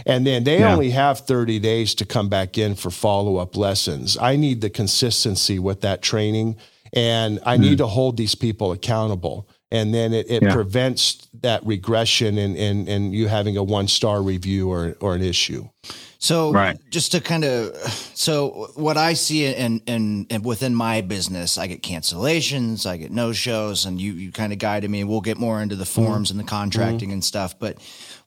and 0.05 0.25
then 0.25 0.43
they 0.43 0.59
Yeah. 0.59 0.73
only 0.73 0.91
have 0.91 1.19
30 1.19 1.59
days 1.59 1.95
to 1.95 2.05
come 2.05 2.29
back 2.29 2.57
in 2.57 2.75
for 2.75 2.91
follow 2.91 3.37
up 3.37 3.57
lessons. 3.57 4.17
I 4.19 4.35
need 4.35 4.61
the 4.61 4.69
consistency 4.69 5.59
with 5.59 5.81
that 5.81 6.01
training 6.01 6.57
and 6.93 7.39
I 7.45 7.57
need 7.57 7.71
hmm. 7.71 7.77
to 7.77 7.87
hold 7.87 8.17
these 8.17 8.35
people 8.35 8.71
accountable. 8.71 9.47
And 9.69 9.93
then 9.93 10.13
it, 10.13 10.29
it 10.29 10.43
Yeah. 10.43 10.53
prevents 10.53 11.27
that 11.41 11.65
regression 11.65 12.37
and, 12.37 12.55
and, 12.55 12.87
and 12.87 13.13
you 13.13 13.27
having 13.27 13.57
a 13.57 13.63
one 13.63 13.87
star 13.87 14.21
review 14.21 14.69
or, 14.71 14.95
or 15.01 15.13
an 15.13 15.21
issue. 15.21 15.67
So 16.19 16.51
Right. 16.51 16.77
just 16.89 17.11
to 17.11 17.21
kind 17.21 17.43
of, 17.43 17.75
so 18.15 18.71
what 18.75 18.97
I 18.97 19.13
see 19.13 19.45
in, 19.45 19.81
in, 19.85 20.25
in 20.29 20.41
within 20.41 20.73
my 20.73 21.01
business, 21.01 21.57
I 21.57 21.67
get 21.67 21.83
cancellations, 21.83 22.85
I 22.85 22.97
get 22.97 23.11
no 23.11 23.33
shows, 23.33 23.85
and 23.85 24.01
you, 24.01 24.13
you 24.13 24.31
kind 24.31 24.51
of 24.53 24.57
guided 24.59 24.89
me. 24.89 25.03
We'll 25.03 25.21
get 25.21 25.37
more 25.37 25.61
into 25.61 25.75
the 25.75 25.85
forms 25.85 26.31
and 26.31 26.39
the 26.39 26.43
contracting 26.45 27.11
and 27.11 27.23
stuff. 27.23 27.59
But 27.59 27.77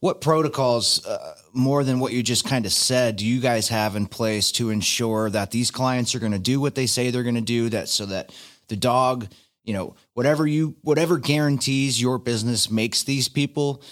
what 0.00 0.20
protocols, 0.20 1.04
uh, 1.06 1.34
more 1.52 1.82
than 1.84 1.98
what 1.98 2.12
you 2.12 2.22
just 2.22 2.44
kind 2.44 2.64
of 2.64 2.72
said, 2.72 3.16
do 3.16 3.26
you 3.26 3.40
guys 3.40 3.68
have 3.68 3.96
in 3.96 4.06
place 4.06 4.52
to 4.52 4.70
ensure 4.70 5.28
that 5.30 5.50
these 5.50 5.70
clients 5.70 6.14
are 6.14 6.20
going 6.20 6.32
to 6.32 6.38
do 6.38 6.60
what 6.60 6.74
they 6.74 6.86
say 6.86 7.10
they're 7.10 7.22
going 7.24 7.34
to 7.34 7.40
do? 7.40 7.70
That 7.70 7.88
so 7.88 8.06
that 8.06 8.30
the 8.68 8.76
dog, 8.76 9.26
you 9.64 9.74
know, 9.74 9.94
whatever 10.14 10.46
you, 10.46 10.76
whatever 10.82 11.18
guarantees 11.18 12.00
your 12.00 12.18
business 12.18 12.70
makes 12.70 13.02
these 13.02 13.28
people, 13.28 13.82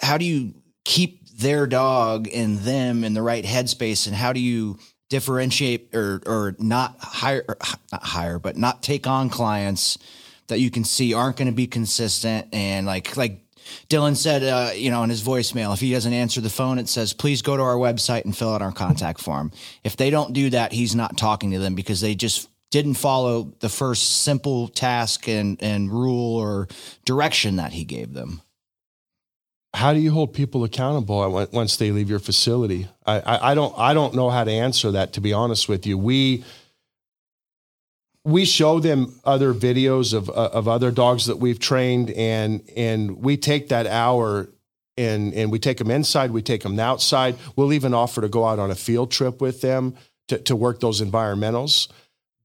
how 0.00 0.18
do 0.18 0.24
you 0.24 0.54
keep 0.84 1.28
their 1.30 1.66
dog 1.66 2.28
and 2.32 2.58
them 2.58 3.04
in 3.04 3.14
the 3.14 3.22
right 3.22 3.44
headspace? 3.44 4.06
And 4.06 4.16
how 4.16 4.32
do 4.32 4.40
you 4.40 4.78
differentiate 5.08 5.94
or 5.94 6.20
or 6.26 6.56
not 6.58 6.96
hire 6.98 7.44
or 7.48 7.56
not 7.92 8.02
hire 8.02 8.38
but 8.40 8.56
not 8.56 8.82
take 8.82 9.06
on 9.06 9.30
clients 9.30 9.98
that 10.48 10.58
you 10.58 10.70
can 10.70 10.82
see 10.82 11.14
aren't 11.14 11.36
going 11.36 11.48
to 11.48 11.54
be 11.54 11.66
consistent? 11.66 12.48
And 12.52 12.86
like 12.86 13.16
like 13.16 13.42
Dylan 13.88 14.16
said 14.16 14.42
uh, 14.42 14.72
you 14.74 14.90
know 14.90 15.02
in 15.02 15.10
his 15.10 15.22
voicemail 15.22 15.72
if 15.72 15.80
he 15.80 15.92
doesn't 15.92 16.12
answer 16.12 16.40
the 16.40 16.50
phone 16.50 16.78
it 16.78 16.88
says 16.88 17.12
please 17.12 17.42
go 17.42 17.56
to 17.56 17.62
our 17.62 17.76
website 17.76 18.24
and 18.24 18.36
fill 18.36 18.52
out 18.52 18.62
our 18.62 18.72
contact 18.72 19.20
form. 19.20 19.52
If 19.84 19.96
they 19.96 20.10
don't 20.10 20.32
do 20.32 20.50
that 20.50 20.72
he's 20.72 20.94
not 20.94 21.16
talking 21.16 21.52
to 21.52 21.58
them 21.58 21.74
because 21.74 22.00
they 22.00 22.14
just 22.14 22.48
didn't 22.70 22.94
follow 22.94 23.52
the 23.60 23.68
first 23.68 24.22
simple 24.22 24.68
task 24.68 25.28
and 25.28 25.62
and 25.62 25.90
rule 25.90 26.36
or 26.36 26.68
direction 27.04 27.56
that 27.56 27.72
he 27.72 27.84
gave 27.84 28.12
them 28.14 28.42
How 29.74 29.92
do 29.92 30.00
you 30.00 30.10
hold 30.10 30.32
people 30.32 30.64
accountable 30.64 31.48
once 31.52 31.76
they 31.76 31.90
leave 31.90 32.08
your 32.08 32.18
facility? 32.18 32.88
I, 33.04 33.20
I, 33.20 33.52
I 33.52 33.54
don't 33.54 33.74
I 33.78 33.94
don't 33.94 34.14
know 34.14 34.30
how 34.30 34.44
to 34.44 34.50
answer 34.50 34.90
that 34.92 35.12
to 35.14 35.20
be 35.20 35.32
honest 35.32 35.68
with 35.68 35.86
you. 35.86 35.98
We 35.98 36.44
we 38.26 38.44
show 38.44 38.80
them 38.80 39.14
other 39.24 39.54
videos 39.54 40.12
of 40.12 40.28
uh, 40.28 40.50
of 40.52 40.66
other 40.66 40.90
dogs 40.90 41.26
that 41.26 41.36
we've 41.36 41.60
trained 41.60 42.10
and 42.10 42.60
and 42.76 43.22
we 43.22 43.36
take 43.36 43.68
that 43.68 43.86
hour 43.86 44.48
and 44.98 45.32
and 45.32 45.52
we 45.52 45.60
take 45.60 45.78
them 45.78 45.92
inside 45.92 46.32
we 46.32 46.42
take 46.42 46.62
them 46.62 46.78
outside 46.80 47.36
we'll 47.54 47.72
even 47.72 47.94
offer 47.94 48.20
to 48.20 48.28
go 48.28 48.44
out 48.44 48.58
on 48.58 48.70
a 48.70 48.74
field 48.74 49.12
trip 49.12 49.40
with 49.40 49.60
them 49.60 49.94
to, 50.26 50.38
to 50.38 50.56
work 50.56 50.80
those 50.80 51.00
environmentals 51.00 51.88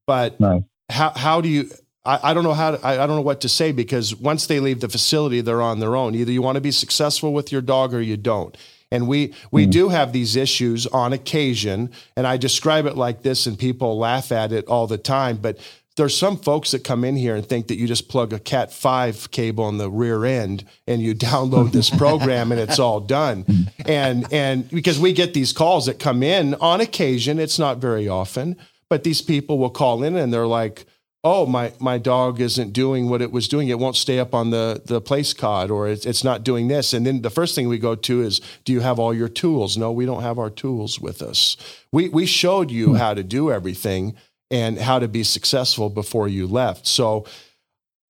but 0.05 0.39
Nice. 0.39 0.63
how 0.89 1.11
how 1.11 1.41
do 1.41 1.49
you 1.49 1.69
I, 2.03 2.31
I 2.31 2.33
don't 2.33 2.43
know 2.43 2.53
how 2.53 2.71
to, 2.71 2.85
I, 2.85 3.03
I 3.03 3.07
don't 3.07 3.15
know 3.15 3.21
what 3.21 3.41
to 3.41 3.49
say 3.49 3.71
because 3.71 4.15
once 4.15 4.47
they 4.47 4.59
leave 4.59 4.79
the 4.79 4.89
facility 4.89 5.41
they're 5.41 5.61
on 5.61 5.79
their 5.79 5.95
own. 5.95 6.15
Either 6.15 6.31
you 6.31 6.41
want 6.41 6.55
to 6.55 6.61
be 6.61 6.71
successful 6.71 7.33
with 7.33 7.51
your 7.51 7.61
dog 7.61 7.93
or 7.93 8.01
you 8.01 8.17
don't. 8.17 8.57
And 8.91 9.07
we 9.07 9.33
we 9.51 9.65
hmm. 9.65 9.71
do 9.71 9.89
have 9.89 10.11
these 10.11 10.35
issues 10.35 10.85
on 10.87 11.13
occasion 11.13 11.91
and 12.17 12.27
i 12.27 12.35
describe 12.35 12.85
it 12.85 12.97
like 12.97 13.21
this 13.21 13.45
and 13.45 13.57
people 13.57 13.97
laugh 13.97 14.33
at 14.33 14.51
it 14.51 14.65
all 14.67 14.85
the 14.85 14.97
time 14.97 15.37
but 15.37 15.57
there's 15.97 16.17
some 16.17 16.37
folks 16.37 16.71
that 16.71 16.83
come 16.83 17.03
in 17.03 17.15
here 17.15 17.35
and 17.35 17.45
think 17.45 17.67
that 17.67 17.75
you 17.75 17.85
just 17.85 18.07
plug 18.07 18.31
a 18.31 18.39
cat 18.39 18.71
5 18.71 19.29
cable 19.31 19.67
in 19.67 19.77
the 19.77 19.89
rear 19.89 20.23
end 20.25 20.63
and 20.87 21.01
you 21.01 21.13
download 21.13 21.73
this 21.73 21.89
program 21.97 22.51
and 22.51 22.61
it's 22.61 22.79
all 22.79 22.99
done. 23.01 23.41
Hmm. 23.41 23.61
And 23.85 24.33
and 24.33 24.69
because 24.69 24.99
we 24.99 25.13
get 25.13 25.33
these 25.33 25.51
calls 25.51 25.85
that 25.87 25.99
come 25.99 26.23
in 26.23 26.55
on 26.55 26.81
occasion 26.81 27.39
it's 27.39 27.59
not 27.59 27.77
very 27.77 28.07
often 28.07 28.57
but 28.91 29.05
these 29.05 29.21
people 29.21 29.57
will 29.57 29.69
call 29.69 30.03
in 30.03 30.17
and 30.17 30.33
they're 30.33 30.45
like 30.45 30.85
oh 31.23 31.45
my 31.45 31.71
my 31.79 31.97
dog 31.97 32.41
isn't 32.41 32.73
doing 32.73 33.07
what 33.07 33.21
it 33.21 33.31
was 33.31 33.47
doing. 33.47 33.69
It 33.69 33.79
won't 33.79 33.95
stay 33.95 34.19
up 34.19 34.35
on 34.35 34.49
the 34.49 34.81
the 34.85 34.99
place 34.99 35.33
cot 35.33 35.71
or 35.71 35.87
it's, 35.87 36.05
it's 36.05 36.25
not 36.25 36.43
doing 36.43 36.67
this. 36.67 36.93
And 36.93 37.05
then 37.05 37.21
the 37.21 37.29
first 37.29 37.55
thing 37.55 37.69
we 37.69 37.77
go 37.77 37.95
to 37.95 38.21
is 38.21 38.41
do 38.65 38.73
you 38.73 38.81
have 38.81 38.99
all 38.99 39.13
your 39.13 39.29
tools? 39.29 39.77
No 39.77 39.93
we 39.93 40.05
don't 40.05 40.23
have 40.23 40.37
our 40.37 40.49
tools 40.49 40.99
with 40.99 41.21
us. 41.21 41.55
We 41.93 42.09
we 42.09 42.25
showed 42.25 42.69
you 42.69 42.89
hmm. 42.89 42.95
how 42.95 43.13
to 43.13 43.23
do 43.23 43.49
everything 43.49 44.15
and 44.49 44.77
how 44.77 44.99
to 44.99 45.07
be 45.07 45.23
successful 45.23 45.89
before 45.89 46.27
you 46.27 46.45
left. 46.45 46.85
So 46.85 47.25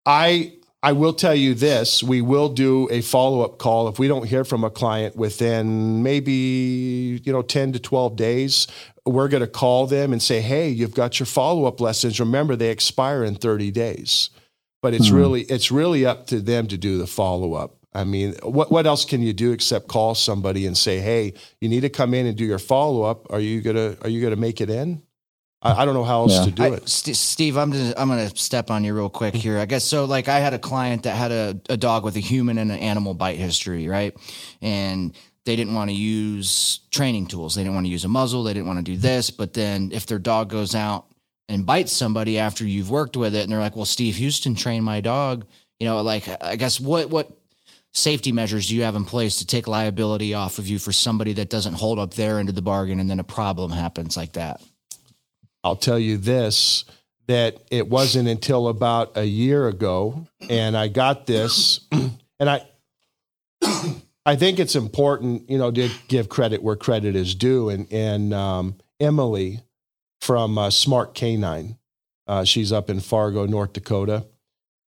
i 0.08 0.54
I 0.84 0.94
will 0.94 1.14
tell 1.14 1.36
you 1.36 1.54
this: 1.54 2.02
we 2.02 2.22
will 2.22 2.50
do 2.50 2.88
a 2.92 3.02
follow 3.02 3.42
up 3.42 3.60
call 3.60 3.88
if 3.88 4.00
we 4.00 4.08
don't 4.08 4.28
hear 4.28 4.44
from 4.44 4.64
a 4.64 4.70
client 4.70 5.16
within 5.16 6.02
maybe 6.04 7.22
you 7.24 7.32
know 7.32 7.42
ten 7.42 7.72
to 7.74 7.80
twelve 7.80 8.16
days. 8.16 8.68
We're 9.06 9.30
going 9.30 9.42
to 9.42 9.48
call 9.48 9.88
them 9.88 10.12
and 10.12 10.22
say, 10.22 10.42
"Hey, 10.42 10.70
you've 10.70 10.94
got 10.94 11.20
your 11.20 11.26
follow 11.26 11.66
up 11.66 11.82
lessons. 11.82 12.20
Remember, 12.20 12.56
they 12.56 12.70
expire 12.70 13.24
in 13.24 13.36
thirty 13.36 13.72
days." 13.72 14.30
but 14.82 14.94
it's 14.94 15.08
mm-hmm. 15.08 15.18
really 15.18 15.42
it's 15.44 15.72
really 15.72 16.06
up 16.06 16.28
to 16.28 16.42
them 16.42 16.68
to 16.68 16.78
do 16.78 16.98
the 16.98 17.08
follow 17.08 17.54
up. 17.54 17.76
I 17.94 18.04
mean, 18.04 18.36
what 18.44 18.72
what 18.72 18.88
else 18.88 19.06
can 19.06 19.22
you 19.22 19.34
do 19.34 19.52
except 19.52 19.88
call 19.88 20.16
somebody 20.16 20.66
and 20.66 20.78
say, 20.78 21.00
"Hey, 21.00 21.34
you 21.60 21.70
need 21.70 21.82
to 21.82 21.90
come 21.90 22.14
in 22.14 22.26
and 22.26 22.38
do 22.38 22.46
your 22.46 22.60
follow 22.60 23.04
up. 23.04 23.32
Are 23.32 23.40
you 23.40 23.62
gonna 23.62 23.96
Are 24.02 24.10
you 24.10 24.22
gonna 24.22 24.36
make 24.36 24.62
it 24.62 24.70
in?" 24.70 25.04
I, 25.62 25.82
I 25.82 25.86
don't 25.86 25.94
know 25.94 26.04
how 26.04 26.22
else 26.22 26.34
yeah. 26.34 26.46
to 26.46 26.52
do 26.52 26.64
I, 26.64 26.68
it. 26.70 26.90
St- 26.90 27.16
Steve, 27.16 27.58
I'm 27.58 27.72
just, 27.72 27.94
I'm 27.98 28.08
gonna 28.08 28.36
step 28.36 28.72
on 28.72 28.84
you 28.84 28.96
real 28.96 29.10
quick 29.10 29.36
here. 29.36 29.60
I 29.60 29.66
guess 29.66 29.84
so. 29.84 30.06
Like, 30.06 30.28
I 30.28 30.40
had 30.40 30.54
a 30.54 30.60
client 30.60 31.04
that 31.04 31.16
had 31.16 31.32
a, 31.32 31.60
a 31.70 31.78
dog 31.78 32.04
with 32.04 32.16
a 32.16 32.20
human 32.20 32.58
and 32.58 32.72
an 32.72 32.80
animal 32.80 33.14
bite 33.14 33.38
history, 33.38 33.88
right? 33.88 34.16
And 34.62 35.14
they 35.46 35.56
didn't 35.56 35.74
want 35.74 35.90
to 35.90 35.96
use 35.96 36.80
training 36.92 37.28
tools. 37.28 37.56
They 37.56 37.64
didn't 37.64 37.76
want 37.76 37.86
to 37.86 37.92
use 37.92 38.06
a 38.06 38.10
muzzle. 38.10 38.44
They 38.44 38.54
didn't 38.54 38.68
want 38.68 38.80
to 38.80 38.92
do 38.92 38.98
this. 38.98 39.32
But 39.32 39.54
then 39.54 39.92
if 39.92 40.06
their 40.06 40.20
dog 40.20 40.50
goes 40.50 40.76
out 40.76 41.06
and 41.50 41.66
bites 41.66 41.92
somebody 41.92 42.38
after 42.38 42.66
you've 42.66 42.90
worked 42.90 43.18
with 43.18 43.36
it, 43.36 43.44
and 43.44 43.52
they're 43.52 43.60
like, 43.60 43.76
"Well, 43.76 43.86
Steve 43.86 44.16
Houston 44.18 44.56
trained 44.56 44.86
my 44.86 45.02
dog," 45.02 45.46
you 45.80 45.88
know, 45.88 46.02
like 46.02 46.28
I 46.44 46.56
guess 46.56 46.80
what 46.80 47.10
what 47.10 47.32
safety 47.94 48.32
measures 48.32 48.70
do 48.70 48.76
you 48.76 48.84
have 48.84 48.96
in 48.96 49.04
place 49.04 49.38
to 49.38 49.46
take 49.46 49.68
liability 49.68 50.34
off 50.34 50.60
of 50.60 50.68
you 50.68 50.80
for 50.80 50.94
somebody 50.94 51.34
that 51.34 51.50
doesn't 51.50 51.74
hold 51.74 52.00
up 52.00 52.14
their 52.14 52.40
end 52.40 52.48
of 52.48 52.56
the 52.56 52.62
bargain 52.62 53.02
and 53.02 53.10
then 53.10 53.20
a 53.20 53.24
problem 53.24 53.72
happens 53.72 54.16
like 54.16 54.34
that? 54.34 54.62
I'll 55.64 55.76
tell 55.76 56.00
you 56.00 56.18
this 56.18 56.86
that 57.28 57.58
it 57.70 57.88
wasn't 57.88 58.28
until 58.28 58.68
about 58.68 59.16
a 59.16 59.24
year 59.24 59.68
ago 59.68 60.28
and 60.50 60.76
I 60.76 60.88
got 60.88 61.26
this 61.28 61.82
and 61.92 62.50
I 62.50 62.66
I 64.24 64.36
think 64.36 64.60
it's 64.60 64.76
important, 64.76 65.50
you 65.50 65.58
know, 65.58 65.72
to 65.72 65.90
give 66.08 66.30
credit 66.30 66.62
where 66.62 66.76
credit 66.76 67.16
is 67.16 67.36
due 67.36 67.70
and 67.70 67.92
and 67.92 68.34
um, 68.34 68.76
Emily 69.00 69.62
from 70.20 70.58
uh, 70.58 70.70
Smart 70.70 71.16
Canine 71.16 71.78
uh, 72.32 72.46
she's 72.46 72.72
up 72.72 72.90
in 72.90 73.02
Fargo, 73.02 73.46
North 73.46 73.74
Dakota. 73.74 74.26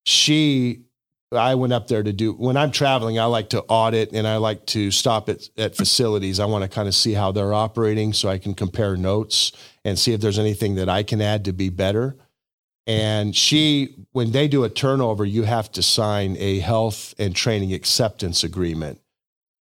She 0.07 0.85
I 1.31 1.57
went 1.57 1.75
up 1.75 1.89
there 1.89 2.03
to 2.03 2.13
do 2.13 2.33
when 2.33 2.57
I'm 2.57 2.71
traveling, 2.71 3.19
I 3.19 3.25
like 3.25 3.51
to 3.51 3.63
audit 3.63 4.13
and 4.13 4.27
I 4.27 4.37
like 4.37 4.65
to 4.67 4.91
stop 4.91 5.29
at, 5.29 5.49
at 5.59 5.77
facilities. 5.77 6.41
I 6.41 6.47
want 6.47 6.63
to 6.63 6.71
kind 6.71 6.89
of 6.89 6.95
see 6.95 7.13
how 7.13 7.33
they're 7.33 7.53
operating 7.53 8.15
so 8.15 8.31
I 8.31 8.39
can 8.39 8.55
compare 8.55 8.97
notes 8.97 9.53
and 9.85 9.99
see 9.99 10.12
if 10.12 10.20
there's 10.20 10.38
anything 10.38 10.77
that 10.77 10.88
I 10.88 11.03
can 11.03 11.20
add 11.20 11.44
to 11.44 11.53
be 11.53 11.68
better. 11.68 12.16
And 12.87 13.35
she, 13.35 13.94
when 14.12 14.33
they 14.33 14.49
do 14.49 14.64
a 14.64 14.68
turnover, 14.68 15.25
you 15.25 15.44
have 15.44 15.73
to 15.73 15.83
sign 15.83 16.37
a 16.38 16.59
health 16.59 17.14
and 17.18 17.35
training 17.35 17.73
acceptance 17.73 18.44
agreement. 18.44 19.01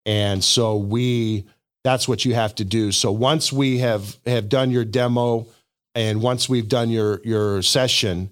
And 0.05 0.43
so 0.43 0.77
we, 0.77 1.45
that's 1.83 2.07
what 2.07 2.25
you 2.25 2.33
have 2.33 2.55
to 2.55 2.65
do. 2.65 2.91
So 2.91 3.11
once 3.11 3.53
we 3.53 3.79
have 3.79 4.17
have 4.25 4.49
done 4.49 4.71
your 4.71 4.85
demo 4.85 5.47
and 5.93 6.21
once 6.21 6.49
we've 6.49 6.67
done 6.67 6.89
your 6.89 7.21
your 7.23 7.61
session, 7.61 8.31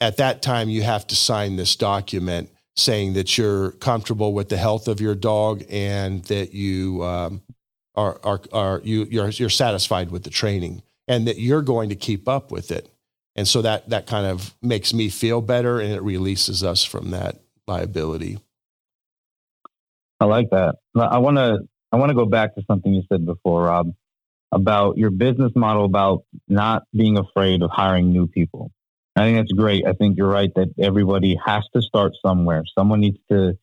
at 0.00 0.18
that 0.18 0.42
time 0.42 0.68
you 0.68 0.82
have 0.82 1.06
to 1.08 1.16
sign 1.16 1.56
this 1.56 1.74
document 1.74 2.50
saying 2.76 3.14
that 3.14 3.36
you're 3.36 3.72
comfortable 3.72 4.32
with 4.32 4.48
the 4.48 4.56
health 4.56 4.88
of 4.88 5.00
your 5.00 5.14
dog 5.14 5.62
and 5.68 6.24
that 6.24 6.54
you 6.54 7.04
um, 7.04 7.42
are, 7.94 8.18
are, 8.24 8.40
are 8.52 8.80
you, 8.82 9.04
you're, 9.04 9.28
you're 9.28 9.50
satisfied 9.50 10.10
with 10.10 10.24
the 10.24 10.30
training 10.30 10.82
and 11.08 11.26
that 11.26 11.38
you're 11.38 11.62
going 11.62 11.88
to 11.88 11.96
keep 11.96 12.28
up 12.28 12.50
with 12.50 12.70
it. 12.70 12.88
And 13.34 13.48
so 13.48 13.62
that, 13.62 13.88
that 13.90 14.06
kind 14.06 14.26
of 14.26 14.54
makes 14.62 14.92
me 14.92 15.08
feel 15.08 15.40
better 15.40 15.80
and 15.80 15.92
it 15.92 16.02
releases 16.02 16.62
us 16.62 16.84
from 16.84 17.10
that 17.10 17.40
liability. 17.66 18.38
I 20.20 20.26
like 20.26 20.50
that. 20.50 20.76
I 20.94 21.18
want 21.18 21.38
to, 21.38 21.60
I 21.90 21.96
want 21.96 22.10
to 22.10 22.14
go 22.14 22.26
back 22.26 22.54
to 22.54 22.62
something 22.66 22.92
you 22.92 23.02
said 23.10 23.26
before, 23.26 23.64
Rob, 23.64 23.92
about 24.52 24.98
your 24.98 25.10
business 25.10 25.52
model, 25.56 25.84
about 25.84 26.24
not 26.46 26.84
being 26.94 27.18
afraid 27.18 27.62
of 27.62 27.70
hiring 27.70 28.12
new 28.12 28.26
people. 28.26 28.70
I 29.16 29.22
think 29.22 29.38
that's 29.38 29.52
great. 29.52 29.86
I 29.86 29.92
think 29.92 30.16
you're 30.16 30.28
right 30.28 30.50
that 30.54 30.68
everybody 30.78 31.38
has 31.44 31.64
to 31.74 31.82
start 31.82 32.12
somewhere. 32.24 32.62
Someone 32.78 33.00
needs 33.00 33.18
to, 33.30 33.58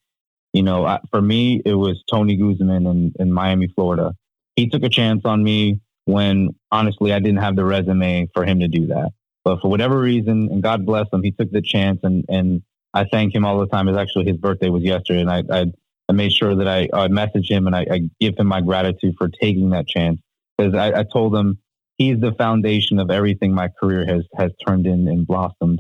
you 0.54 0.63
know, 0.63 0.99
for 1.12 1.21
me, 1.21 1.62
it 1.65 1.73
was 1.73 2.04
Tony 2.10 2.36
Guzman 2.36 2.86
in, 2.86 3.13
in 3.19 3.32
Miami, 3.32 3.67
Florida. 3.67 4.13
He 4.56 4.67
took 4.67 4.84
a 4.84 4.89
chance 4.89 5.21
on 5.25 5.43
me 5.43 5.80
when 6.10 6.56
honestly 6.72 7.13
I 7.13 7.19
didn't 7.19 7.39
have 7.39 7.56
the 7.56 7.63
resume 7.63 8.28
for 8.34 8.43
him 8.43 8.60
to 8.62 8.67
do 8.67 8.88
that. 8.88 9.12
But 9.43 9.62
for 9.62 9.69
whatever 9.69 10.00
reason, 10.00 10.50
and 10.52 10.62
God 10.62 10.86
bless 10.86 11.06
him, 11.13 11.22
he 11.22 11.32
took 11.32 11.52
the 11.52 11.62
chance 11.62 12.00
and, 12.04 12.26
and 12.28 12.63
I 12.93 13.06
thank 13.06 13.34
him 13.34 13.45
all 13.45 13.60
the 13.60 13.67
time. 13.67 13.88
It's 13.88 13.98
actually 13.98 14.26
his 14.26 14.38
birthday 14.38 14.69
was 14.69 14.84
yesterday 14.84 15.22
and 15.22 15.30
I, 15.30 15.43
I, 15.52 15.65
I 16.10 16.13
made 16.13 16.34
sure 16.34 16.56
that 16.56 16.67
I, 16.67 16.89
I 16.91 17.08
message 17.10 17.50
him 17.50 17.67
and 17.67 17.76
I, 17.76 17.86
I 17.91 18.10
give 18.19 18.34
him 18.38 18.48
my 18.48 18.62
gratitude 18.62 19.15
for 19.17 19.30
taking 19.30 19.69
that 19.69 19.88
chance 19.88 20.19
because 20.58 20.74
I, 20.74 21.00
I 21.00 21.04
told 21.04 21.36
him 21.36 21.60
he's 21.98 22.19
the 22.19 22.34
foundation 22.34 22.98
of 22.98 23.12
everything 23.12 23.54
my 23.54 23.69
career 23.80 24.06
has 24.08 24.24
has 24.36 24.52
turned 24.65 24.88
in 24.88 25.08
and 25.08 25.28
blossomed. 25.28 25.80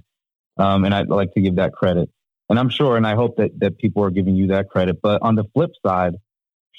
Um, 0.57 0.85
and 0.85 0.93
I'd 0.93 1.09
like 1.09 1.33
to 1.33 1.41
give 1.41 1.55
that 1.55 1.73
credit. 1.73 2.09
And 2.49 2.59
I'm 2.59 2.69
sure, 2.69 2.97
and 2.97 3.07
I 3.07 3.15
hope 3.15 3.37
that 3.37 3.59
that 3.59 3.79
people 3.79 4.03
are 4.03 4.11
giving 4.11 4.35
you 4.35 4.47
that 4.47 4.69
credit. 4.69 4.99
But 5.01 5.21
on 5.23 5.35
the 5.35 5.45
flip 5.55 5.71
side, 5.83 6.15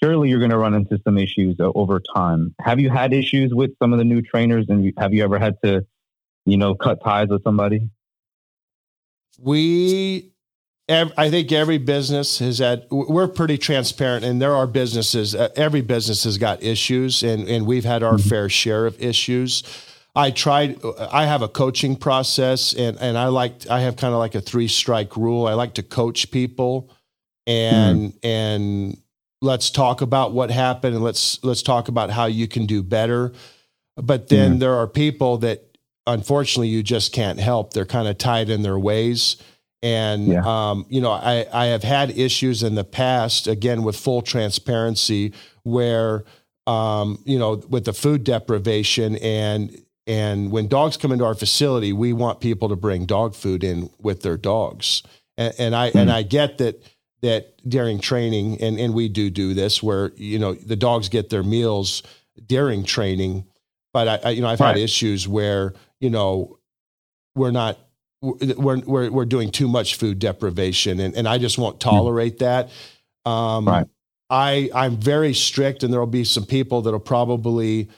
surely 0.03 0.29
you're 0.29 0.39
going 0.39 0.51
to 0.51 0.59
run 0.59 0.75
into 0.75 0.99
some 1.05 1.19
issues 1.19 1.57
uh, 1.61 1.71
over 1.75 2.01
time. 2.15 2.55
Have 2.61 2.81
you 2.81 2.91
had 2.91 3.13
issues 3.13 3.53
with 3.55 3.71
some 3.83 3.93
of 3.93 3.99
the 3.99 4.05
new 4.05 4.23
trainers, 4.23 4.67
and 4.69 4.93
have 4.99 5.13
you 5.13 5.25
ever 5.25 5.39
had 5.39 5.57
to, 5.65 5.87
you 6.47 6.57
know, 6.57 6.75
cut 6.75 7.03
ties 7.05 7.29
with 7.29 7.43
somebody? 7.43 7.89
We 9.39 10.33
I 10.91 11.31
think 11.31 11.53
every 11.53 11.79
business 11.79 12.41
has 12.41 12.59
had, 12.59 12.87
we're 12.91 13.29
pretty 13.29 13.59
transparent 13.59 14.25
and 14.25 14.43
there 14.43 14.55
are 14.55 14.67
businesses, 14.67 15.37
uh, 15.37 15.49
every 15.55 15.83
business 15.83 16.25
has 16.25 16.37
got 16.37 16.63
issues 16.63 17.23
and, 17.23 17.49
and 17.49 17.65
we've 17.65 17.85
had 17.85 18.03
our 18.03 18.15
mm-hmm. 18.15 18.29
fair 18.29 18.49
share 18.49 18.87
of 18.87 19.01
issues. 19.01 19.63
I 20.17 20.33
tried, 20.33 20.81
I 21.13 21.27
have 21.27 21.43
a 21.43 21.49
coaching 21.49 21.95
process 21.95 22.75
and, 22.75 22.99
and 22.99 23.17
I 23.17 23.29
like, 23.29 23.69
I 23.69 23.81
have 23.81 23.97
kind 23.97 24.13
of 24.13 24.19
like 24.19 24.35
a 24.35 24.41
three 24.41 24.67
strike 24.67 25.17
rule. 25.17 25.47
I 25.47 25.55
like 25.55 25.75
to 25.75 25.85
coach 25.85 26.33
people 26.33 26.91
and, 27.47 28.13
mm. 28.15 28.19
and 28.25 29.00
let's 29.41 29.71
talk 29.71 30.01
about 30.01 30.33
what 30.33 30.51
happened 30.51 30.95
and 30.95 31.05
let's, 31.05 31.43
let's 31.43 31.63
talk 31.63 31.89
about 31.89 32.11
how 32.11 32.27
you 32.27 32.47
can 32.47 32.67
do 32.67 32.83
better. 32.83 33.33
But 33.97 34.29
then 34.29 34.59
there 34.59 34.75
are 34.75 34.87
people 34.87 35.39
that 35.39 35.77
unfortunately 36.07 36.69
you 36.69 36.83
just 36.83 37.13
can't 37.13 37.39
help. 37.39 37.73
They're 37.73 37.85
kind 37.85 38.09
of 38.09 38.19
tied 38.19 38.51
in 38.51 38.63
their 38.63 38.79
ways 38.79 39.37
and, 39.83 40.27
yeah. 40.27 40.43
um, 40.45 40.87
you 40.89 41.01
know, 41.01 41.13
I, 41.13 41.47
I 41.53 41.67
have 41.67 41.83
had 41.83 42.11
issues 42.11 42.63
in 42.63 42.75
the 42.75 42.85
past, 42.85 43.47
again, 43.47 43.83
with 43.83 43.97
full 43.97 44.21
transparency, 44.21 45.33
where, 45.63 46.25
um, 46.67 47.23
you 47.25 47.39
know, 47.39 47.63
with 47.69 47.87
the 47.87 47.95
food 47.95 48.25
deprivation 48.25 49.17
and, 49.17 49.77
and 50.07 50.51
when 50.51 50.69
dogs 50.69 50.97
come 50.97 51.13
into 51.13 51.25
our 51.25 51.35
facility, 51.35 51.93
we 51.93 52.13
want 52.13 52.41
people 52.41 52.69
to 52.69 52.77
bring 52.77 53.07
dog 53.07 53.35
food 53.35 53.65
in 53.65 53.91
with 53.99 54.23
their 54.23 54.37
dogs. 54.37 55.03
And, 55.39 55.55
and 55.59 55.75
I, 55.75 55.89
mm-hmm. 55.89 55.99
and 55.99 56.11
I 56.13 56.23
get 56.23 56.59
that, 56.59 56.83
that 57.23 57.57
during 57.69 57.99
training, 57.99 58.61
and, 58.61 58.79
and 58.79 58.95
we 58.95 59.09
do 59.09 59.31
do 59.31 59.55
this 59.55 59.83
where, 59.83 60.13
you 60.17 60.39
know, 60.39 60.55
the 60.55 60.77
dogs 60.77 61.09
get 61.09 61.31
their 61.31 61.43
meals 61.43 62.03
during 62.47 62.85
training. 62.85 63.45
But 63.93 64.09
I, 64.09 64.29
I 64.29 64.31
you 64.31 64.43
know, 64.43 64.49
I've 64.49 64.61
right. 64.61 64.69
had 64.69 64.79
issues 64.79 65.29
where, 65.29 65.75
you 66.01 66.11
know, 66.11 66.59
we're 67.35 67.51
not 67.51 67.79
we're, 68.23 68.81
we're, 68.81 69.11
we're 69.11 69.25
doing 69.25 69.51
too 69.51 69.67
much 69.67 69.95
food 69.95 70.19
deprivation 70.19 71.01
and, 71.01 71.15
and 71.15 71.27
I 71.27 71.39
just 71.39 71.57
won't 71.57 71.81
tolerate 71.81 72.39
that. 72.41 72.71
Um, 73.25 73.67
right. 73.67 73.87
I, 74.29 74.71
I'm 74.75 74.97
very 74.97 75.33
strict 75.35 75.83
and 75.83 75.93
there'll 75.93 76.07
be 76.07 76.25
some 76.25 76.45
people 76.45 76.83
that'll 76.83 77.01
probably 77.01 77.89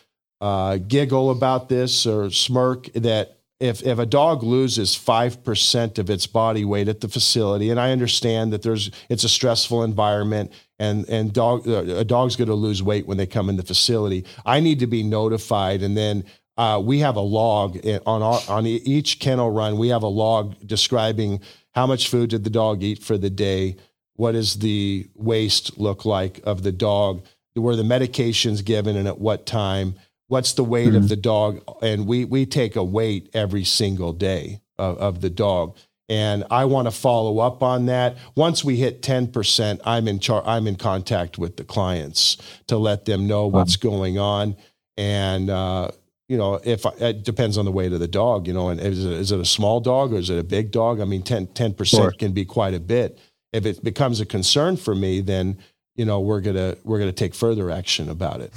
uh, 0.40 0.78
giggle 0.78 1.30
about 1.30 1.68
this 1.68 2.06
or 2.06 2.30
smirk 2.30 2.92
that 2.94 3.38
if, 3.62 3.80
if 3.84 4.00
a 4.00 4.06
dog 4.06 4.42
loses 4.42 4.96
5% 4.96 5.98
of 5.98 6.10
its 6.10 6.26
body 6.26 6.64
weight 6.64 6.88
at 6.88 7.00
the 7.00 7.08
facility, 7.08 7.70
and 7.70 7.78
I 7.78 7.92
understand 7.92 8.52
that 8.52 8.62
there's, 8.62 8.90
it's 9.08 9.22
a 9.22 9.28
stressful 9.28 9.84
environment 9.84 10.52
and, 10.80 11.08
and 11.08 11.32
dog, 11.32 11.68
uh, 11.68 11.84
a 11.96 12.04
dog's 12.04 12.34
going 12.34 12.48
to 12.48 12.54
lose 12.54 12.82
weight 12.82 13.06
when 13.06 13.18
they 13.18 13.26
come 13.26 13.48
in 13.48 13.56
the 13.56 13.62
facility. 13.62 14.24
I 14.44 14.58
need 14.58 14.80
to 14.80 14.88
be 14.88 15.04
notified 15.04 15.82
and 15.82 15.96
then 15.96 16.24
uh, 16.56 16.82
we 16.84 16.98
have 16.98 17.14
a 17.14 17.20
log 17.20 17.78
on 18.04 18.22
our, 18.22 18.40
on 18.48 18.66
each 18.66 19.20
kennel 19.20 19.52
run. 19.52 19.78
We 19.78 19.88
have 19.88 20.02
a 20.02 20.08
log 20.08 20.56
describing 20.66 21.40
how 21.72 21.86
much 21.86 22.08
food 22.08 22.30
did 22.30 22.42
the 22.42 22.50
dog 22.50 22.82
eat 22.82 23.00
for 23.00 23.16
the 23.16 23.30
day, 23.30 23.76
what 24.14 24.32
does 24.32 24.58
the 24.58 25.08
waste 25.14 25.78
look 25.78 26.04
like 26.04 26.40
of 26.42 26.64
the 26.64 26.72
dog, 26.72 27.24
were 27.54 27.76
the 27.76 27.84
medications 27.84 28.64
given 28.64 28.96
and 28.96 29.06
at 29.06 29.20
what 29.20 29.46
time, 29.46 29.94
what's 30.32 30.54
the 30.54 30.64
weight 30.64 30.88
mm-hmm. 30.88 30.96
of 30.96 31.10
the 31.10 31.16
dog, 31.16 31.60
and 31.82 32.06
we 32.06 32.24
we 32.24 32.46
take 32.46 32.74
a 32.74 32.82
weight 32.82 33.28
every 33.34 33.64
single 33.64 34.14
day 34.14 34.62
of, 34.78 34.96
of 34.96 35.20
the 35.20 35.28
dog. 35.28 35.76
And 36.08 36.44
I 36.50 36.64
want 36.64 36.86
to 36.86 36.90
follow 36.90 37.38
up 37.38 37.62
on 37.62 37.86
that. 37.86 38.16
Once 38.34 38.64
we 38.64 38.76
hit 38.76 39.02
10%, 39.02 39.80
I'm 39.84 40.08
in 40.08 40.18
char- 40.18 40.42
I'm 40.44 40.66
in 40.66 40.76
contact 40.76 41.38
with 41.38 41.56
the 41.56 41.64
clients 41.64 42.38
to 42.66 42.76
let 42.76 43.04
them 43.04 43.26
know 43.26 43.46
what's 43.46 43.76
going 43.76 44.18
on. 44.18 44.56
And 44.96 45.48
uh, 45.48 45.90
you 46.28 46.38
know, 46.38 46.60
if 46.64 46.86
it 47.00 47.24
depends 47.24 47.58
on 47.58 47.66
the 47.66 47.72
weight 47.72 47.92
of 47.92 48.00
the 48.00 48.08
dog, 48.08 48.46
you 48.46 48.54
know, 48.54 48.70
and 48.70 48.80
is 48.80 49.04
it, 49.04 49.12
is 49.12 49.32
it 49.32 49.40
a 49.40 49.44
small 49.44 49.80
dog 49.80 50.14
or 50.14 50.16
is 50.16 50.30
it 50.30 50.38
a 50.38 50.44
big 50.44 50.70
dog? 50.70 50.98
I 51.00 51.04
mean, 51.04 51.22
10, 51.22 51.46
percent 51.74 51.86
sure. 51.86 52.12
can 52.12 52.32
be 52.32 52.46
quite 52.46 52.72
a 52.72 52.80
bit. 52.80 53.18
If 53.52 53.66
it 53.66 53.84
becomes 53.84 54.18
a 54.18 54.26
concern 54.26 54.78
for 54.78 54.94
me, 54.94 55.20
then, 55.20 55.58
you 55.94 56.06
know, 56.06 56.20
we're 56.20 56.40
going 56.40 56.56
to, 56.56 56.78
we're 56.84 56.98
going 56.98 57.10
to 57.10 57.24
take 57.24 57.34
further 57.34 57.70
action 57.70 58.08
about 58.08 58.40
it. 58.40 58.50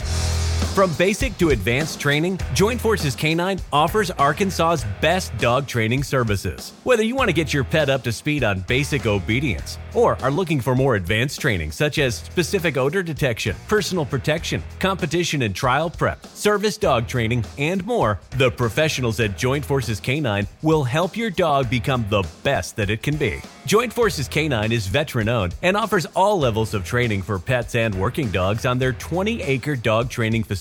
From 0.73 0.93
basic 0.95 1.38
to 1.38 1.51
advanced 1.51 2.01
training, 2.01 2.38
Joint 2.54 2.82
Forces 2.82 3.15
Canine 3.15 3.60
offers 3.71 4.12
Arkansas's 4.12 4.86
best 4.99 5.38
dog 5.38 5.67
training 5.67 6.04
services. 6.04 6.73
Whether 6.84 7.04
you 7.04 7.15
want 7.15 7.30
to 7.30 7.34
get 7.34 7.54
your 7.54 7.63
pet 7.63 7.89
up 7.89 8.04
to 8.04 8.12
speed 8.12 8.43
on 8.43 8.60
basic 8.62 9.06
obedience 9.06 9.78
or 9.93 10.21
are 10.21 10.32
looking 10.32 10.60
for 10.60 10.75
more 10.75 10.95
advanced 10.95 11.39
training 11.39 11.71
such 11.71 11.97
as 11.97 12.15
specific 12.15 12.75
odor 12.75 13.01
detection, 13.04 13.56
personal 13.69 14.06
protection, 14.06 14.62
competition 14.80 15.43
and 15.43 15.56
trial 15.56 15.89
prep, 15.89 16.25
service 16.28 16.78
dog 16.78 17.08
training, 17.08 17.45
and 17.58 17.86
more, 17.86 18.19
the 18.32 18.51
professionals 18.51 19.21
at 19.21 19.38
Joint 19.38 19.63
Forces 19.63 20.01
Canine 20.01 20.47
will 20.62 20.84
help 20.84 21.15
your 21.15 21.30
dog 21.30 21.69
become 21.69 22.06
the 22.10 22.28
best 22.43 22.75
that 22.75 22.89
it 22.89 23.01
can 23.01 23.15
be. 23.15 23.41
Joint 23.65 23.91
Forces 23.91 24.28
Canine 24.28 24.71
is 24.71 24.86
veteran 24.86 25.28
owned 25.28 25.56
and 25.63 25.75
offers 25.75 26.06
all 26.15 26.38
levels 26.38 26.73
of 26.73 26.84
training 26.86 27.23
for 27.23 27.39
pets 27.39 27.73
and 27.73 27.95
working 27.95 28.30
dogs 28.30 28.65
on 28.65 28.78
their 28.78 28.93
20 28.93 29.41
acre 29.41 29.75
dog 29.75 30.10
training 30.10 30.43
facility, 30.43 30.54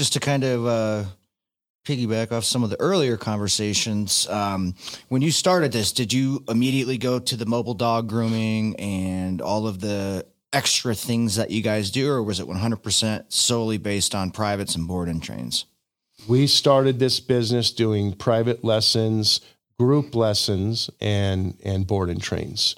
Just 0.00 0.14
to 0.14 0.20
kind 0.20 0.44
of 0.44 0.66
uh, 0.66 1.04
piggyback 1.84 2.32
off 2.32 2.42
some 2.44 2.64
of 2.64 2.70
the 2.70 2.80
earlier 2.80 3.18
conversations, 3.18 4.26
um, 4.30 4.74
when 5.10 5.20
you 5.20 5.30
started 5.30 5.72
this, 5.72 5.92
did 5.92 6.10
you 6.10 6.42
immediately 6.48 6.96
go 6.96 7.18
to 7.18 7.36
the 7.36 7.44
mobile 7.44 7.74
dog 7.74 8.08
grooming 8.08 8.76
and 8.76 9.42
all 9.42 9.66
of 9.66 9.82
the 9.82 10.24
extra 10.54 10.94
things 10.94 11.36
that 11.36 11.50
you 11.50 11.60
guys 11.60 11.90
do, 11.90 12.10
or 12.10 12.22
was 12.22 12.40
it 12.40 12.46
100% 12.46 13.24
solely 13.30 13.76
based 13.76 14.14
on 14.14 14.30
privates 14.30 14.74
and 14.74 14.88
board 14.88 15.10
and 15.10 15.22
trains? 15.22 15.66
We 16.26 16.46
started 16.46 16.98
this 16.98 17.20
business 17.20 17.70
doing 17.70 18.14
private 18.14 18.64
lessons, 18.64 19.42
group 19.78 20.14
lessons, 20.14 20.88
and 20.98 21.60
and 21.62 21.86
board 21.86 22.08
and 22.08 22.22
trains. 22.22 22.74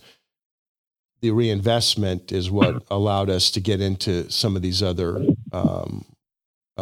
The 1.20 1.30
reinvestment 1.30 2.32
is 2.32 2.50
what 2.50 2.82
allowed 2.90 3.30
us 3.30 3.52
to 3.52 3.60
get 3.60 3.80
into 3.80 4.28
some 4.28 4.56
of 4.56 4.62
these 4.62 4.82
other 4.82 5.24
um, 5.52 6.04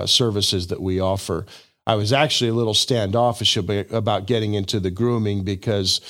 uh, 0.00 0.06
services 0.06 0.68
that 0.68 0.80
we 0.80 1.00
offer. 1.00 1.46
I 1.86 1.94
was 1.94 2.12
actually 2.12 2.50
a 2.50 2.54
little 2.54 2.74
standoffish 2.74 3.56
about 3.56 4.26
getting 4.26 4.54
into 4.54 4.80
the 4.80 4.90
grooming 4.90 5.44
because, 5.44 6.00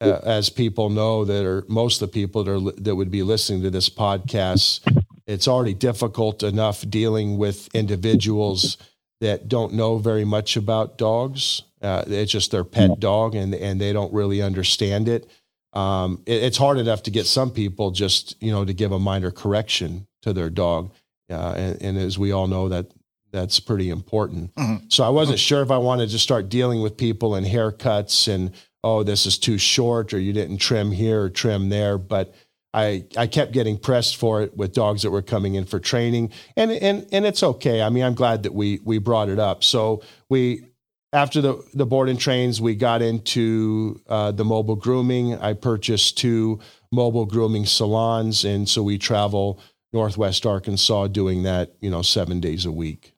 uh, 0.00 0.20
as 0.22 0.48
people 0.48 0.90
know, 0.90 1.24
that 1.24 1.44
are 1.44 1.64
most 1.68 2.00
of 2.00 2.08
the 2.08 2.12
people 2.12 2.44
that 2.44 2.52
are 2.52 2.82
that 2.82 2.96
would 2.96 3.10
be 3.10 3.22
listening 3.22 3.62
to 3.62 3.70
this 3.70 3.90
podcast, 3.90 4.80
it's 5.26 5.48
already 5.48 5.74
difficult 5.74 6.42
enough 6.42 6.88
dealing 6.88 7.36
with 7.36 7.68
individuals 7.74 8.78
that 9.20 9.48
don't 9.48 9.74
know 9.74 9.98
very 9.98 10.24
much 10.24 10.56
about 10.56 10.96
dogs. 10.96 11.62
Uh, 11.82 12.04
it's 12.06 12.32
just 12.32 12.50
their 12.50 12.64
pet 12.64 12.98
dog, 12.98 13.34
and 13.34 13.54
and 13.54 13.80
they 13.80 13.92
don't 13.92 14.12
really 14.12 14.40
understand 14.40 15.08
it. 15.08 15.28
Um, 15.72 16.22
it. 16.26 16.42
It's 16.42 16.56
hard 16.56 16.78
enough 16.78 17.02
to 17.04 17.10
get 17.10 17.26
some 17.26 17.50
people 17.50 17.90
just 17.90 18.40
you 18.42 18.50
know 18.50 18.64
to 18.64 18.72
give 18.72 18.92
a 18.92 18.98
minor 18.98 19.30
correction 19.30 20.06
to 20.22 20.32
their 20.32 20.50
dog, 20.50 20.92
uh, 21.30 21.54
and, 21.56 21.82
and, 21.82 21.98
as 21.98 22.18
we 22.18 22.32
all 22.32 22.46
know 22.46 22.68
that 22.68 22.86
that's 23.30 23.60
pretty 23.60 23.90
important. 23.90 24.54
Mm-hmm. 24.54 24.86
So 24.88 25.04
I 25.04 25.08
wasn't 25.08 25.38
sure 25.38 25.62
if 25.62 25.70
I 25.70 25.78
wanted 25.78 26.10
to 26.10 26.18
start 26.18 26.48
dealing 26.48 26.80
with 26.80 26.96
people 26.96 27.34
and 27.34 27.46
haircuts 27.46 28.32
and 28.32 28.52
oh 28.84 29.02
this 29.02 29.26
is 29.26 29.38
too 29.38 29.58
short 29.58 30.12
or 30.12 30.18
you 30.18 30.32
didn't 30.32 30.58
trim 30.58 30.90
here 30.92 31.22
or 31.22 31.30
trim 31.30 31.68
there, 31.68 31.98
but 31.98 32.34
I, 32.74 33.04
I 33.16 33.26
kept 33.26 33.52
getting 33.52 33.78
pressed 33.78 34.16
for 34.16 34.42
it 34.42 34.56
with 34.56 34.74
dogs 34.74 35.02
that 35.02 35.10
were 35.10 35.22
coming 35.22 35.54
in 35.54 35.64
for 35.64 35.80
training 35.80 36.32
and, 36.56 36.70
and, 36.70 37.06
and 37.12 37.26
it's 37.26 37.42
okay. 37.42 37.82
I 37.82 37.88
mean, 37.88 38.04
I'm 38.04 38.14
glad 38.14 38.42
that 38.42 38.54
we, 38.54 38.80
we 38.84 38.98
brought 38.98 39.28
it 39.28 39.38
up. 39.38 39.64
So 39.64 40.02
we, 40.28 40.64
after 41.12 41.40
the, 41.40 41.62
the 41.72 41.86
board 41.86 42.08
and 42.08 42.20
trains, 42.20 42.60
we 42.60 42.74
got 42.74 43.00
into 43.00 44.00
uh, 44.08 44.32
the 44.32 44.44
mobile 44.44 44.76
grooming. 44.76 45.34
I 45.38 45.54
purchased 45.54 46.18
two 46.18 46.60
mobile 46.92 47.26
grooming 47.26 47.66
salons. 47.66 48.44
And 48.44 48.68
so 48.68 48.82
we 48.82 48.98
travel 48.98 49.60
Northwest 49.92 50.44
Arkansas 50.44 51.08
doing 51.08 51.44
that, 51.44 51.72
you 51.80 51.90
know, 51.90 52.02
seven 52.02 52.40
days 52.40 52.66
a 52.66 52.72
week. 52.72 53.14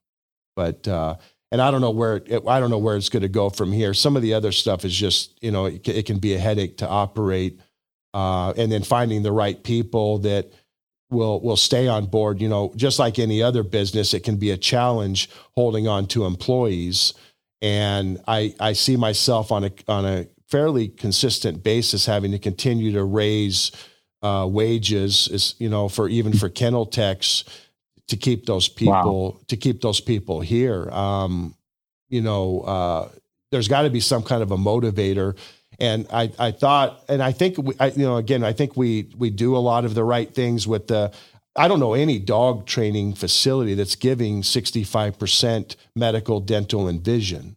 But, 0.57 0.87
uh, 0.87 1.17
and 1.53 1.61
I 1.61 1.71
don't 1.71 1.81
know 1.81 1.91
where 1.91 2.17
it, 2.17 2.43
I 2.47 2.61
don't 2.61 2.71
know 2.71 2.79
where 2.79 2.97
it's 2.97 3.09
going 3.09 3.23
to 3.23 3.29
go 3.29 3.51
from 3.51 3.73
here. 3.73 3.93
Some 3.95 4.17
of 4.17 4.23
the 4.23 4.35
other 4.35 4.53
stuff 4.53 4.85
is 4.85 4.95
just, 4.95 5.43
you 5.43 5.51
know, 5.51 5.67
it, 5.67 5.87
it 5.89 6.07
can 6.07 6.19
be 6.19 6.35
a 6.35 6.39
headache 6.39 6.79
to 6.79 6.89
operate 6.89 7.61
uh, 8.15 8.53
and 8.57 8.71
then 8.71 8.83
finding 8.83 9.23
the 9.23 9.33
right 9.33 9.63
people 9.63 10.19
that 10.19 10.53
will 11.11 11.41
will 11.41 11.57
stay 11.57 11.89
on 11.89 12.07
board. 12.07 12.41
You 12.41 12.49
know, 12.49 12.73
just 12.77 12.99
like 12.99 13.19
any 13.19 13.43
other 13.43 13.63
business, 13.63 14.15
it 14.15 14.21
can 14.21 14.37
be 14.37 14.51
a 14.51 14.57
challenge 14.57 15.29
holding 15.55 15.89
on 15.89 16.07
to 16.09 16.25
employees. 16.25 17.15
And 17.61 18.21
I 18.27 18.55
I 18.61 18.73
see 18.73 18.97
myself 18.97 19.53
on 19.53 19.65
a 19.65 19.73
on 19.89 20.05
a 20.05 20.27
fairly 20.49 20.89
consistent 20.89 21.63
basis 21.63 22.07
having 22.07 22.33
to 22.33 22.39
continue 22.39 22.93
to 22.93 23.05
raise 23.05 23.71
uh, 24.23 24.47
wages, 24.51 25.29
is 25.29 25.55
you 25.59 25.69
know, 25.69 25.89
for 25.89 26.09
even 26.09 26.33
for 26.33 26.49
kennel 26.49 26.87
techs 26.87 27.45
to 28.11 28.17
keep 28.17 28.47
those 28.47 28.69
people 28.69 29.33
wow. 29.33 29.41
to 29.49 29.57
keep 29.57 29.81
those 29.81 30.01
people 30.01 30.41
here. 30.41 30.89
Um, 30.91 31.55
you 32.09 32.21
know, 32.21 32.61
uh, 32.61 33.09
there's 33.51 33.69
got 33.69 33.83
to 33.83 33.91
be 33.91 34.01
some 34.01 34.23
kind 34.23 34.43
of 34.43 34.53
a 34.53 34.57
motivator 34.57 35.37
and 35.81 36.07
I, 36.13 36.31
I 36.39 36.51
thought, 36.51 37.03
and 37.09 37.23
I 37.23 37.33
think, 37.33 37.57
we, 37.57 37.75
I, 37.81 37.87
you 37.89 38.05
know, 38.05 38.17
again, 38.17 38.45
I 38.45 38.53
think 38.53 38.77
we 38.77 39.09
we 39.17 39.31
do 39.31 39.57
a 39.57 39.59
lot 39.59 39.85
of 39.85 39.95
the 39.95 40.05
right 40.05 40.33
things 40.33 40.69
with 40.69 40.89
the. 40.89 41.11
I 41.57 41.67
don't 41.67 41.81
know 41.81 41.95
any 41.95 42.21
dog 42.21 42.67
training 42.67 43.15
facility 43.15 43.75
that's 43.75 43.97
giving 43.97 44.43
65% 44.43 45.75
medical, 45.97 46.39
dental, 46.41 46.87
and 46.87 47.03
vision. 47.03 47.57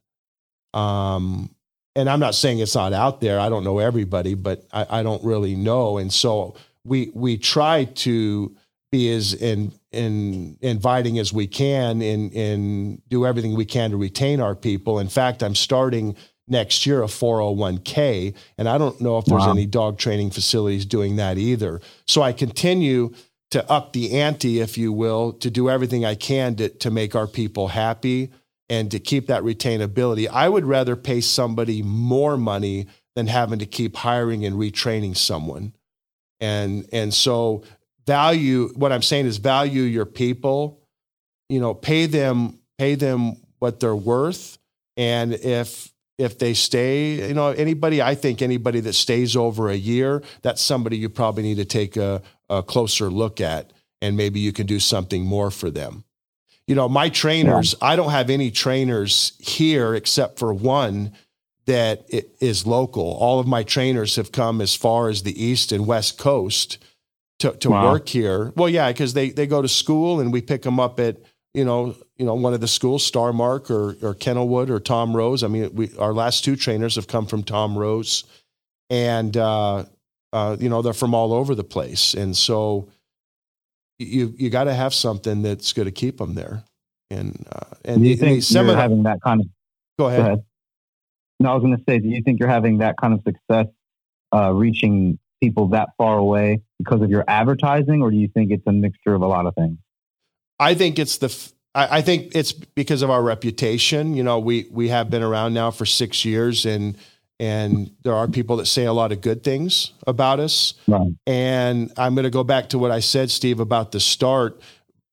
Um, 0.74 1.54
and 1.96 2.10
I'm 2.10 2.20
not 2.20 2.34
saying 2.34 2.58
it's 2.58 2.74
not 2.74 2.92
out 2.92 3.22
there. 3.22 3.40
I 3.40 3.50
don't 3.50 3.64
know 3.64 3.78
everybody, 3.78 4.34
but 4.34 4.66
I, 4.74 5.00
I 5.00 5.04
don't 5.04 5.24
really 5.24 5.56
know. 5.56 6.00
And 6.00 6.12
so 6.12 6.56
we 6.84 7.12
we 7.14 7.38
try 7.38 7.86
to 7.86 8.56
be 8.92 9.12
as 9.12 9.34
in, 9.34 9.74
in 9.94 10.58
inviting 10.62 11.20
as 11.20 11.32
we 11.32 11.48
can 11.48 12.02
and, 12.02 12.34
and 12.34 13.02
do 13.10 13.26
everything 13.26 13.56
we 13.56 13.66
can 13.66 13.92
to 13.92 13.98
retain 13.98 14.40
our 14.40 14.56
people. 14.56 15.00
In 15.00 15.10
fact, 15.10 15.44
I'm 15.44 15.56
starting 15.56 16.16
next 16.48 16.86
year 16.86 17.04
a 17.04 17.08
401k. 17.08 18.36
And 18.58 18.68
I 18.68 18.78
don't 18.78 19.00
know 19.02 19.18
if 19.18 19.26
there's 19.26 19.42
wow. 19.42 19.52
any 19.52 19.66
dog 19.66 19.98
training 19.98 20.32
facilities 20.32 20.86
doing 20.86 21.16
that 21.18 21.38
either. 21.38 21.82
So 22.08 22.22
I 22.22 22.34
continue 22.34 23.14
to 23.52 23.70
up 23.72 23.94
the 23.94 24.20
ante, 24.20 24.60
if 24.60 24.78
you 24.78 24.92
will, 24.92 25.34
to 25.34 25.50
do 25.50 25.70
everything 25.70 26.06
I 26.06 26.16
can 26.16 26.56
to, 26.56 26.70
to 26.70 26.92
make 26.92 27.16
our 27.16 27.28
people 27.28 27.70
happy 27.70 28.32
and 28.70 28.90
to 28.92 29.00
keep 29.00 29.28
that 29.28 29.44
retainability. 29.44 30.28
I 30.28 30.50
would 30.50 30.66
rather 30.66 30.96
pay 30.96 31.22
somebody 31.22 31.84
more 31.84 32.38
money 32.38 32.88
than 33.16 33.28
having 33.28 33.60
to 33.60 33.66
keep 33.66 33.96
hiring 33.96 34.46
and 34.46 34.56
retraining 34.56 35.16
someone. 35.16 35.74
And 36.40 36.90
and 36.92 37.14
so 37.14 37.64
value 38.06 38.70
what 38.76 38.92
I'm 38.92 39.02
saying 39.02 39.26
is 39.26 39.38
value 39.38 39.84
your 39.84 40.06
people, 40.06 40.82
you 41.50 41.60
know, 41.60 41.74
pay 41.74 42.06
them 42.06 42.60
pay 42.78 42.96
them 42.96 43.38
what 43.60 43.80
they're 43.80 43.96
worth. 43.96 44.58
And 44.98 45.34
if 45.34 45.92
if 46.18 46.38
they 46.38 46.54
stay, 46.54 47.28
you 47.28 47.34
know, 47.34 47.50
anybody, 47.50 48.02
I 48.02 48.16
think 48.16 48.42
anybody 48.42 48.80
that 48.82 48.94
stays 48.94 49.36
over 49.36 49.70
a 49.70 49.76
year, 49.76 50.22
that's 50.42 50.62
somebody 50.62 50.98
you 50.98 51.10
probably 51.10 51.44
need 51.44 51.58
to 51.58 51.66
take 51.66 51.98
a, 51.98 52.22
a 52.50 52.62
closer 52.62 53.10
look 53.10 53.42
at 53.42 53.74
and 54.02 54.16
maybe 54.16 54.40
you 54.40 54.54
can 54.54 54.68
do 54.68 54.80
something 54.80 55.24
more 55.24 55.50
for 55.50 55.72
them. 55.72 56.04
You 56.68 56.76
know, 56.76 56.88
my 56.88 57.10
trainers, 57.10 57.74
yeah. 57.82 57.88
I 57.88 57.96
don't 57.96 58.12
have 58.12 58.30
any 58.30 58.52
trainers 58.52 59.34
here 59.40 59.96
except 59.96 60.40
for 60.40 60.54
one 60.54 61.14
that 61.66 62.06
is 62.10 62.68
local. 62.68 63.04
All 63.04 63.40
of 63.40 63.48
my 63.48 63.64
trainers 63.64 64.16
have 64.18 64.32
come 64.32 64.62
as 64.62 64.76
far 64.76 65.10
as 65.10 65.24
the 65.24 65.44
East 65.44 65.72
and 65.72 65.88
West 65.88 66.18
Coast 66.18 66.78
to, 67.44 67.52
to 67.58 67.70
wow. 67.72 67.92
work 67.92 68.08
here. 68.08 68.54
Well, 68.56 68.70
yeah, 68.70 68.90
because 68.90 69.14
they, 69.14 69.30
they 69.30 69.48
go 69.48 69.62
to 69.62 69.68
school 69.68 70.22
and 70.22 70.32
we 70.32 70.42
pick 70.42 70.62
them 70.62 70.80
up 70.80 71.00
at 71.00 71.18
you 71.54 71.64
know, 71.64 71.96
you 72.18 72.26
know, 72.26 72.34
one 72.34 72.56
of 72.56 72.62
the 72.62 72.68
schools, 72.68 73.10
Starmark 73.10 73.70
or 73.70 73.90
or 74.02 74.16
Kennelwood 74.16 74.70
or 74.70 74.80
Tom 74.80 75.16
Rose. 75.16 75.44
I 75.44 75.48
mean, 75.48 75.70
we 75.76 75.96
our 76.00 76.14
last 76.14 76.44
two 76.44 76.56
trainers 76.56 76.96
have 76.96 77.08
come 77.08 77.28
from 77.28 77.44
Tom 77.44 77.78
Rose, 77.78 78.24
and 78.90 79.38
uh, 79.38 79.84
uh, 80.32 80.58
you 80.60 80.68
know 80.68 80.82
they're 80.82 80.94
from 80.94 81.14
all 81.14 81.32
over 81.32 81.54
the 81.54 81.64
place, 81.64 82.16
and 82.16 82.36
so 82.36 82.90
you 84.00 84.34
you 84.36 84.50
got 84.50 84.64
to 84.64 84.74
have 84.74 84.96
something 84.96 85.44
that's 85.44 85.74
going 85.74 85.86
to 85.86 85.92
keep 85.92 86.18
them 86.18 86.34
there. 86.34 86.64
And 87.12 87.46
uh, 87.52 87.76
and 87.86 88.02
do 88.02 88.10
you 88.10 88.18
think 88.18 88.50
you're 88.50 88.76
having 88.76 89.04
that 89.04 89.20
kind 89.22 89.42
of? 89.42 89.48
Go 90.00 90.08
ahead. 90.08 90.20
Go 90.20 90.26
ahead. 90.26 90.44
No, 91.40 91.52
I 91.52 91.54
was 91.54 91.62
going 91.62 91.78
to 91.78 91.84
say, 91.88 92.00
do 92.00 92.08
you 92.08 92.24
think 92.24 92.40
you're 92.40 92.50
having 92.50 92.80
that 92.80 92.96
kind 92.98 93.14
of 93.14 93.22
success 93.22 93.68
uh, 94.34 94.52
reaching 94.52 95.20
people 95.44 95.68
that 95.70 95.90
far 95.98 96.18
away 96.18 96.62
because 96.80 97.02
of 97.02 97.10
your 97.10 97.26
advertising, 97.28 98.02
or 98.02 98.12
do 98.12 98.18
you 98.18 98.30
think 98.30 98.52
it's 98.52 98.66
a 98.66 98.72
mixture 98.72 99.14
of 99.14 99.22
a 99.22 99.28
lot 99.28 99.46
of 99.46 99.54
things? 99.56 99.78
I 100.60 100.74
think 100.74 101.00
it's 101.00 101.18
the 101.18 101.30
I, 101.76 101.98
I 101.98 102.02
think 102.02 102.36
it's 102.36 102.54
because 102.54 103.02
of 103.02 103.10
our 103.10 103.22
reputation. 103.22 104.14
You 104.16 104.24
know, 104.24 104.40
we 104.40 104.68
we 104.72 104.88
have 104.90 105.10
been 105.10 105.24
around 105.24 105.54
now 105.54 105.72
for 105.72 105.86
six 105.86 106.24
years, 106.24 106.66
and 106.66 106.98
and 107.40 107.92
there 108.04 108.14
are 108.14 108.28
people 108.28 108.58
that 108.58 108.68
say 108.68 108.86
a 108.86 108.94
lot 108.94 109.12
of 109.12 109.20
good 109.20 109.44
things 109.44 109.92
about 110.08 110.40
us. 110.40 110.76
Right. 110.88 111.12
And 111.28 111.92
I'm 111.98 112.16
going 112.16 112.24
to 112.24 112.30
go 112.30 112.44
back 112.44 112.70
to 112.70 112.78
what 112.80 112.92
I 112.92 113.02
said, 113.02 113.30
Steve, 113.32 113.60
about 113.60 113.92
the 113.92 114.00
start. 114.00 114.62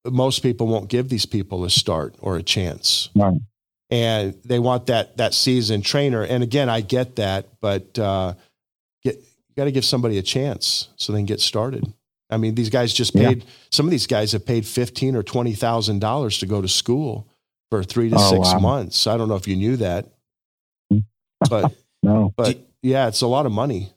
Most 0.05 0.41
people 0.41 0.67
won't 0.69 0.89
give 0.89 1.09
these 1.09 1.27
people 1.27 1.65
a 1.65 1.71
start 1.71 2.15
or 2.21 2.37
a 2.37 2.43
chance, 2.43 3.11
Right. 3.15 3.37
and 3.91 4.35
they 4.45 4.59
want 4.59 4.87
that 4.87 5.17
that 5.17 5.35
seasoned 5.35 5.85
trainer. 5.85 6.23
And 6.23 6.43
again, 6.43 6.69
I 6.69 6.81
get 6.83 7.17
that, 7.17 7.49
but 7.61 7.99
uh, 7.99 8.35
you 9.51 9.61
got 9.61 9.65
to 9.65 9.73
give 9.73 9.85
somebody 9.85 10.19
a 10.19 10.23
chance 10.23 10.89
so 10.97 11.13
they 11.13 11.19
can 11.19 11.27
get 11.27 11.41
started. 11.41 11.93
I 12.31 12.37
mean, 12.37 12.55
these 12.55 12.71
guys 12.71 12.95
just 12.95 13.15
Yeah. 13.15 13.29
paid. 13.29 13.45
Some 13.71 13.87
of 13.87 13.91
these 13.91 14.07
guys 14.07 14.33
have 14.33 14.47
paid 14.47 14.65
fifteen 14.67 15.17
or 15.17 15.23
twenty 15.23 15.53
thousand 15.55 15.99
dollars 16.01 16.39
to 16.39 16.47
go 16.47 16.63
to 16.63 16.69
school 16.69 17.27
for 17.71 17.83
three 17.83 18.09
to 18.11 18.17
Oh, 18.19 18.31
six 18.31 18.53
wow. 18.55 18.59
months. 18.61 19.07
I 19.07 19.17
don't 19.17 19.29
know 19.29 19.35
if 19.37 19.49
you 19.49 19.57
knew 19.57 19.77
that, 19.79 20.07
but 21.51 21.73
No. 22.03 22.33
but 22.37 22.53
Do- 22.57 22.65
yeah, 22.83 23.09
it's 23.09 23.21
a 23.23 23.27
lot 23.27 23.47
of 23.47 23.53
money. 23.53 23.93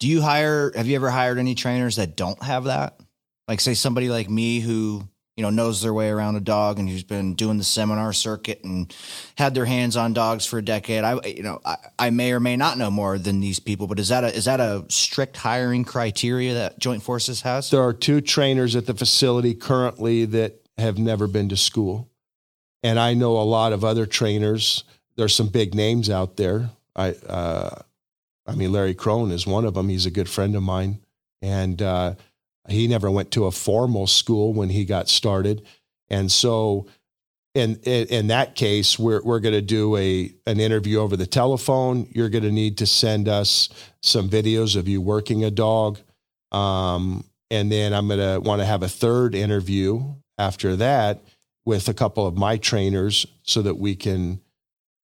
Do 0.00 0.08
you 0.08 0.22
hire? 0.22 0.72
Have 0.74 0.86
you 0.86 0.96
ever 0.96 1.10
hired 1.10 1.38
any 1.38 1.54
trainers 1.54 1.96
that 1.96 2.16
don't 2.16 2.42
have 2.42 2.64
that? 2.64 2.98
Like, 3.48 3.60
say 3.60 3.74
somebody 3.74 4.08
like 4.08 4.28
me 4.30 4.60
who 4.60 5.06
you 5.36 5.42
know 5.42 5.50
knows 5.50 5.82
their 5.82 5.92
way 5.92 6.10
around 6.10 6.36
a 6.36 6.40
dog 6.40 6.78
and 6.78 6.88
who's 6.88 7.02
been 7.02 7.34
doing 7.34 7.58
the 7.58 7.64
seminar 7.64 8.12
circuit 8.12 8.62
and 8.62 8.94
had 9.36 9.54
their 9.54 9.64
hands 9.64 9.96
on 9.96 10.12
dogs 10.12 10.46
for 10.46 10.58
a 10.58 10.64
decade. 10.64 11.04
I 11.04 11.20
you 11.26 11.42
know 11.42 11.60
I, 11.64 11.76
I 11.98 12.10
may 12.10 12.32
or 12.32 12.40
may 12.40 12.56
not 12.56 12.78
know 12.78 12.90
more 12.90 13.18
than 13.18 13.40
these 13.40 13.58
people, 13.58 13.86
but 13.86 13.98
is 13.98 14.08
that 14.08 14.24
a 14.24 14.34
is 14.34 14.44
that 14.44 14.60
a 14.60 14.84
strict 14.88 15.36
hiring 15.36 15.84
criteria 15.84 16.54
that 16.54 16.78
Joint 16.78 17.02
Forces 17.02 17.40
has? 17.42 17.70
There 17.70 17.82
are 17.82 17.92
two 17.92 18.20
trainers 18.20 18.76
at 18.76 18.86
the 18.86 18.94
facility 18.94 19.54
currently 19.54 20.24
that 20.26 20.60
have 20.78 20.98
never 20.98 21.26
been 21.26 21.48
to 21.48 21.56
school. 21.56 22.08
And 22.82 22.98
I 22.98 23.14
know 23.14 23.38
a 23.38 23.42
lot 23.42 23.72
of 23.72 23.84
other 23.84 24.06
trainers. 24.06 24.84
There's 25.16 25.34
some 25.34 25.48
big 25.48 25.74
names 25.74 26.10
out 26.10 26.36
there. 26.36 26.70
I, 26.94 27.10
uh, 27.26 27.82
I 28.46 28.54
mean, 28.54 28.72
Larry 28.72 28.94
Krohn 28.94 29.32
is 29.32 29.46
one 29.46 29.64
of 29.64 29.74
them. 29.74 29.88
He's 29.88 30.06
a 30.06 30.10
good 30.10 30.28
friend 30.28 30.54
of 30.54 30.62
mine. 30.62 31.00
And 31.40 31.80
uh, 31.80 32.14
he 32.68 32.86
never 32.88 33.10
went 33.10 33.30
to 33.32 33.46
a 33.46 33.50
formal 33.50 34.06
school 34.06 34.52
when 34.52 34.70
he 34.70 34.84
got 34.84 35.08
started. 35.08 35.66
And 36.08 36.30
so, 36.30 36.86
in, 37.54 37.76
in, 37.84 38.08
in 38.08 38.26
that 38.28 38.56
case, 38.56 38.98
we're, 38.98 39.22
we're 39.22 39.38
going 39.38 39.54
to 39.54 39.62
do 39.62 39.96
a, 39.96 40.34
an 40.46 40.58
interview 40.58 40.98
over 40.98 41.16
the 41.16 41.26
telephone. 41.26 42.08
You're 42.10 42.28
going 42.28 42.42
to 42.42 42.50
need 42.50 42.78
to 42.78 42.86
send 42.86 43.28
us 43.28 43.68
some 44.02 44.28
videos 44.28 44.76
of 44.76 44.88
you 44.88 45.00
working 45.00 45.44
a 45.44 45.52
dog. 45.52 46.00
Um, 46.50 47.24
and 47.50 47.70
then 47.70 47.92
I'm 47.92 48.08
going 48.08 48.18
to 48.18 48.40
want 48.40 48.60
to 48.60 48.66
have 48.66 48.82
a 48.82 48.88
third 48.88 49.36
interview 49.36 50.14
after 50.36 50.74
that 50.76 51.22
with 51.64 51.88
a 51.88 51.94
couple 51.94 52.26
of 52.26 52.36
my 52.36 52.56
trainers 52.56 53.24
so 53.44 53.62
that 53.62 53.76
we 53.76 53.94
can, 53.94 54.40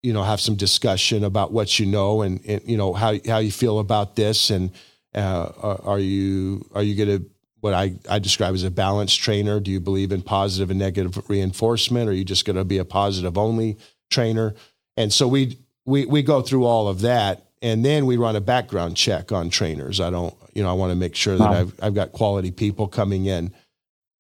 you 0.03 0.13
know, 0.13 0.25
have 0.25 0.41
some 0.41 0.57
discussion 0.57 1.23
about 1.23 1.53
what 1.53 1.79
you 1.79 1.87
know 1.87 2.23
and, 2.23 2.45
and 2.45 2.63
you 2.67 2.77
know, 2.77 2.93
how, 2.93 3.15
how 3.29 3.39
you 3.39 3.53
feel 3.53 3.79
about 3.79 4.17
this. 4.17 4.51
And 4.51 4.73
uh, 5.15 5.53
are, 5.85 6.01
you, 6.01 6.69
are 6.75 6.83
you 6.83 6.97
going 6.97 7.21
to, 7.21 7.31
what 7.61 7.75
I, 7.75 7.95
I 8.09 8.19
describe 8.19 8.55
as 8.55 8.65
a 8.65 8.71
balanced 8.71 9.21
trainer? 9.21 9.61
Do 9.61 9.71
you 9.71 9.81
believe 9.81 10.13
in 10.13 10.23
positive 10.23 10.71
and 10.71 10.79
negative 10.79 11.29
reinforcement? 11.29 12.09
Or 12.09 12.13
are 12.13 12.15
you 12.15 12.25
just 12.25 12.45
going 12.45 12.57
to 12.57 12.65
be 12.65 12.79
a 12.79 12.85
positive 12.85 13.37
only 13.37 13.79
trainer? 14.11 14.55
And 14.97 15.13
so 15.13 15.29
we, 15.29 15.59
we, 15.85 16.07
we 16.07 16.23
go 16.23 16.43
through 16.43 16.65
all 16.65 16.89
of 16.89 17.01
that 17.03 17.47
and 17.63 17.85
then 17.85 18.07
we 18.07 18.17
run 18.17 18.37
a 18.37 18.41
background 18.41 18.97
check 18.97 19.33
on 19.33 19.51
trainers. 19.51 20.01
I 20.01 20.11
don't, 20.11 20.35
you 20.55 20.63
know, 20.63 20.71
I 20.71 20.73
want 20.73 20.91
to 20.91 20.97
make 20.97 21.15
sure 21.15 21.37
that 21.37 21.51
Wow. 21.51 21.61
I've, 21.61 21.75
I've 21.83 21.95
got 21.95 22.13
quality 22.13 22.51
people 22.51 22.89
coming 22.89 23.27
in. 23.27 23.53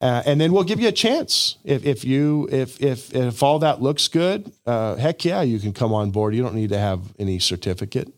Uh, 0.02 0.22
and 0.24 0.40
then 0.40 0.52
we'll 0.52 0.64
give 0.64 0.80
you 0.80 0.88
a 0.88 0.92
chance 0.92 1.58
if 1.62 1.84
if 1.84 2.06
you 2.06 2.48
if 2.50 2.80
if 2.80 3.14
if 3.14 3.42
all 3.42 3.58
that 3.58 3.82
looks 3.82 4.08
good. 4.08 4.50
Uh, 4.64 4.96
heck 4.96 5.26
yeah, 5.26 5.42
you 5.42 5.58
can 5.58 5.74
come 5.74 5.92
on 5.92 6.10
board. 6.10 6.34
You 6.34 6.42
don't 6.42 6.54
need 6.54 6.70
to 6.70 6.78
have 6.78 7.00
any 7.18 7.38
certificate. 7.38 8.10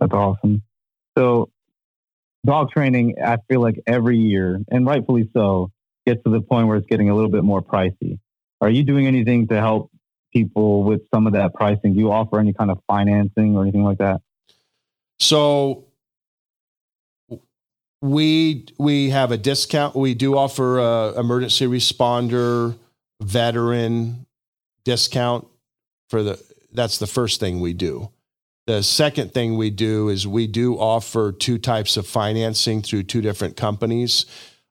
That's 0.00 0.12
awesome. 0.12 0.64
So, 1.16 1.50
dog 2.44 2.70
training, 2.70 3.16
I 3.24 3.38
feel 3.48 3.60
like 3.60 3.80
every 3.86 4.18
year, 4.18 4.60
and 4.70 4.86
rightfully 4.86 5.30
so, 5.32 5.70
gets 6.06 6.22
to 6.24 6.30
the 6.30 6.40
point 6.40 6.68
where 6.68 6.76
it's 6.76 6.86
getting 6.86 7.10
a 7.10 7.14
little 7.14 7.30
bit 7.30 7.44
more 7.44 7.62
pricey. 7.62 8.18
Are 8.60 8.70
you 8.70 8.82
doing 8.82 9.06
anything 9.06 9.48
to 9.48 9.60
help 9.60 9.90
people 10.32 10.84
with 10.84 11.02
some 11.12 11.26
of 11.26 11.34
that 11.34 11.54
pricing? 11.54 11.94
Do 11.94 12.00
you 12.00 12.12
offer 12.12 12.38
any 12.38 12.52
kind 12.52 12.70
of 12.70 12.78
financing 12.86 13.56
or 13.56 13.62
anything 13.62 13.84
like 13.84 13.98
that? 13.98 14.20
So 15.18 15.84
we 18.00 18.66
we 18.78 19.10
have 19.10 19.30
a 19.30 19.36
discount. 19.36 19.94
We 19.94 20.14
do 20.14 20.36
offer 20.36 20.80
a 20.80 21.18
emergency 21.18 21.66
responder 21.66 22.76
veteran 23.20 24.26
discount 24.84 25.46
for 26.10 26.22
the. 26.22 26.42
That's 26.74 26.98
the 26.98 27.06
first 27.06 27.38
thing 27.38 27.60
we 27.60 27.74
do. 27.74 28.10
The 28.66 28.82
second 28.82 29.34
thing 29.34 29.56
we 29.56 29.70
do 29.70 30.08
is 30.08 30.26
we 30.26 30.46
do 30.46 30.76
offer 30.76 31.32
two 31.32 31.58
types 31.58 31.96
of 31.96 32.06
financing 32.06 32.82
through 32.82 33.04
two 33.04 33.20
different 33.20 33.56
companies 33.56 34.26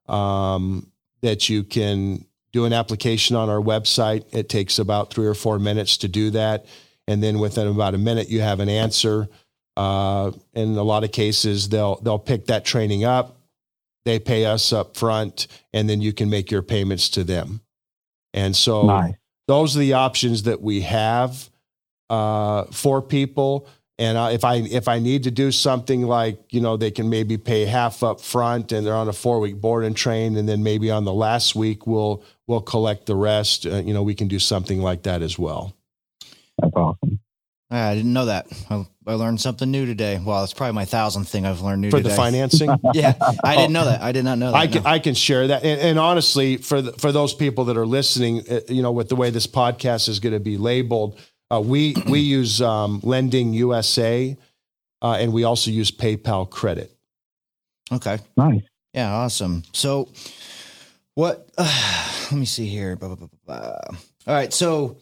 um, 0.08 0.88
that 1.22 1.50
you 1.50 1.64
can 1.64 2.26
do 2.54 2.66
an 2.66 2.74
application 2.74 3.36
on 3.36 3.50
our 3.50 3.60
website. 3.60 4.26
It 4.32 4.50
takes 4.50 4.80
about 4.80 5.14
three 5.14 5.28
or 5.28 5.34
four 5.34 5.60
minutes 5.60 5.98
to 5.98 6.08
do 6.08 6.32
that. 6.32 6.66
And 7.08 7.22
then 7.22 7.40
within 7.40 7.68
about 7.68 7.94
a 7.94 7.98
minute, 7.98 8.30
you 8.30 8.42
have 8.42 8.60
an 8.60 8.70
answer. 8.70 9.28
Uh, 9.76 10.32
in 10.54 10.78
a 10.78 10.84
lot 10.84 11.04
of 11.04 11.12
cases, 11.12 11.70
they'll 11.70 11.96
they'll 12.02 12.20
pick 12.20 12.46
that 12.48 12.64
training 12.66 13.04
up. 13.04 13.38
They 14.06 14.20
pay 14.20 14.46
us 14.46 14.74
up 14.74 14.98
front, 14.98 15.48
and 15.74 15.90
then 15.90 16.02
you 16.02 16.14
can 16.14 16.30
make 16.30 16.52
your 16.52 16.62
payments 16.62 17.10
to 17.10 17.24
them. 17.24 17.62
And 18.34 18.56
so 18.56 18.86
Nice. 18.86 19.14
those 19.48 19.76
are 19.76 19.80
the 19.80 19.94
options 19.94 20.44
that 20.44 20.62
we 20.62 20.82
have 20.82 21.50
uh, 22.10 22.66
for 22.66 23.02
people. 23.02 23.68
And 24.02 24.18
uh, 24.18 24.30
if 24.34 24.44
I 24.44 24.56
if 24.56 24.88
I 24.88 24.98
need 24.98 25.26
to 25.26 25.32
do 25.32 25.52
something 25.52 26.02
like 26.02 26.40
you 26.50 26.60
know 26.60 26.76
they 26.76 26.90
can 26.90 27.08
maybe 27.08 27.38
pay 27.38 27.66
half 27.66 28.02
up 28.02 28.20
front 28.20 28.72
and 28.72 28.84
they're 28.84 28.96
on 28.96 29.08
a 29.08 29.14
four 29.14 29.40
week 29.40 29.62
board 29.62 29.84
and 29.86 29.96
train, 29.96 30.38
and 30.38 30.50
then 30.50 30.64
maybe 30.64 30.90
on 30.90 31.04
the 31.06 31.14
last 31.14 31.54
week 31.56 31.86
we'll 31.86 32.24
we'll 32.48 32.62
collect 32.62 33.06
the 33.06 33.16
rest. 33.16 33.68
Uh, 33.68 33.76
you 33.76 33.94
know 33.94 34.02
we 34.02 34.16
can 34.16 34.28
do 34.28 34.40
something 34.40 34.82
like 34.82 35.04
that 35.04 35.22
as 35.22 35.38
well. 35.38 35.76
That's 36.58 36.74
awesome. 36.76 37.20
Ah, 37.70 37.90
I 37.90 37.96
didn't 37.96 38.12
know 38.12 38.26
that. 38.26 38.48
I, 38.72 38.88
I 39.06 39.14
learned 39.14 39.40
something 39.40 39.70
new 39.70 39.86
today. 39.86 40.20
Well, 40.22 40.44
it's 40.44 40.52
probably 40.54 40.74
my 40.74 40.86
thousandth 40.86 41.30
thing 41.30 41.46
I've 41.46 41.62
learned 41.62 41.84
new 41.84 41.92
For 41.92 41.98
today. 41.98 42.10
the 42.10 42.16
financing, 42.16 42.70
Yeah, 42.94 43.14
I 43.44 43.56
didn't 43.56 43.72
know 43.72 43.86
that. 43.86 44.02
I 44.02 44.12
did 44.12 44.26
not 44.26 44.40
know 44.40 44.52
that. 44.52 44.58
I 44.58 44.68
can 44.68 44.84
no. 44.84 44.90
I 44.90 44.98
can 45.00 45.14
share 45.14 45.48
that, 45.48 45.64
and, 45.64 45.80
and 45.80 46.00
honestly, 46.00 46.58
for 46.58 46.82
the, 46.82 46.92
for 46.94 47.12
those 47.12 47.36
people 47.36 47.66
that 47.66 47.78
are 47.78 47.86
listening, 47.86 48.42
uh, 48.50 48.62
you 48.68 48.82
know, 48.82 48.92
with 48.92 49.10
the 49.10 49.16
way 49.16 49.30
this 49.30 49.46
podcast 49.46 50.10
is 50.10 50.20
going 50.20 50.34
to 50.34 50.40
be 50.40 50.58
labeled, 50.58 51.20
uh, 51.52 51.60
we 51.60 51.96
we 52.08 52.20
use 52.38 52.62
um, 52.62 53.00
Lending 53.04 53.54
USA, 53.54 54.36
uh, 55.02 55.18
and 55.20 55.34
we 55.34 55.44
also 55.44 55.72
use 55.72 55.92
PayPal 55.92 56.50
Credit. 56.50 56.92
okay. 57.92 58.20
Nice. 58.38 58.62
Yeah, 58.94 59.12
awesome. 59.12 59.64
So, 59.74 60.10
what? 61.16 61.50
Uh, 61.58 62.24
let 62.32 62.40
me 62.40 62.46
see 62.46 62.68
here. 62.68 62.96
Blah, 62.96 63.10
blah, 63.10 63.18
blah, 63.18 63.28
blah, 63.46 63.60
blah. 63.60 63.98
All 64.28 64.34
right, 64.34 64.54
so 64.54 64.98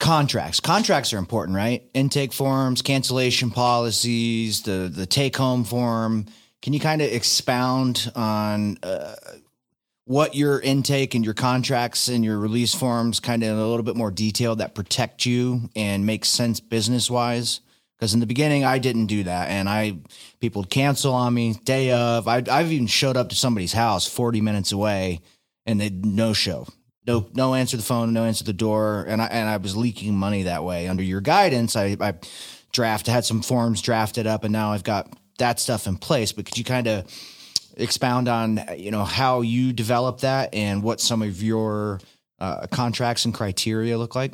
contracts. 0.00 0.60
Contracts 0.60 1.12
are 1.12 1.18
important, 1.18 1.56
right? 1.56 1.82
Intake 1.94 2.32
forms, 2.32 2.82
cancellation 2.82 3.50
policies, 3.50 4.62
the 4.62 4.90
the 4.92 5.06
take 5.06 5.36
home 5.36 5.64
form. 5.64 6.26
Can 6.62 6.72
you 6.72 6.80
kind 6.80 7.02
of 7.02 7.12
expound 7.12 8.10
on 8.16 8.78
uh, 8.82 9.14
what 10.06 10.36
your 10.36 10.60
intake 10.60 11.14
and 11.14 11.24
your 11.24 11.34
contracts 11.34 12.08
and 12.08 12.24
your 12.24 12.38
release 12.38 12.74
forms, 12.74 13.20
kind 13.20 13.42
of 13.42 13.50
in 13.50 13.56
a 13.56 13.66
little 13.66 13.82
bit 13.82 13.96
more 13.96 14.10
detail 14.10 14.56
that 14.56 14.74
protect 14.74 15.26
you 15.26 15.68
and 15.74 16.06
make 16.06 16.24
sense 16.24 16.60
business 16.60 17.10
wise? 17.10 17.60
Because 17.98 18.14
in 18.14 18.20
the 18.20 18.26
beginning, 18.26 18.64
I 18.64 18.78
didn't 18.78 19.06
do 19.06 19.24
that, 19.24 19.48
and 19.48 19.68
I 19.68 19.98
people 20.38 20.62
would 20.62 20.70
cancel 20.70 21.12
on 21.12 21.32
me 21.34 21.54
day 21.64 21.92
of. 21.92 22.28
I, 22.28 22.42
I've 22.50 22.70
even 22.70 22.86
showed 22.86 23.16
up 23.16 23.30
to 23.30 23.34
somebody's 23.34 23.72
house 23.72 24.06
forty 24.06 24.40
minutes 24.40 24.70
away, 24.70 25.22
and 25.64 25.80
they 25.80 25.88
no 25.88 26.34
show, 26.34 26.66
no 27.06 27.26
no 27.32 27.54
answer 27.54 27.76
the 27.78 27.82
phone, 27.82 28.12
no 28.12 28.24
answer 28.24 28.44
the 28.44 28.52
door, 28.52 29.06
and 29.08 29.22
I 29.22 29.26
and 29.26 29.48
I 29.48 29.56
was 29.56 29.76
leaking 29.76 30.14
money 30.14 30.42
that 30.42 30.62
way. 30.62 30.88
Under 30.88 31.02
your 31.02 31.22
guidance, 31.22 31.74
I, 31.74 31.96
I 31.98 32.14
draft 32.70 33.06
had 33.06 33.24
some 33.24 33.40
forms 33.40 33.80
drafted 33.80 34.26
up, 34.26 34.44
and 34.44 34.52
now 34.52 34.72
I've 34.72 34.84
got 34.84 35.10
that 35.38 35.58
stuff 35.58 35.86
in 35.86 35.96
place. 35.96 36.32
But 36.32 36.44
could 36.44 36.58
you 36.58 36.64
kind 36.64 36.86
of 36.86 37.10
expound 37.76 38.28
on 38.28 38.60
you 38.76 38.90
know 38.90 39.04
how 39.04 39.42
you 39.42 39.72
develop 39.72 40.20
that 40.20 40.54
and 40.54 40.82
what 40.82 41.00
some 41.00 41.22
of 41.22 41.42
your 41.42 42.00
uh, 42.38 42.66
contracts 42.68 43.24
and 43.24 43.34
criteria 43.34 43.98
look 43.98 44.14
like? 44.14 44.32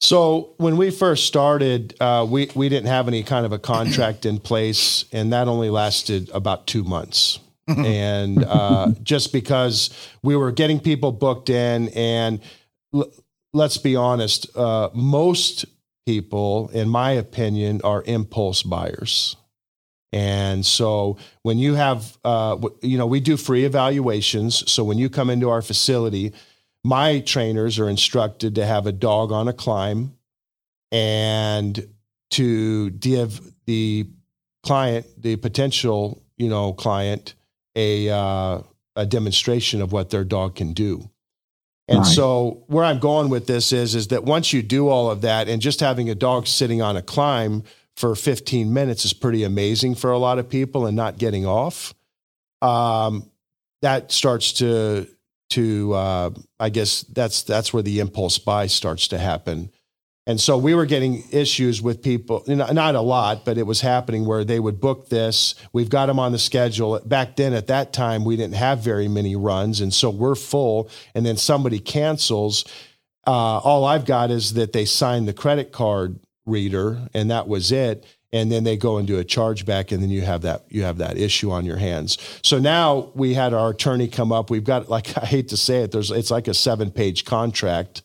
So 0.00 0.54
when 0.56 0.78
we 0.78 0.90
first 0.90 1.26
started, 1.26 1.94
uh, 2.00 2.26
we 2.28 2.50
we 2.54 2.68
didn't 2.68 2.88
have 2.88 3.06
any 3.06 3.22
kind 3.22 3.44
of 3.44 3.52
a 3.52 3.58
contract 3.58 4.24
in 4.24 4.38
place, 4.38 5.04
and 5.12 5.32
that 5.32 5.46
only 5.46 5.70
lasted 5.70 6.30
about 6.30 6.66
two 6.66 6.84
months. 6.84 7.38
and 7.68 8.42
uh, 8.44 8.92
just 9.02 9.32
because 9.32 9.90
we 10.22 10.34
were 10.34 10.50
getting 10.50 10.80
people 10.80 11.12
booked 11.12 11.50
in, 11.50 11.88
and 11.90 12.40
l- 12.94 13.12
let's 13.52 13.78
be 13.78 13.94
honest, 13.94 14.56
uh, 14.56 14.88
most 14.92 15.66
people, 16.06 16.68
in 16.70 16.88
my 16.88 17.12
opinion, 17.12 17.80
are 17.84 18.02
impulse 18.06 18.62
buyers. 18.62 19.36
And 20.12 20.66
so 20.66 21.18
when 21.42 21.58
you 21.58 21.74
have, 21.74 22.18
uh, 22.24 22.56
you 22.82 22.98
know, 22.98 23.06
we 23.06 23.20
do 23.20 23.36
free 23.36 23.64
evaluations. 23.64 24.70
So 24.70 24.82
when 24.82 24.98
you 24.98 25.08
come 25.08 25.30
into 25.30 25.48
our 25.50 25.62
facility, 25.62 26.32
my 26.82 27.20
trainers 27.20 27.78
are 27.78 27.88
instructed 27.88 28.54
to 28.56 28.66
have 28.66 28.86
a 28.86 28.92
dog 28.92 29.30
on 29.32 29.46
a 29.46 29.52
climb 29.52 30.16
and 30.90 31.88
to 32.30 32.90
give 32.90 33.40
the 33.66 34.06
client, 34.62 35.06
the 35.16 35.36
potential, 35.36 36.22
you 36.36 36.48
know, 36.48 36.72
client, 36.72 37.34
a 37.76 38.08
uh, 38.10 38.60
a 38.96 39.06
demonstration 39.06 39.80
of 39.80 39.92
what 39.92 40.10
their 40.10 40.24
dog 40.24 40.56
can 40.56 40.72
do. 40.72 41.08
And 41.88 42.06
so 42.06 42.62
where 42.68 42.84
I'm 42.84 43.00
going 43.00 43.30
with 43.30 43.48
this 43.48 43.72
is 43.72 43.96
is 43.96 44.08
that 44.08 44.22
once 44.22 44.52
you 44.52 44.62
do 44.62 44.88
all 44.88 45.10
of 45.10 45.22
that 45.22 45.48
and 45.48 45.60
just 45.60 45.80
having 45.80 46.08
a 46.08 46.14
dog 46.14 46.46
sitting 46.46 46.80
on 46.80 46.96
a 46.96 47.02
climb 47.02 47.64
for 48.00 48.14
15 48.14 48.72
minutes 48.72 49.04
is 49.04 49.12
pretty 49.12 49.44
amazing 49.44 49.94
for 49.94 50.10
a 50.10 50.18
lot 50.18 50.38
of 50.38 50.48
people 50.48 50.86
and 50.86 50.96
not 50.96 51.18
getting 51.18 51.44
off. 51.44 51.94
Um, 52.62 53.30
that 53.82 54.10
starts 54.10 54.54
to 54.54 55.06
to 55.50 55.92
uh, 55.92 56.30
I 56.58 56.70
guess 56.70 57.02
that's 57.02 57.42
that's 57.42 57.74
where 57.74 57.82
the 57.82 58.00
impulse 58.00 58.38
buy 58.38 58.68
starts 58.68 59.08
to 59.08 59.18
happen. 59.18 59.70
And 60.26 60.40
so 60.40 60.56
we 60.56 60.74
were 60.74 60.86
getting 60.86 61.24
issues 61.32 61.82
with 61.82 62.02
people, 62.02 62.44
you 62.46 62.54
know, 62.54 62.66
not 62.66 62.94
a 62.94 63.00
lot, 63.00 63.44
but 63.44 63.58
it 63.58 63.64
was 63.64 63.80
happening 63.80 64.24
where 64.24 64.44
they 64.44 64.60
would 64.60 64.80
book 64.80 65.08
this. 65.08 65.54
We've 65.72 65.88
got 65.88 66.06
them 66.06 66.18
on 66.18 66.32
the 66.32 66.38
schedule. 66.38 67.00
Back 67.00 67.36
then, 67.36 67.52
at 67.52 67.66
that 67.66 67.92
time, 67.92 68.24
we 68.24 68.36
didn't 68.36 68.54
have 68.54 68.78
very 68.80 69.08
many 69.08 69.34
runs. 69.34 69.80
And 69.80 69.92
so 69.92 70.08
we're 70.08 70.36
full. 70.36 70.88
And 71.14 71.26
then 71.26 71.36
somebody 71.36 71.80
cancels. 71.80 72.64
Uh, 73.26 73.58
all 73.58 73.84
I've 73.84 74.04
got 74.04 74.30
is 74.30 74.54
that 74.54 74.72
they 74.72 74.84
signed 74.84 75.26
the 75.26 75.32
credit 75.32 75.72
card 75.72 76.20
reader, 76.46 77.08
and 77.14 77.30
that 77.30 77.48
was 77.48 77.72
it. 77.72 78.04
And 78.32 78.50
then 78.52 78.62
they 78.62 78.76
go 78.76 78.96
and 78.96 79.08
do 79.08 79.18
a 79.18 79.24
chargeback, 79.24 79.90
and 79.90 80.00
then 80.00 80.10
you 80.10 80.22
have 80.22 80.42
that 80.42 80.64
you 80.68 80.84
have 80.84 80.98
that 80.98 81.18
issue 81.18 81.50
on 81.50 81.64
your 81.64 81.78
hands. 81.78 82.16
So 82.42 82.58
now 82.58 83.10
we 83.14 83.34
had 83.34 83.52
our 83.52 83.70
attorney 83.70 84.06
come 84.06 84.30
up. 84.30 84.50
We've 84.50 84.64
got 84.64 84.88
like 84.88 85.16
I 85.22 85.26
hate 85.26 85.48
to 85.48 85.56
say 85.56 85.82
it, 85.82 85.92
there's 85.92 86.10
it's 86.10 86.30
like 86.30 86.46
a 86.46 86.54
seven 86.54 86.90
page 86.90 87.24
contract 87.24 88.02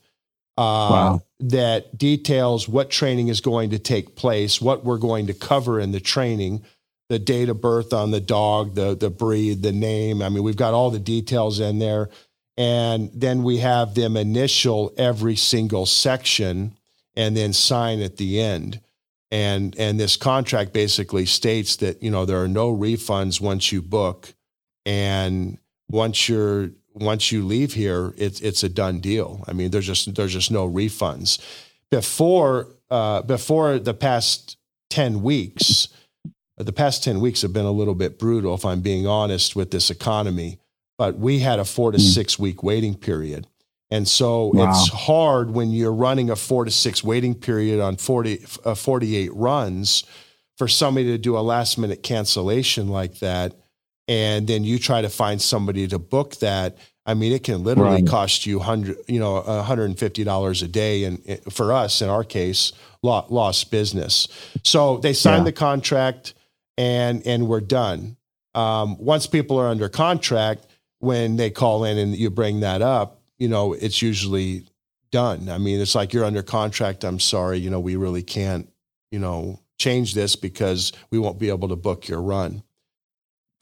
uh, 0.57 0.61
wow. 0.61 1.21
that 1.41 1.97
details 1.97 2.67
what 2.67 2.89
training 2.89 3.27
is 3.27 3.41
going 3.41 3.71
to 3.71 3.79
take 3.79 4.15
place, 4.15 4.61
what 4.61 4.85
we're 4.85 4.97
going 4.97 5.27
to 5.27 5.33
cover 5.33 5.79
in 5.79 5.91
the 5.91 5.99
training, 5.99 6.63
the 7.09 7.19
date 7.19 7.49
of 7.49 7.59
birth 7.59 7.93
on 7.93 8.11
the 8.11 8.21
dog, 8.21 8.75
the 8.75 8.95
the 8.95 9.09
breed, 9.09 9.61
the 9.61 9.71
name. 9.71 10.21
I 10.21 10.29
mean, 10.29 10.43
we've 10.43 10.55
got 10.55 10.73
all 10.73 10.89
the 10.89 10.99
details 10.99 11.59
in 11.59 11.79
there, 11.79 12.09
and 12.57 13.11
then 13.13 13.43
we 13.43 13.57
have 13.57 13.95
them 13.95 14.17
initial 14.17 14.93
every 14.97 15.35
single 15.35 15.85
section 15.85 16.75
and 17.15 17.35
then 17.35 17.53
sign 17.53 18.01
at 18.01 18.17
the 18.17 18.39
end. 18.39 18.81
And 19.31 19.75
and 19.77 19.99
this 19.99 20.17
contract 20.17 20.71
basically 20.71 21.25
states 21.25 21.77
that 21.77 22.01
you 22.01 22.11
know 22.11 22.25
there 22.25 22.41
are 22.41 22.47
no 22.47 22.75
refunds 22.75 23.41
once 23.41 23.71
you 23.71 23.81
book, 23.81 24.33
and 24.85 25.57
once 25.89 26.29
you're 26.29 26.69
once 26.93 27.31
you 27.31 27.45
leave 27.45 27.73
here, 27.73 28.13
it's 28.17 28.39
it's 28.39 28.63
a 28.63 28.69
done 28.69 28.99
deal. 28.99 29.43
I 29.47 29.53
mean, 29.53 29.71
there's 29.71 29.87
just 29.87 30.13
there's 30.15 30.33
just 30.33 30.51
no 30.51 30.69
refunds. 30.69 31.39
Before 31.91 32.69
uh, 32.89 33.23
before 33.23 33.79
the 33.79 33.93
past 33.93 34.57
ten 34.89 35.21
weeks, 35.21 35.89
the 36.57 36.73
past 36.73 37.03
ten 37.03 37.19
weeks 37.19 37.41
have 37.41 37.51
been 37.51 37.65
a 37.65 37.71
little 37.71 37.95
bit 37.95 38.17
brutal, 38.17 38.53
if 38.53 38.63
I'm 38.63 38.81
being 38.81 39.07
honest, 39.07 39.55
with 39.55 39.71
this 39.71 39.89
economy. 39.89 40.59
But 40.97 41.17
we 41.17 41.39
had 41.39 41.59
a 41.59 41.65
four 41.65 41.91
to 41.91 41.97
hmm. 41.97 42.03
six 42.03 42.39
week 42.39 42.63
waiting 42.63 42.95
period. 42.95 43.47
And 43.91 44.07
so 44.07 44.51
wow. 44.53 44.69
it's 44.69 44.89
hard 44.89 45.51
when 45.51 45.71
you're 45.71 45.93
running 45.93 46.29
a 46.29 46.35
four 46.35 46.65
to 46.65 46.71
six 46.71 47.03
waiting 47.03 47.35
period 47.35 47.79
on 47.79 47.97
40, 47.97 48.45
uh, 48.65 48.75
48 48.75 49.33
runs 49.33 50.03
for 50.57 50.67
somebody 50.67 51.07
to 51.07 51.17
do 51.17 51.37
a 51.37 51.39
last 51.39 51.77
minute 51.77 52.03
cancellation 52.03 52.87
like 52.87 53.19
that 53.19 53.53
and 54.07 54.47
then 54.47 54.63
you 54.63 54.77
try 54.77 55.01
to 55.01 55.09
find 55.09 55.41
somebody 55.41 55.87
to 55.87 55.99
book 55.99 56.35
that 56.37 56.77
i 57.05 57.13
mean 57.13 57.31
it 57.31 57.43
can 57.43 57.63
literally 57.63 58.01
right. 58.01 58.07
cost 58.07 58.45
you 58.45 58.57
100 58.57 58.97
you 59.07 59.19
know 59.19 59.41
$150 59.41 60.63
a 60.63 60.67
day 60.67 61.03
and 61.03 61.41
for 61.51 61.71
us 61.71 62.01
in 62.01 62.09
our 62.09 62.23
case 62.23 62.71
lost 63.01 63.71
business 63.71 64.27
so 64.63 64.97
they 64.97 65.13
signed 65.13 65.41
yeah. 65.41 65.45
the 65.45 65.51
contract 65.51 66.33
and 66.77 67.25
and 67.25 67.47
we're 67.47 67.61
done 67.61 68.17
um, 68.53 68.97
once 68.97 69.27
people 69.27 69.59
are 69.59 69.67
under 69.67 69.89
contract 69.89 70.65
when 70.99 71.35
they 71.35 71.49
call 71.49 71.83
in 71.83 71.97
and 71.97 72.15
you 72.15 72.29
bring 72.29 72.61
that 72.61 72.81
up 72.81 73.21
you 73.37 73.47
know 73.47 73.73
it's 73.73 74.01
usually 74.01 74.65
done 75.11 75.49
i 75.49 75.57
mean 75.57 75.79
it's 75.79 75.95
like 75.95 76.13
you're 76.13 76.25
under 76.25 76.43
contract 76.43 77.03
i'm 77.03 77.19
sorry 77.19 77.57
you 77.57 77.69
know 77.69 77.79
we 77.79 77.95
really 77.95 78.23
can't 78.23 78.69
you 79.11 79.19
know 79.19 79.59
change 79.77 80.13
this 80.13 80.35
because 80.35 80.91
we 81.11 81.19
won't 81.19 81.39
be 81.39 81.49
able 81.49 81.67
to 81.67 81.75
book 81.75 82.07
your 82.07 82.21
run 82.21 82.63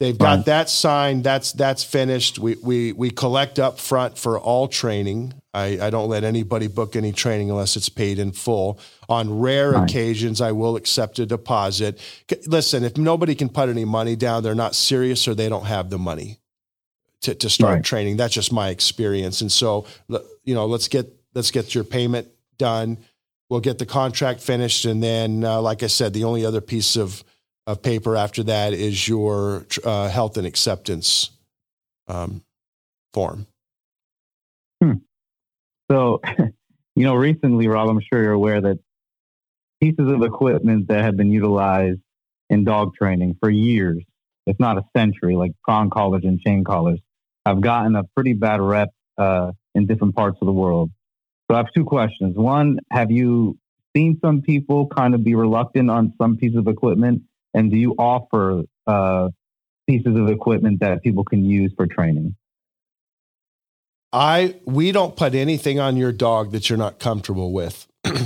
They've 0.00 0.18
got 0.18 0.36
right. 0.38 0.46
that 0.46 0.68
signed. 0.68 1.22
That's 1.22 1.52
that's 1.52 1.84
finished. 1.84 2.38
We 2.38 2.56
we 2.62 2.92
we 2.92 3.10
collect 3.10 3.60
up 3.60 3.78
front 3.78 4.18
for 4.18 4.38
all 4.38 4.66
training. 4.66 5.34
I, 5.54 5.78
I 5.80 5.90
don't 5.90 6.08
let 6.08 6.24
anybody 6.24 6.66
book 6.66 6.96
any 6.96 7.12
training 7.12 7.48
unless 7.48 7.76
it's 7.76 7.88
paid 7.88 8.18
in 8.18 8.32
full. 8.32 8.80
On 9.08 9.38
rare 9.38 9.70
right. 9.70 9.88
occasions, 9.88 10.40
I 10.40 10.50
will 10.50 10.74
accept 10.74 11.20
a 11.20 11.26
deposit. 11.26 12.00
Listen, 12.46 12.82
if 12.82 12.96
nobody 12.96 13.36
can 13.36 13.48
put 13.48 13.68
any 13.68 13.84
money 13.84 14.16
down, 14.16 14.42
they're 14.42 14.54
not 14.54 14.74
serious 14.74 15.28
or 15.28 15.34
they 15.36 15.48
don't 15.48 15.66
have 15.66 15.90
the 15.90 15.98
money 15.98 16.40
to, 17.24 17.34
to 17.34 17.50
start 17.50 17.74
right. 17.74 17.84
training. 17.84 18.16
That's 18.16 18.34
just 18.34 18.52
my 18.52 18.68
experience. 18.68 19.40
And 19.40 19.50
so, 19.50 19.86
you 20.44 20.54
know, 20.54 20.66
let's 20.66 20.88
get 20.88 21.12
let's 21.34 21.50
get 21.50 21.74
your 21.74 21.84
payment 21.84 22.28
done. 22.58 22.98
We'll 23.50 23.60
get 23.60 23.78
the 23.78 23.86
contract 23.86 24.40
finished, 24.40 24.84
and 24.84 25.02
then, 25.02 25.44
uh, 25.44 25.60
like 25.60 25.82
I 25.82 25.86
said, 25.88 26.12
the 26.14 26.24
only 26.24 26.46
other 26.46 26.60
piece 26.60 26.96
of 26.96 27.22
of 27.66 27.82
paper 27.82 28.16
after 28.16 28.42
that 28.44 28.72
is 28.72 29.08
your 29.08 29.66
uh, 29.84 30.08
health 30.08 30.36
and 30.36 30.46
acceptance 30.46 31.30
um, 32.08 32.42
form. 33.12 33.46
Hmm. 34.82 34.94
So, 35.90 36.20
you 36.96 37.04
know, 37.04 37.14
recently, 37.14 37.68
Rob, 37.68 37.88
I'm 37.88 38.00
sure 38.00 38.22
you're 38.22 38.32
aware 38.32 38.60
that 38.60 38.78
pieces 39.80 40.10
of 40.10 40.22
equipment 40.22 40.88
that 40.88 41.04
have 41.04 41.16
been 41.16 41.30
utilized 41.30 42.00
in 42.50 42.64
dog 42.64 42.94
training 42.94 43.36
for 43.40 43.50
years, 43.50 44.02
if 44.46 44.58
not 44.58 44.78
a 44.78 44.82
century, 44.96 45.36
like 45.36 45.52
prong 45.62 45.90
collars 45.90 46.22
and 46.24 46.40
chain 46.40 46.64
collars, 46.64 47.00
have 47.46 47.60
gotten 47.60 47.96
a 47.96 48.04
pretty 48.04 48.32
bad 48.32 48.60
rep 48.60 48.90
uh, 49.18 49.52
in 49.74 49.86
different 49.86 50.14
parts 50.14 50.38
of 50.40 50.46
the 50.46 50.52
world. 50.52 50.90
So 51.50 51.54
I 51.54 51.58
have 51.58 51.72
two 51.74 51.84
questions. 51.84 52.36
One, 52.36 52.78
have 52.90 53.10
you 53.10 53.58
seen 53.94 54.18
some 54.24 54.42
people 54.42 54.88
kind 54.88 55.14
of 55.14 55.22
be 55.22 55.34
reluctant 55.34 55.90
on 55.90 56.14
some 56.18 56.36
piece 56.36 56.56
of 56.56 56.66
equipment 56.68 57.22
and 57.54 57.70
do 57.70 57.76
you 57.76 57.94
offer 57.98 58.64
uh, 58.86 59.28
pieces 59.88 60.16
of 60.16 60.28
equipment 60.28 60.80
that 60.80 61.02
people 61.02 61.24
can 61.24 61.44
use 61.44 61.72
for 61.76 61.86
training? 61.86 62.34
I 64.12 64.56
we 64.64 64.92
don't 64.92 65.16
put 65.16 65.34
anything 65.34 65.80
on 65.80 65.96
your 65.96 66.12
dog 66.12 66.52
that 66.52 66.68
you're 66.68 66.78
not 66.78 66.98
comfortable 66.98 67.52
with. 67.52 67.86
okay. 68.06 68.24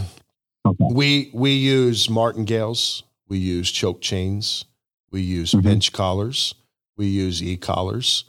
We 0.91 1.31
we 1.33 1.53
use 1.53 2.11
martingales, 2.11 3.05
we 3.29 3.39
use 3.39 3.71
choke 3.71 4.01
chains, 4.01 4.65
we 5.11 5.23
use 5.23 5.53
mm-hmm. 5.53 5.67
pinch 5.67 5.93
collars, 5.93 6.55
we 6.97 7.07
use 7.07 7.43
e 7.43 7.57
collars, 7.57 8.25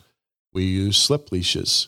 we 0.53 0.63
use 0.63 0.97
slip 0.97 1.31
leashes. 1.31 1.87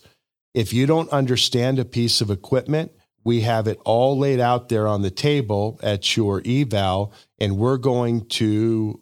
If 0.53 0.73
you 0.73 0.85
don't 0.85 1.09
understand 1.09 1.79
a 1.79 1.85
piece 1.85 2.21
of 2.21 2.29
equipment, 2.29 2.91
we 3.23 3.41
have 3.41 3.67
it 3.67 3.79
all 3.85 4.17
laid 4.17 4.39
out 4.39 4.69
there 4.69 4.87
on 4.87 5.01
the 5.01 5.11
table 5.11 5.79
at 5.83 6.17
your 6.17 6.41
eval, 6.45 7.13
and 7.39 7.57
we're 7.57 7.77
going 7.77 8.27
to 8.29 9.01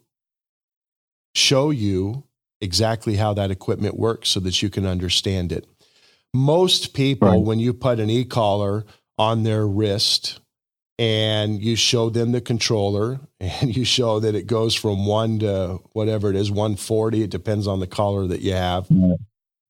show 1.35 1.69
you 1.69 2.23
exactly 2.61 3.15
how 3.15 3.33
that 3.33 3.51
equipment 3.51 3.97
works 3.97 4.29
so 4.29 4.39
that 4.41 4.61
you 4.61 4.69
can 4.69 4.85
understand 4.85 5.51
it. 5.51 5.65
Most 6.33 6.93
people, 6.93 7.29
right. 7.29 7.41
when 7.41 7.59
you 7.59 7.73
put 7.73 7.99
an 7.99 8.09
e 8.09 8.25
collar 8.25 8.85
on 9.17 9.43
their 9.43 9.65
wrist 9.65 10.39
and 10.97 11.61
you 11.61 11.75
show 11.75 12.09
them 12.09 12.33
the 12.33 12.41
controller 12.41 13.19
and 13.39 13.75
you 13.75 13.85
show 13.85 14.19
that 14.19 14.35
it 14.35 14.45
goes 14.47 14.75
from 14.75 15.05
one 15.05 15.39
to 15.39 15.79
whatever 15.93 16.29
it 16.29 16.35
is, 16.35 16.51
140, 16.51 17.23
it 17.23 17.29
depends 17.29 17.67
on 17.67 17.79
the 17.79 17.87
collar 17.87 18.27
that 18.27 18.41
you 18.41 18.53
have. 18.53 18.87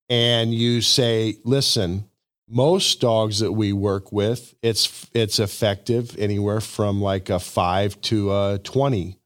And 0.09 0.53
you 0.53 0.81
say, 0.81 1.37
listen, 1.43 2.09
most 2.49 2.99
dogs 2.99 3.39
that 3.39 3.51
we 3.51 3.73
work 3.73 4.11
with, 4.11 4.55
it's 4.61 5.07
it's 5.13 5.39
effective 5.39 6.17
anywhere 6.17 6.61
from 6.61 7.01
like 7.01 7.29
a 7.29 7.39
five 7.39 7.99
to 8.01 8.33
a 8.33 8.59
twenty. 8.63 9.17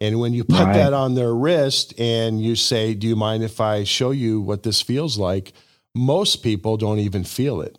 And 0.00 0.18
when 0.18 0.32
you 0.32 0.44
put 0.44 0.60
right. 0.60 0.74
that 0.74 0.92
on 0.94 1.14
their 1.14 1.34
wrist 1.34 1.98
and 1.98 2.40
you 2.40 2.56
say, 2.56 2.94
"Do 2.94 3.06
you 3.06 3.16
mind 3.16 3.42
if 3.42 3.60
I 3.60 3.84
show 3.84 4.12
you 4.12 4.40
what 4.40 4.62
this 4.62 4.80
feels 4.80 5.18
like?" 5.18 5.52
Most 5.94 6.44
people 6.44 6.76
don't 6.76 7.00
even 7.00 7.24
feel 7.24 7.60
it. 7.60 7.76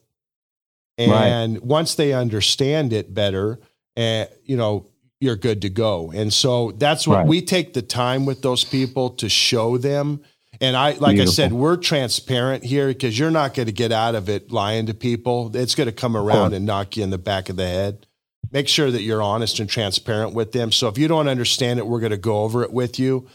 And 0.97 1.53
right. 1.53 1.63
once 1.63 1.95
they 1.95 2.11
understand 2.11 2.91
it 2.91 3.13
better, 3.13 3.59
and 3.95 4.27
uh, 4.29 4.33
you 4.43 4.57
know, 4.57 4.87
you're 5.21 5.37
good 5.37 5.61
to 5.61 5.69
go. 5.69 6.11
And 6.11 6.33
so 6.33 6.71
that's 6.71 7.07
what 7.07 7.19
right. 7.19 7.27
we 7.27 7.41
take 7.41 7.73
the 7.73 7.81
time 7.81 8.25
with 8.25 8.41
those 8.41 8.65
people 8.65 9.11
to 9.11 9.29
show 9.29 9.77
them 9.77 10.21
and 10.61 10.77
I, 10.77 10.91
like 10.91 11.15
Beautiful. 11.15 11.31
I 11.31 11.33
said, 11.33 11.51
we're 11.51 11.75
transparent 11.75 12.63
here 12.63 12.87
because 12.87 13.19
you're 13.19 13.31
not 13.31 13.53
going 13.53 13.65
to 13.65 13.73
get 13.73 13.91
out 13.91 14.15
of 14.15 14.29
it 14.29 14.51
lying 14.51 14.85
to 14.85 14.93
people. 14.93 15.53
It's 15.55 15.75
going 15.75 15.87
to 15.87 15.91
come 15.91 16.15
around 16.15 16.53
and 16.53 16.65
knock 16.65 16.95
you 16.95 17.03
in 17.03 17.09
the 17.09 17.17
back 17.17 17.49
of 17.49 17.57
the 17.57 17.67
head. 17.67 18.07
Make 18.51 18.67
sure 18.67 18.91
that 18.91 19.01
you're 19.01 19.21
honest 19.21 19.59
and 19.59 19.69
transparent 19.69 20.33
with 20.33 20.51
them. 20.51 20.71
So 20.71 20.87
if 20.87 20.97
you 20.97 21.07
don't 21.07 21.27
understand 21.27 21.79
it, 21.79 21.87
we're 21.87 21.99
going 21.99 22.11
to 22.11 22.17
go 22.17 22.43
over 22.43 22.63
it 22.63 22.71
with 22.71 22.99
you. 22.99 23.27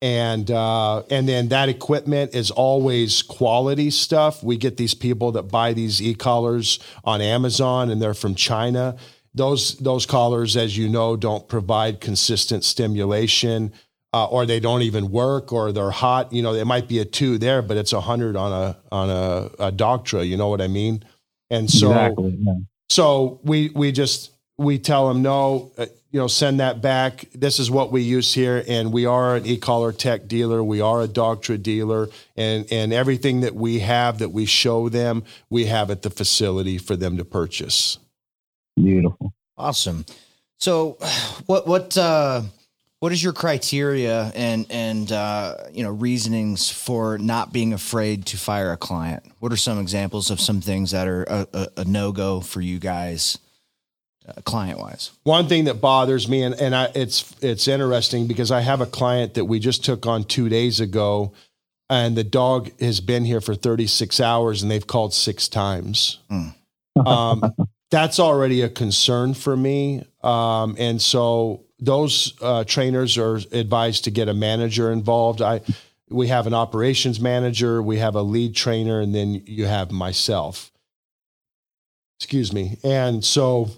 and 0.00 0.50
uh, 0.50 1.02
and 1.10 1.28
then 1.28 1.48
that 1.48 1.68
equipment 1.68 2.34
is 2.34 2.50
always 2.50 3.22
quality 3.22 3.90
stuff. 3.90 4.42
We 4.42 4.56
get 4.56 4.76
these 4.76 4.94
people 4.94 5.32
that 5.32 5.44
buy 5.44 5.72
these 5.72 6.00
e 6.00 6.14
collars 6.14 6.78
on 7.04 7.20
Amazon, 7.20 7.90
and 7.90 8.00
they're 8.00 8.14
from 8.14 8.34
China. 8.34 8.96
Those 9.34 9.76
those 9.78 10.06
collars, 10.06 10.56
as 10.56 10.76
you 10.76 10.88
know, 10.88 11.16
don't 11.16 11.48
provide 11.48 12.00
consistent 12.00 12.64
stimulation, 12.64 13.72
uh, 14.12 14.26
or 14.26 14.46
they 14.46 14.60
don't 14.60 14.82
even 14.82 15.10
work, 15.10 15.52
or 15.52 15.72
they're 15.72 15.90
hot. 15.90 16.32
You 16.32 16.42
know, 16.42 16.54
it 16.54 16.66
might 16.66 16.88
be 16.88 16.98
a 16.98 17.04
two 17.04 17.38
there, 17.38 17.62
but 17.62 17.76
it's 17.76 17.92
a 17.92 18.00
hundred 18.00 18.36
on 18.36 18.52
a 18.52 18.76
on 18.90 19.10
a, 19.10 19.50
a 19.68 19.72
Dogtra. 19.72 20.26
You 20.26 20.36
know 20.36 20.48
what 20.48 20.60
I 20.60 20.68
mean? 20.68 21.04
And 21.50 21.70
so, 21.70 21.90
Exactly. 21.90 22.36
yeah. 22.40 22.54
so 22.88 23.40
we 23.42 23.70
we 23.70 23.92
just 23.92 24.32
we 24.56 24.78
tell 24.78 25.08
them 25.08 25.22
no, 25.22 25.70
uh, 25.78 25.86
you 26.10 26.18
know, 26.18 26.26
send 26.26 26.60
that 26.60 26.80
back. 26.80 27.26
This 27.34 27.58
is 27.58 27.70
what 27.70 27.92
we 27.92 28.02
use 28.02 28.32
here, 28.32 28.64
and 28.66 28.92
we 28.92 29.04
are 29.04 29.36
an 29.36 29.46
e-collar 29.46 29.92
tech 29.92 30.26
dealer. 30.26 30.64
We 30.64 30.80
are 30.80 31.02
a 31.02 31.08
Dogtra 31.08 31.62
dealer, 31.62 32.08
and 32.36 32.66
and 32.72 32.92
everything 32.92 33.40
that 33.40 33.54
we 33.54 33.80
have 33.80 34.18
that 34.18 34.30
we 34.30 34.46
show 34.46 34.88
them, 34.88 35.22
we 35.50 35.66
have 35.66 35.90
at 35.90 36.02
the 36.02 36.10
facility 36.10 36.78
for 36.78 36.96
them 36.96 37.18
to 37.18 37.24
purchase. 37.24 37.98
Beautiful. 38.76 39.34
Awesome. 39.56 40.06
So, 40.58 40.98
what 41.46 41.66
what 41.66 41.96
uh, 41.98 42.42
what 43.00 43.12
is 43.12 43.22
your 43.22 43.32
criteria 43.32 44.32
and 44.34 44.66
and 44.70 45.12
uh, 45.12 45.54
you 45.72 45.82
know 45.82 45.90
reasonings 45.90 46.70
for 46.70 47.18
not 47.18 47.52
being 47.52 47.72
afraid 47.72 48.26
to 48.26 48.36
fire 48.36 48.72
a 48.72 48.76
client? 48.76 49.24
What 49.38 49.52
are 49.52 49.56
some 49.56 49.78
examples 49.78 50.30
of 50.30 50.40
some 50.40 50.60
things 50.60 50.90
that 50.90 51.06
are 51.06 51.22
a, 51.24 51.46
a, 51.52 51.68
a 51.78 51.84
no 51.84 52.12
go 52.12 52.40
for 52.40 52.60
you 52.60 52.78
guys, 52.78 53.38
uh, 54.26 54.40
client 54.42 54.80
wise? 54.80 55.12
One 55.22 55.46
thing 55.48 55.64
that 55.64 55.80
bothers 55.80 56.28
me, 56.28 56.42
and, 56.42 56.54
and 56.56 56.74
I, 56.74 56.90
it's 56.94 57.34
it's 57.40 57.68
interesting 57.68 58.26
because 58.26 58.50
I 58.50 58.60
have 58.60 58.80
a 58.80 58.86
client 58.86 59.34
that 59.34 59.44
we 59.44 59.60
just 59.60 59.84
took 59.84 60.06
on 60.06 60.24
two 60.24 60.48
days 60.48 60.80
ago, 60.80 61.32
and 61.88 62.16
the 62.16 62.24
dog 62.24 62.70
has 62.80 63.00
been 63.00 63.24
here 63.24 63.40
for 63.40 63.54
36 63.54 64.20
hours, 64.20 64.62
and 64.62 64.70
they've 64.70 64.86
called 64.86 65.14
six 65.14 65.46
times. 65.46 66.18
Um, 67.06 67.54
that's 67.92 68.18
already 68.18 68.62
a 68.62 68.68
concern 68.68 69.34
for 69.34 69.56
me, 69.56 70.02
um, 70.24 70.74
and 70.80 71.00
so 71.00 71.62
those 71.78 72.34
uh, 72.40 72.64
trainers 72.64 73.16
are 73.18 73.36
advised 73.52 74.04
to 74.04 74.10
get 74.10 74.28
a 74.28 74.34
manager 74.34 74.90
involved. 74.90 75.42
I 75.42 75.60
we 76.10 76.28
have 76.28 76.46
an 76.46 76.54
operations 76.54 77.20
manager, 77.20 77.82
we 77.82 77.98
have 77.98 78.14
a 78.14 78.22
lead 78.22 78.56
trainer, 78.56 79.00
and 79.00 79.14
then 79.14 79.42
you 79.46 79.66
have 79.66 79.90
myself. 79.90 80.72
Excuse 82.18 82.52
me, 82.52 82.78
and 82.82 83.24
so 83.24 83.70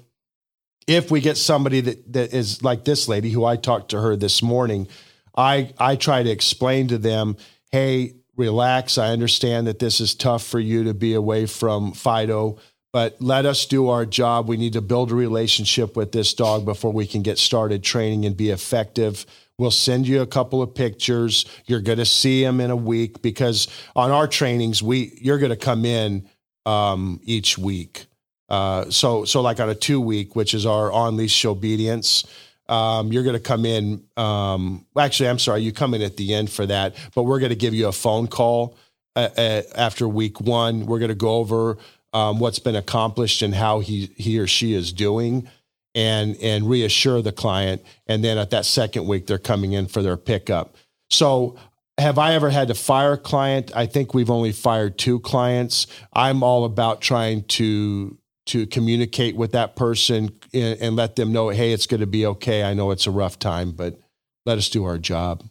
if 0.87 1.11
we 1.11 1.21
get 1.21 1.37
somebody 1.37 1.81
that, 1.83 2.13
that 2.13 2.33
is 2.33 2.63
like 2.63 2.85
this 2.85 3.07
lady 3.07 3.31
who 3.31 3.45
I 3.45 3.57
talked 3.57 3.91
to 3.91 4.01
her 4.01 4.17
this 4.17 4.43
morning, 4.43 4.89
I 5.37 5.73
I 5.79 5.97
try 5.97 6.23
to 6.23 6.31
explain 6.31 6.89
to 6.89 6.99
them, 6.99 7.37
hey, 7.71 8.15
relax. 8.37 8.97
I 8.97 9.09
understand 9.09 9.67
that 9.67 9.79
this 9.79 10.01
is 10.01 10.15
tough 10.15 10.45
for 10.45 10.59
you 10.59 10.85
to 10.85 10.95
be 10.95 11.15
away 11.15 11.47
from 11.47 11.93
Fido, 11.93 12.59
but 12.93 13.17
let 13.21 13.47
us 13.47 13.67
do 13.67 13.89
our 13.89 14.05
job. 14.05 14.49
We 14.49 14.57
need 14.57 14.73
to 14.73 14.81
build 14.81 15.13
a 15.13 15.15
relationship 15.15 15.97
with 15.97 16.13
this 16.13 16.35
dog 16.35 16.65
before 16.65 16.93
we 16.93 17.07
can 17.07 17.23
get 17.23 17.39
started 17.39 17.85
training 17.85 18.25
and 18.25 18.37
be 18.37 18.51
effective. 18.51 19.27
We'll 19.59 19.71
send 19.71 20.09
you 20.09 20.23
a 20.23 20.27
couple 20.27 20.63
of 20.63 20.75
pictures. 20.75 21.45
You're 21.67 21.83
going 21.83 21.99
to 21.99 22.07
see 22.07 22.43
them 22.43 22.61
in 22.61 22.71
a 22.71 22.77
week 22.77 23.23
because 23.23 23.69
on 23.95 24.11
our 24.11 24.27
trainings, 24.27 24.83
we 24.83 25.13
you're 25.21 25.39
going 25.39 25.51
to 25.51 25.57
come 25.57 25.85
in 25.85 26.27
um, 26.67 27.21
each 27.25 27.59
week. 27.59 28.07
Uh, 28.49 28.91
so 28.91 29.25
so 29.25 29.41
like 29.41 29.61
on 29.61 29.69
a 29.69 29.75
two 29.75 30.01
week, 30.01 30.35
which 30.35 30.55
is 30.55 30.67
our 30.67 30.91
on 30.91 31.17
leash 31.17 31.45
obedience, 31.45 32.25
um, 32.69 33.13
you're 33.13 33.23
going 33.23 33.35
to 33.35 33.41
come 33.41 33.67
in. 33.67 34.03
Um, 34.17 34.87
actually, 34.99 35.29
I'm 35.29 35.39
sorry, 35.39 35.61
you 35.61 35.73
come 35.73 35.93
in 35.95 36.03
at 36.03 36.17
the 36.17 36.33
end 36.35 36.51
for 36.51 36.67
that, 36.67 36.97
but 37.15 37.25
we're 37.25 37.39
going 37.39 37.51
to 37.51 37.57
give 37.57 37.75
you 37.75 37.89
a 37.89 37.93
phone 37.93 38.29
call 38.29 38.77
uh, 39.15 39.29
uh, 39.37 39.63
after 39.77 40.09
week 40.09 40.41
one. 40.41 40.87
We're 40.87 41.01
going 41.01 41.11
to 41.11 41.15
go 41.15 41.37
over 41.37 41.77
um, 42.13 42.39
what's 42.39 42.59
been 42.59 42.77
accomplished 42.77 43.43
and 43.43 43.55
how 43.55 43.81
he 43.81 44.11
he 44.17 44.39
or 44.39 44.47
she 44.47 44.75
is 44.75 44.93
doing, 44.93 45.49
and 45.95 46.37
and 46.37 46.69
reassure 46.69 47.23
the 47.23 47.33
client. 47.33 47.83
And 48.07 48.25
then 48.25 48.39
at 48.39 48.51
that 48.51 48.67
second 48.67 49.07
week, 49.07 49.27
they're 49.27 49.39
coming 49.39 49.73
in 49.73 49.87
for 49.87 50.03
their 50.03 50.17
pickup. 50.17 50.77
So 51.11 51.57
have 51.99 52.19
I 52.19 52.35
ever 52.35 52.51
had 52.51 52.69
to 52.69 52.75
fire 52.75 53.13
a 53.13 53.19
client? 53.19 53.71
I 53.77 53.87
think 53.87 54.15
we've 54.15 54.31
only 54.31 54.53
fired 54.53 54.99
two 54.99 55.21
clients. 55.21 55.87
I'm 56.13 56.43
all 56.43 56.65
about 56.65 57.01
trying 57.01 57.45
to 57.45 58.17
to 58.47 58.67
communicate 58.67 59.37
with 59.37 59.53
that 59.53 59.77
person 59.77 60.31
and, 60.53 60.81
and 60.81 60.97
let 60.97 61.15
them 61.15 61.33
know, 61.33 61.51
hey, 61.51 61.73
it's 61.73 61.87
going 61.87 62.01
to 62.01 62.07
be 62.07 62.27
okay. 62.27 62.65
I 62.65 62.75
know 62.75 62.91
it's 62.91 63.07
a 63.07 63.11
rough 63.11 63.39
time, 63.39 63.71
but 63.73 64.01
let 64.47 64.59
us 64.59 64.69
do 64.69 64.85
our 64.85 64.99
job. 64.99 65.45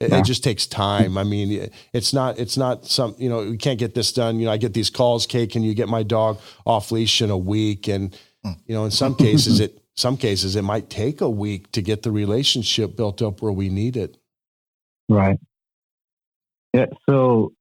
It, 0.00 0.10
Yeah. 0.10 0.18
it 0.18 0.24
just 0.24 0.42
takes 0.42 0.66
time. 0.66 1.18
I 1.18 1.24
mean, 1.24 1.70
it's 1.92 2.12
not 2.12 2.38
it's 2.38 2.56
not 2.56 2.86
some 2.86 3.14
you 3.18 3.28
know 3.28 3.50
we 3.50 3.56
can't 3.58 3.78
get 3.78 3.94
this 3.94 4.12
done. 4.12 4.38
You 4.40 4.46
know, 4.46 4.52
I 4.52 4.56
get 4.56 4.74
these 4.74 4.90
calls, 4.90 5.26
Kay, 5.26 5.46
can 5.46 5.62
you 5.62 5.74
get 5.74 5.88
my 5.88 6.02
dog 6.02 6.40
off 6.66 6.90
leash 6.90 7.20
in 7.22 7.30
a 7.30 7.38
week? 7.38 7.86
And 7.88 8.16
you 8.66 8.74
know, 8.74 8.84
in 8.84 8.90
some 8.90 9.14
cases 9.14 9.60
it 9.60 9.82
some 9.96 10.16
cases 10.16 10.56
it 10.56 10.62
might 10.62 10.88
take 10.88 11.20
a 11.20 11.28
week 11.30 11.70
to 11.72 11.82
get 11.82 12.02
the 12.02 12.10
relationship 12.10 12.96
built 12.96 13.20
up 13.20 13.42
where 13.42 13.52
we 13.52 13.68
need 13.68 13.96
it. 13.96 14.16
Right. 15.08 15.38
Yeah. 16.72 16.86
So 17.08 17.52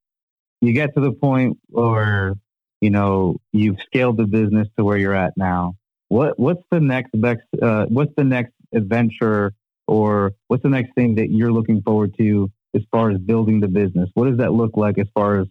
you 0.61 0.73
get 0.73 0.93
to 0.95 1.01
the 1.01 1.11
point 1.11 1.57
where, 1.69 2.35
you 2.81 2.89
know, 2.89 3.37
you've 3.51 3.77
scaled 3.85 4.17
the 4.17 4.25
business 4.25 4.67
to 4.77 4.83
where 4.85 4.97
you're 4.97 5.15
at 5.15 5.33
now. 5.35 5.75
What 6.09 6.39
what's 6.39 6.63
the 6.71 6.79
next 6.79 7.13
next 7.13 7.45
uh, 7.61 7.85
what's 7.87 8.13
the 8.15 8.23
next 8.23 8.53
adventure 8.73 9.53
or 9.89 10.33
what's 10.47 10.63
the 10.63 10.69
next 10.69 10.93
thing 10.93 11.15
that 11.15 11.31
you're 11.31 11.51
looking 11.51 11.81
forward 11.81 12.15
to 12.17 12.51
as 12.75 12.83
far 12.91 13.09
as 13.09 13.17
building 13.17 13.59
the 13.59 13.67
business? 13.67 14.09
What 14.13 14.29
does 14.29 14.37
that 14.37 14.53
look 14.53 14.77
like 14.77 14.97
as 14.97 15.07
far 15.13 15.39
as 15.39 15.47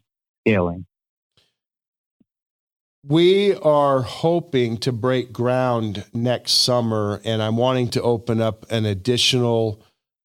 scaling? 0.46 0.86
We 3.04 3.54
are 3.54 4.02
hoping 4.02 4.78
to 4.78 4.92
break 4.92 5.32
ground 5.32 6.04
next 6.12 6.52
summer, 6.52 7.20
and 7.24 7.42
I'm 7.42 7.56
wanting 7.56 7.88
to 7.90 8.02
open 8.02 8.40
up 8.40 8.70
an 8.70 8.86
additional 8.86 9.82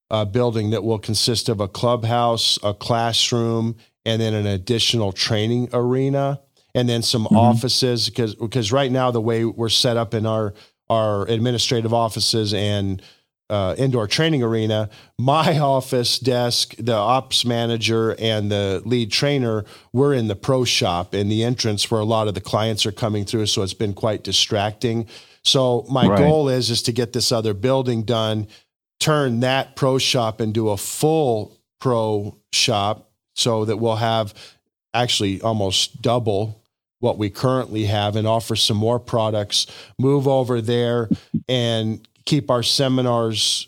uh, 0.10 0.26
building 0.26 0.72
that 0.72 0.84
will 0.84 1.00
consist 1.00 1.50
of 1.50 1.60
a 1.60 1.68
clubhouse, 1.68 2.60
a 2.64 2.74
classroom, 2.74 3.76
and 4.06 4.22
then 4.22 4.34
an 4.34 4.46
additional 4.46 5.12
training 5.12 5.70
arena, 5.72 6.42
and 6.76 6.90
then 6.90 7.02
some 7.02 7.26
offices. 7.28 8.10
Because 8.10 8.36
because 8.36 8.72
right 8.72 8.92
now 8.92 9.12
the 9.12 9.22
way 9.22 9.46
we're 9.46 9.70
set 9.70 9.96
up 9.96 10.14
in 10.14 10.26
our 10.26 10.54
our 10.90 11.28
administrative 11.28 11.94
offices 11.94 12.54
and 12.54 13.02
uh, 13.50 13.76
indoor 13.78 14.08
training 14.08 14.42
arena, 14.44 14.90
my 15.20 15.60
office 15.78 16.20
desk, 16.20 16.76
the 16.78 16.94
ops 16.94 17.46
manager, 17.46 18.16
and 18.20 18.52
the 18.52 18.82
lead 18.86 19.12
trainer, 19.12 19.66
we're 19.92 20.14
in 20.14 20.28
the 20.28 20.36
pro 20.36 20.64
shop 20.64 21.14
in 21.14 21.30
the 21.30 21.44
entrance 21.44 21.90
where 21.92 22.02
a 22.02 22.06
lot 22.06 22.28
of 22.28 22.34
the 22.34 22.42
clients 22.42 22.86
are 22.86 22.92
coming 22.92 23.26
through. 23.26 23.46
So 23.48 23.62
it's 23.62 23.74
been 23.74 23.94
quite 23.94 24.24
distracting. 24.24 25.08
So 25.44 25.86
my 25.90 26.08
Right. 26.08 26.18
goal 26.18 26.50
is 26.50 26.70
is 26.70 26.82
to 26.84 26.92
get 26.92 27.14
this 27.14 27.32
other 27.32 27.54
building 27.54 28.04
done, 28.04 28.48
turn 29.00 29.42
that 29.42 29.76
pro 29.76 29.98
shop 29.98 30.40
into 30.40 30.70
a 30.70 30.78
full 30.78 31.58
pro 31.80 32.38
shop, 32.54 33.10
so 33.36 33.66
that 33.66 33.78
we'll 33.78 33.98
have 33.98 34.34
actually 34.94 35.42
almost 35.42 36.02
double 36.02 36.62
what 37.00 37.18
we 37.18 37.30
currently 37.30 37.84
have 37.86 38.16
and 38.16 38.26
offer 38.26 38.56
some 38.56 38.78
more 38.78 38.98
products 39.00 39.68
move 40.00 40.26
over 40.26 40.62
there 40.62 41.10
and 41.50 42.08
keep 42.26 42.50
our 42.52 42.64
seminars 42.64 43.68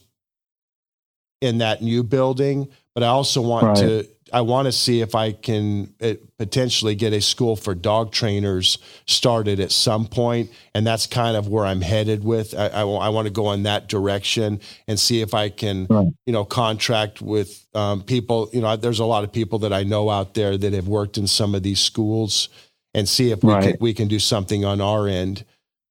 in 1.42 1.58
that 1.60 1.82
new 1.82 2.04
building 2.04 2.68
but 2.94 3.04
i 3.04 3.08
also 3.08 3.42
want 3.42 3.68
Right. 3.68 3.78
to 3.78 4.08
i 4.34 4.42
want 4.42 4.66
to 4.68 4.72
see 4.72 5.02
if 5.02 5.14
i 5.16 5.32
can 5.34 5.94
uh, 6.02 6.14
potentially 6.40 6.96
get 6.96 7.14
a 7.14 7.22
school 7.22 7.56
for 7.56 7.76
dog 7.76 8.12
trainers 8.12 8.78
started 9.06 9.60
at 9.60 9.72
some 9.72 10.08
point 10.08 10.50
and 10.74 10.88
that's 10.88 11.06
kind 11.06 11.36
of 11.36 11.48
where 11.50 11.66
i'm 11.66 11.82
headed 11.82 12.24
with 12.24 12.56
i, 12.58 12.68
I, 12.68 12.82
I 12.82 13.10
want 13.10 13.28
to 13.28 13.34
go 13.34 13.52
in 13.52 13.64
that 13.64 13.88
direction 13.90 14.62
and 14.88 15.00
see 15.00 15.22
if 15.22 15.34
i 15.34 15.50
can 15.50 15.88
Right. 15.90 16.08
you 16.26 16.34
know 16.34 16.46
contract 16.46 17.22
with 17.22 17.68
um, 17.76 18.02
people 18.02 18.50
you 18.54 18.62
know 18.62 18.76
there's 18.78 19.00
a 19.00 19.06
lot 19.06 19.24
of 19.26 19.32
people 19.34 19.60
that 19.60 19.74
i 19.74 19.84
know 19.84 20.10
out 20.10 20.34
there 20.34 20.58
that 20.58 20.74
have 20.74 20.88
worked 20.88 21.18
in 21.18 21.28
some 21.28 21.54
of 21.54 21.64
these 21.64 21.80
schools 21.82 22.48
and 22.94 23.08
see 23.10 23.32
if 23.32 23.44
we 23.44 23.54
Right. 23.54 23.64
can 23.64 23.78
we 23.82 23.94
can 23.94 24.08
do 24.08 24.20
something 24.20 24.64
on 24.64 24.80
our 24.80 25.08
end 25.08 25.44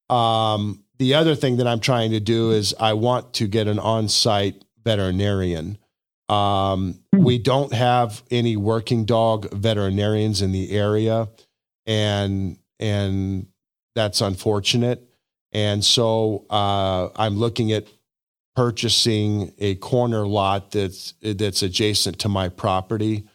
um, 0.09 0.83
the 0.97 1.13
other 1.13 1.35
thing 1.35 1.57
that 1.57 1.67
I'm 1.67 1.79
trying 1.79 2.11
to 2.11 2.19
do 2.19 2.51
is 2.51 2.73
I 2.79 2.93
want 2.93 3.33
to 3.35 3.47
get 3.47 3.67
an 3.67 3.79
on-site 3.79 4.63
veterinarian. 4.83 5.77
Um, 6.29 6.99
we 7.13 7.37
don't 7.37 7.73
have 7.73 8.23
any 8.31 8.57
working 8.57 9.05
dog 9.05 9.51
veterinarians 9.51 10.41
in 10.41 10.51
the 10.51 10.71
area, 10.71 11.27
and 11.85 12.57
and 12.79 13.47
that's 13.95 14.21
unfortunate. 14.21 15.07
And 15.51 15.83
so 15.83 16.45
uh, 16.49 17.09
I'm 17.15 17.37
looking 17.37 17.71
at 17.71 17.87
purchasing 18.55 19.53
a 19.59 19.75
corner 19.75 20.25
lot 20.25 20.71
that's 20.71 21.13
that's 21.21 21.61
adjacent 21.61 22.19
to 22.19 22.29
my 22.29 22.49
property 22.49 23.27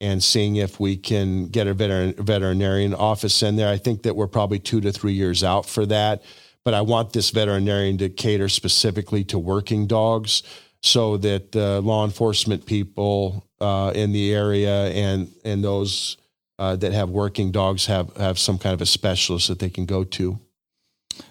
and 0.00 0.22
seeing 0.22 0.56
if 0.56 0.80
we 0.80 0.96
can 0.96 1.46
get 1.46 1.68
a 1.68 1.74
veterin- 1.74 2.18
veterinarian 2.18 2.92
office 2.92 3.42
in 3.42 3.54
there. 3.54 3.72
I 3.72 3.76
think 3.76 4.02
that 4.02 4.16
we're 4.16 4.26
probably 4.26 4.58
two 4.58 4.80
to 4.80 4.90
three 4.90 5.12
years 5.12 5.44
out 5.44 5.64
for 5.64 5.86
that, 5.86 6.22
but 6.64 6.74
I 6.74 6.80
want 6.80 7.12
this 7.12 7.30
veterinarian 7.30 7.98
to 7.98 8.08
cater 8.08 8.48
specifically 8.48 9.24
to 9.24 9.38
working 9.38 9.86
dogs. 9.86 10.42
so 10.84 11.16
that 11.16 11.54
uh, 11.54 11.80
law 11.80 12.04
enforcement 12.04 12.66
people 12.66 13.46
uh, 13.60 13.92
in 13.94 14.12
the 14.12 14.34
area 14.34 14.88
and 14.90 15.30
and 15.44 15.62
those 15.62 16.16
uh, 16.58 16.76
that 16.76 16.92
have 16.92 17.10
working 17.10 17.50
dogs 17.50 17.86
have 17.86 18.14
have 18.16 18.38
some 18.38 18.58
kind 18.58 18.74
of 18.74 18.80
a 18.80 18.86
specialist 18.86 19.48
that 19.48 19.58
they 19.58 19.70
can 19.70 19.86
go 19.86 20.04
to. 20.04 20.38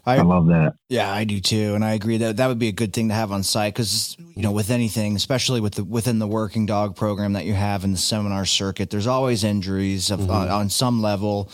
I, 0.05 0.17
I, 0.17 0.21
love 0.21 0.47
that. 0.47 0.73
Yeah, 0.89 1.11
I 1.11 1.23
do 1.23 1.39
too, 1.39 1.73
and 1.73 1.85
I 1.85 1.93
agree 1.93 2.17
that 2.17 2.37
that 2.37 2.47
would 2.47 2.59
be 2.59 2.67
a 2.67 2.73
good 2.73 2.91
thing 2.91 3.07
to 3.07 3.13
have 3.13 3.31
on 3.31 3.43
site 3.43 3.73
because 3.73 4.17
you 4.19 4.41
know 4.41 4.51
with 4.51 4.69
anything, 4.69 5.15
especially 5.15 5.61
with 5.61 5.75
the 5.75 5.85
within 5.85 6.19
the 6.19 6.27
working 6.27 6.65
dog 6.65 6.97
program 6.97 7.33
that 7.33 7.45
you 7.45 7.53
have 7.53 7.85
in 7.85 7.93
the 7.93 7.97
seminar 7.97 8.45
circuit, 8.45 8.89
there's 8.89 9.07
always 9.07 9.45
injuries 9.45 10.11
of, 10.11 10.19
mm-hmm. 10.19 10.31
on, 10.31 10.49
on, 10.49 10.69
some 10.69 11.01
level. 11.01 11.49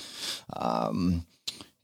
Um, 0.55 1.26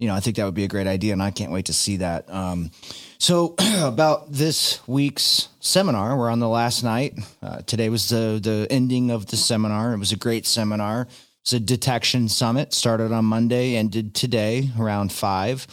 you 0.04 0.10
know, 0.10 0.16
I 0.16 0.20
think 0.20 0.36
that 0.36 0.44
would 0.44 0.54
be 0.54 0.66
a 0.66 0.68
great 0.68 0.86
idea, 0.86 1.14
and 1.14 1.24
I 1.24 1.32
can't 1.32 1.50
wait 1.50 1.68
to 1.68 1.74
see 1.74 1.96
that. 1.98 2.30
Um, 2.30 2.72
so 3.20 3.56
about 3.82 4.34
this 4.34 4.86
week's 4.86 5.48
seminar, 5.62 6.18
we're 6.18 6.30
on 6.30 6.40
the 6.40 6.50
last 6.50 6.84
night. 6.84 7.18
Uh, 7.42 7.62
today 7.62 7.88
was 7.88 8.10
the 8.10 8.38
the 8.44 8.68
ending 8.70 9.12
of 9.12 9.28
the 9.28 9.38
seminar. 9.38 9.94
It 9.94 10.00
was 10.00 10.12
a 10.12 10.18
great 10.18 10.46
seminar. 10.46 11.08
It's 11.44 11.54
a 11.54 11.60
detection 11.60 12.28
summit. 12.28 12.74
Started 12.74 13.14
on 13.14 13.24
Monday, 13.24 13.78
ended 13.78 14.14
today 14.14 14.72
around 14.78 15.14
five. 15.14 15.68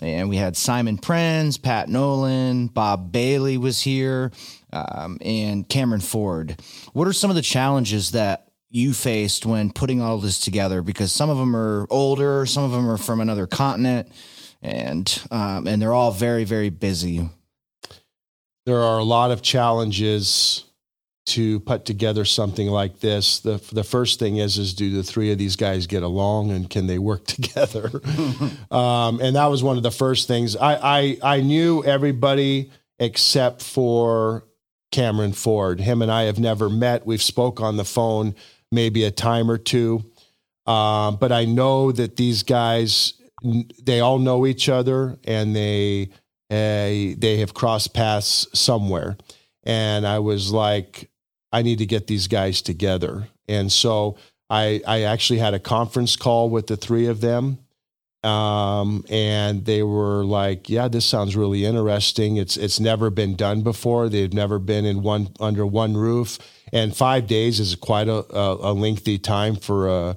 And 0.00 0.30
we 0.30 0.36
had 0.36 0.56
Simon 0.56 0.96
Prins, 0.96 1.58
Pat 1.58 1.90
Nolan, 1.90 2.68
Bob 2.68 3.12
Bailey 3.12 3.58
was 3.58 3.82
here, 3.82 4.32
um, 4.72 5.18
and 5.20 5.68
Cameron 5.68 6.00
Ford. 6.00 6.58
What 6.94 7.06
are 7.06 7.12
some 7.12 7.28
of 7.28 7.36
the 7.36 7.42
challenges 7.42 8.12
that 8.12 8.48
you 8.74 8.92
faced 8.92 9.46
when 9.46 9.70
putting 9.70 10.02
all 10.02 10.18
this 10.18 10.40
together? 10.40 10.82
Because 10.82 11.12
some 11.12 11.30
of 11.30 11.38
them 11.38 11.54
are 11.54 11.86
older, 11.90 12.44
some 12.44 12.64
of 12.64 12.72
them 12.72 12.88
are 12.90 12.98
from 12.98 13.20
another 13.20 13.46
continent, 13.46 14.08
and 14.62 15.22
um, 15.30 15.66
and 15.66 15.80
they're 15.80 15.94
all 15.94 16.12
very 16.12 16.44
very 16.44 16.70
busy. 16.70 17.28
There 18.66 18.80
are 18.80 18.98
a 18.98 19.04
lot 19.04 19.30
of 19.30 19.42
challenges 19.42 20.64
to 21.26 21.60
put 21.60 21.84
together 21.84 22.24
something 22.24 22.68
like 22.68 23.00
this 23.00 23.40
the 23.40 23.60
the 23.72 23.84
first 23.84 24.18
thing 24.18 24.36
is 24.36 24.58
is 24.58 24.74
do 24.74 24.90
the 24.94 25.02
three 25.02 25.32
of 25.32 25.38
these 25.38 25.56
guys 25.56 25.86
get 25.86 26.02
along 26.02 26.50
and 26.50 26.68
can 26.68 26.86
they 26.86 26.98
work 26.98 27.24
together 27.26 27.90
um, 28.70 29.20
and 29.20 29.36
that 29.36 29.46
was 29.46 29.62
one 29.62 29.76
of 29.76 29.82
the 29.82 29.90
first 29.90 30.28
things 30.28 30.54
I, 30.54 30.74
I 30.74 31.18
I 31.22 31.40
knew 31.40 31.82
everybody 31.82 32.70
except 32.98 33.62
for 33.62 34.44
Cameron 34.92 35.32
Ford 35.32 35.80
him 35.80 36.02
and 36.02 36.12
I 36.12 36.24
have 36.24 36.38
never 36.38 36.68
met 36.68 37.06
we've 37.06 37.22
spoke 37.22 37.60
on 37.60 37.78
the 37.78 37.84
phone 37.84 38.34
maybe 38.74 39.04
a 39.04 39.10
time 39.10 39.50
or 39.50 39.58
two 39.58 40.04
uh, 40.66 41.10
but 41.12 41.30
I 41.30 41.44
know 41.44 41.92
that 41.92 42.16
these 42.16 42.42
guys 42.42 43.14
they 43.82 44.00
all 44.00 44.18
know 44.18 44.46
each 44.46 44.68
other 44.68 45.18
and 45.24 45.54
they 45.54 46.08
uh, 46.50 47.16
they 47.18 47.38
have 47.38 47.54
crossed 47.54 47.94
paths 47.94 48.46
somewhere 48.54 49.16
and 49.64 50.06
I 50.06 50.18
was 50.18 50.52
like 50.52 51.10
I 51.54 51.62
need 51.62 51.78
to 51.78 51.86
get 51.86 52.08
these 52.08 52.26
guys 52.26 52.62
together. 52.62 53.28
And 53.48 53.70
so 53.70 54.16
I, 54.50 54.82
I 54.88 55.02
actually 55.02 55.38
had 55.38 55.54
a 55.54 55.60
conference 55.60 56.16
call 56.16 56.50
with 56.50 56.66
the 56.66 56.76
three 56.76 57.06
of 57.06 57.20
them. 57.20 57.58
Um, 58.24 59.04
and 59.10 59.64
they 59.66 59.82
were 59.82 60.24
like, 60.24 60.70
yeah, 60.70 60.88
this 60.88 61.04
sounds 61.04 61.36
really 61.36 61.64
interesting. 61.64 62.36
It's, 62.36 62.56
it's 62.56 62.80
never 62.80 63.10
been 63.10 63.36
done 63.36 63.62
before. 63.62 64.08
They've 64.08 64.32
never 64.32 64.58
been 64.58 64.86
in 64.86 65.02
one, 65.02 65.28
under 65.40 65.66
one 65.66 65.94
roof. 65.94 66.38
And 66.72 66.96
five 66.96 67.26
days 67.26 67.60
is 67.60 67.76
quite 67.76 68.08
a, 68.08 68.24
a, 68.34 68.70
a 68.70 68.72
lengthy 68.72 69.18
time 69.18 69.56
for 69.56 69.88
a, 69.88 70.16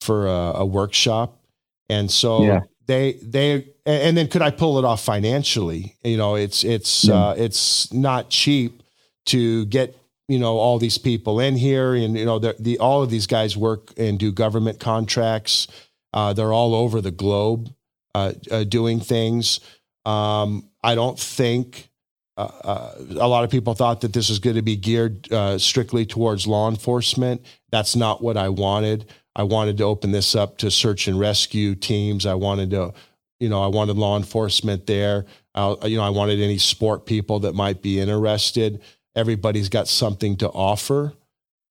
for 0.00 0.28
a, 0.28 0.52
a 0.58 0.66
workshop. 0.66 1.40
And 1.88 2.10
so 2.10 2.44
yeah. 2.44 2.60
they, 2.86 3.14
they, 3.22 3.66
and 3.84 4.16
then 4.16 4.28
could 4.28 4.42
I 4.42 4.52
pull 4.52 4.78
it 4.78 4.84
off 4.84 5.02
financially? 5.02 5.96
You 6.04 6.16
know, 6.16 6.36
it's, 6.36 6.62
it's, 6.62 7.04
yeah. 7.04 7.14
uh, 7.14 7.34
it's 7.36 7.92
not 7.92 8.30
cheap 8.30 8.82
to 9.26 9.66
get 9.66 9.96
you 10.28 10.38
know 10.38 10.58
all 10.58 10.78
these 10.78 10.98
people 10.98 11.40
in 11.40 11.56
here 11.56 11.94
and 11.94 12.16
you 12.16 12.24
know 12.24 12.38
the, 12.38 12.54
the 12.58 12.78
all 12.78 13.02
of 13.02 13.10
these 13.10 13.26
guys 13.26 13.56
work 13.56 13.92
and 13.96 14.18
do 14.18 14.30
government 14.30 14.78
contracts 14.78 15.66
uh, 16.12 16.32
they're 16.32 16.52
all 16.52 16.74
over 16.74 17.00
the 17.00 17.10
globe 17.10 17.72
uh, 18.14 18.32
uh, 18.50 18.64
doing 18.64 19.00
things. 19.00 19.60
Um, 20.04 20.70
i 20.82 20.94
don't 20.94 21.18
think 21.18 21.90
uh, 22.38 22.50
uh, 22.62 22.94
a 23.18 23.26
lot 23.26 23.42
of 23.42 23.50
people 23.50 23.74
thought 23.74 24.00
that 24.00 24.12
this 24.12 24.28
was 24.28 24.38
going 24.38 24.54
to 24.54 24.62
be 24.62 24.76
geared 24.76 25.30
uh, 25.32 25.58
strictly 25.58 26.06
towards 26.06 26.46
law 26.46 26.70
enforcement. 26.70 27.44
That's 27.72 27.96
not 27.96 28.22
what 28.22 28.36
i 28.36 28.48
wanted. 28.48 29.06
I 29.34 29.42
wanted 29.42 29.76
to 29.78 29.84
open 29.84 30.12
this 30.12 30.36
up 30.36 30.58
to 30.58 30.70
search 30.70 31.08
and 31.08 31.18
rescue 31.18 31.74
teams. 31.74 32.26
I 32.26 32.34
wanted 32.34 32.70
to 32.70 32.94
you 33.40 33.48
know 33.48 33.62
i 33.62 33.66
wanted 33.66 33.96
law 33.96 34.16
enforcement 34.16 34.86
there. 34.86 35.26
You 35.56 35.96
know 35.96 36.02
i 36.02 36.10
wanted 36.10 36.40
any 36.40 36.58
sport 36.58 37.06
people 37.06 37.40
that 37.40 37.54
might 37.54 37.82
be 37.82 37.98
interested. 37.98 38.82
Everybody's 39.16 39.68
got 39.68 39.88
something 39.88 40.36
to 40.36 40.48
offer. 40.48 41.12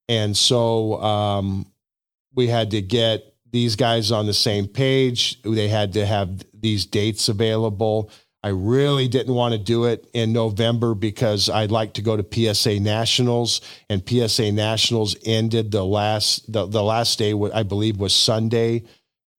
And 0.10 0.36
so 0.36 1.02
um, 1.02 1.66
we 2.36 2.48
had 2.48 2.72
to 2.72 2.82
get 2.82 3.34
these 3.58 3.76
guys 3.76 4.12
on 4.12 4.28
the 4.28 4.36
same 4.36 4.68
page. 4.68 5.42
They 5.42 5.68
had 5.68 5.94
to 5.94 6.06
have 6.06 6.46
these 6.54 6.86
dates 6.86 7.28
available. 7.28 8.12
I 8.44 8.50
really 8.50 9.08
didn't 9.08 9.34
want 9.34 9.54
to 9.54 9.58
do 9.58 9.86
it 9.86 10.08
in 10.14 10.32
November 10.32 10.94
because 10.94 11.50
I'd 11.50 11.72
like 11.72 11.94
to 11.94 12.04
go 12.04 12.16
to 12.16 12.54
PSA 12.54 12.80
Nationals, 12.80 13.62
and 13.90 14.08
PSA 14.08 14.52
Nationals 14.52 15.16
ended 15.26 15.72
the 15.72 15.84
last 15.84 16.52
the, 16.52 16.68
the 16.68 16.84
last 16.84 17.18
day. 17.18 17.34
I 17.52 17.64
believe 17.64 17.98
was 17.98 18.14
Sunday, 18.14 18.84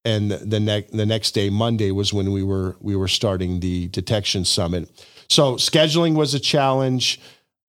and 0.05 0.33
the 0.33 0.59
next 0.59 0.91
the 0.91 1.07
next 1.07 1.31
day 1.31 1.49
Monday 1.49 1.93
was 1.93 2.13
when 2.13 2.33
we 2.33 2.43
were 2.43 2.77
we 2.81 2.97
were 2.97 3.09
starting 3.09 3.61
the 3.61 3.87
detection 3.89 4.45
summit. 4.45 4.91
So 5.31 5.55
scheduling 5.55 6.15
was 6.15 6.35
a 6.35 6.41
challenge. 6.41 7.21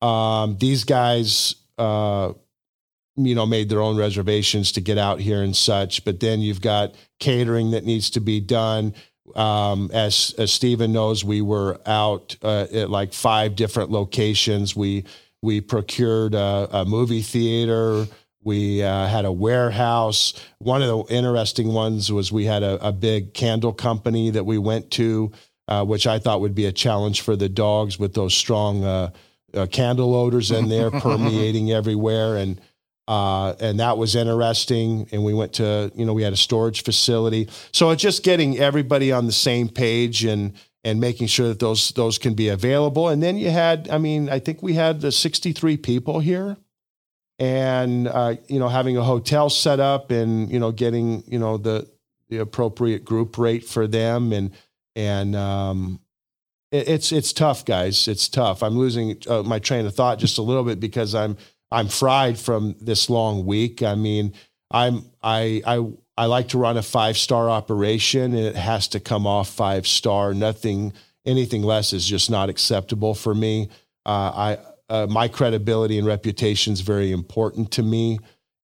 Um, 0.02 0.58
these 0.58 0.82
guys, 0.82 1.54
uh, 1.78 2.32
you 3.16 3.34
know, 3.34 3.46
made 3.46 3.68
their 3.68 3.82
own 3.82 3.96
reservations 3.96 4.72
to 4.72 4.80
get 4.80 4.98
out 4.98 5.20
here 5.20 5.42
and 5.42 5.56
such. 5.56 6.04
But 6.04 6.20
then 6.20 6.40
you've 6.40 6.60
got 6.60 6.94
catering 7.18 7.72
that 7.72 7.84
needs 7.84 8.10
to 8.10 8.20
be 8.20 8.40
done. 8.40 8.94
Um, 9.34 9.90
as 9.92 10.34
as 10.38 10.52
Stephen 10.52 10.92
knows, 10.92 11.24
we 11.24 11.40
were 11.40 11.80
out 11.86 12.36
uh, 12.42 12.66
at 12.72 12.90
like 12.90 13.12
five 13.12 13.54
different 13.54 13.90
locations. 13.90 14.74
We 14.74 15.04
we 15.42 15.60
procured 15.60 16.34
a, 16.34 16.68
a 16.72 16.84
movie 16.84 17.22
theater. 17.22 18.06
We 18.42 18.82
uh, 18.82 19.06
had 19.06 19.26
a 19.26 19.32
warehouse. 19.32 20.32
One 20.58 20.82
of 20.82 20.88
the 20.88 21.14
interesting 21.14 21.72
ones 21.72 22.10
was 22.10 22.32
we 22.32 22.46
had 22.46 22.62
a, 22.62 22.86
a 22.86 22.92
big 22.92 23.34
candle 23.34 23.72
company 23.72 24.30
that 24.30 24.44
we 24.44 24.56
went 24.56 24.90
to, 24.92 25.30
uh, 25.68 25.84
which 25.84 26.06
I 26.06 26.18
thought 26.18 26.40
would 26.40 26.54
be 26.54 26.64
a 26.64 26.72
challenge 26.72 27.20
for 27.20 27.36
the 27.36 27.50
dogs 27.50 27.98
with 27.98 28.14
those 28.14 28.32
strong 28.32 28.82
uh, 28.82 29.10
uh, 29.52 29.66
candle 29.66 30.14
odors 30.14 30.50
in 30.50 30.68
there 30.68 30.90
permeating 31.02 31.70
everywhere 31.70 32.36
and 32.36 32.60
uh, 33.10 33.56
and 33.58 33.80
that 33.80 33.98
was 33.98 34.14
interesting 34.14 35.08
and 35.10 35.24
we 35.24 35.34
went 35.34 35.52
to 35.52 35.90
you 35.96 36.06
know 36.06 36.12
we 36.12 36.22
had 36.22 36.32
a 36.32 36.36
storage 36.36 36.84
facility 36.84 37.48
so 37.72 37.90
it's 37.90 38.00
just 38.00 38.22
getting 38.22 38.56
everybody 38.56 39.10
on 39.10 39.26
the 39.26 39.32
same 39.32 39.68
page 39.68 40.24
and 40.24 40.52
and 40.84 41.00
making 41.00 41.26
sure 41.26 41.48
that 41.48 41.58
those 41.58 41.90
those 41.90 42.18
can 42.18 42.34
be 42.34 42.48
available 42.48 43.08
and 43.08 43.20
then 43.20 43.36
you 43.36 43.50
had 43.50 43.88
i 43.90 43.98
mean 43.98 44.28
i 44.28 44.38
think 44.38 44.62
we 44.62 44.74
had 44.74 45.00
the 45.00 45.10
63 45.10 45.76
people 45.76 46.20
here 46.20 46.56
and 47.40 48.06
uh, 48.06 48.36
you 48.46 48.60
know 48.60 48.68
having 48.68 48.96
a 48.96 49.02
hotel 49.02 49.50
set 49.50 49.80
up 49.80 50.12
and 50.12 50.48
you 50.52 50.60
know 50.60 50.70
getting 50.70 51.24
you 51.26 51.38
know 51.40 51.56
the 51.56 51.90
the 52.28 52.38
appropriate 52.38 53.04
group 53.04 53.36
rate 53.38 53.64
for 53.64 53.88
them 53.88 54.32
and 54.32 54.52
and 54.94 55.34
um, 55.34 55.98
it's 56.72 57.10
it's 57.10 57.32
tough, 57.32 57.64
guys. 57.64 58.06
It's 58.06 58.28
tough. 58.28 58.62
I'm 58.62 58.76
losing 58.76 59.16
uh, 59.28 59.42
my 59.42 59.58
train 59.58 59.86
of 59.86 59.94
thought 59.94 60.18
just 60.18 60.38
a 60.38 60.42
little 60.42 60.62
bit 60.62 60.78
because 60.78 61.14
I'm 61.14 61.36
I'm 61.72 61.88
fried 61.88 62.38
from 62.38 62.76
this 62.80 63.08
long 63.08 63.46
week. 63.46 63.82
I 63.82 63.94
mean, 63.94 64.34
I'm 64.70 65.04
I 65.22 65.62
I 65.66 65.86
I 66.16 66.26
like 66.26 66.48
to 66.48 66.58
run 66.58 66.76
a 66.76 66.82
five 66.82 67.16
star 67.16 67.48
operation, 67.48 68.34
and 68.34 68.46
it 68.46 68.56
has 68.56 68.88
to 68.88 69.00
come 69.00 69.26
off 69.26 69.48
five 69.48 69.86
star. 69.86 70.34
Nothing 70.34 70.92
anything 71.24 71.62
less 71.62 71.92
is 71.92 72.06
just 72.06 72.30
not 72.30 72.48
acceptable 72.48 73.14
for 73.14 73.34
me. 73.34 73.68
Uh, 74.06 74.10
I 74.34 74.58
uh, 74.88 75.06
my 75.08 75.28
credibility 75.28 75.98
and 75.98 76.06
reputation 76.06 76.72
is 76.72 76.80
very 76.80 77.12
important 77.12 77.70
to 77.72 77.82
me, 77.82 78.18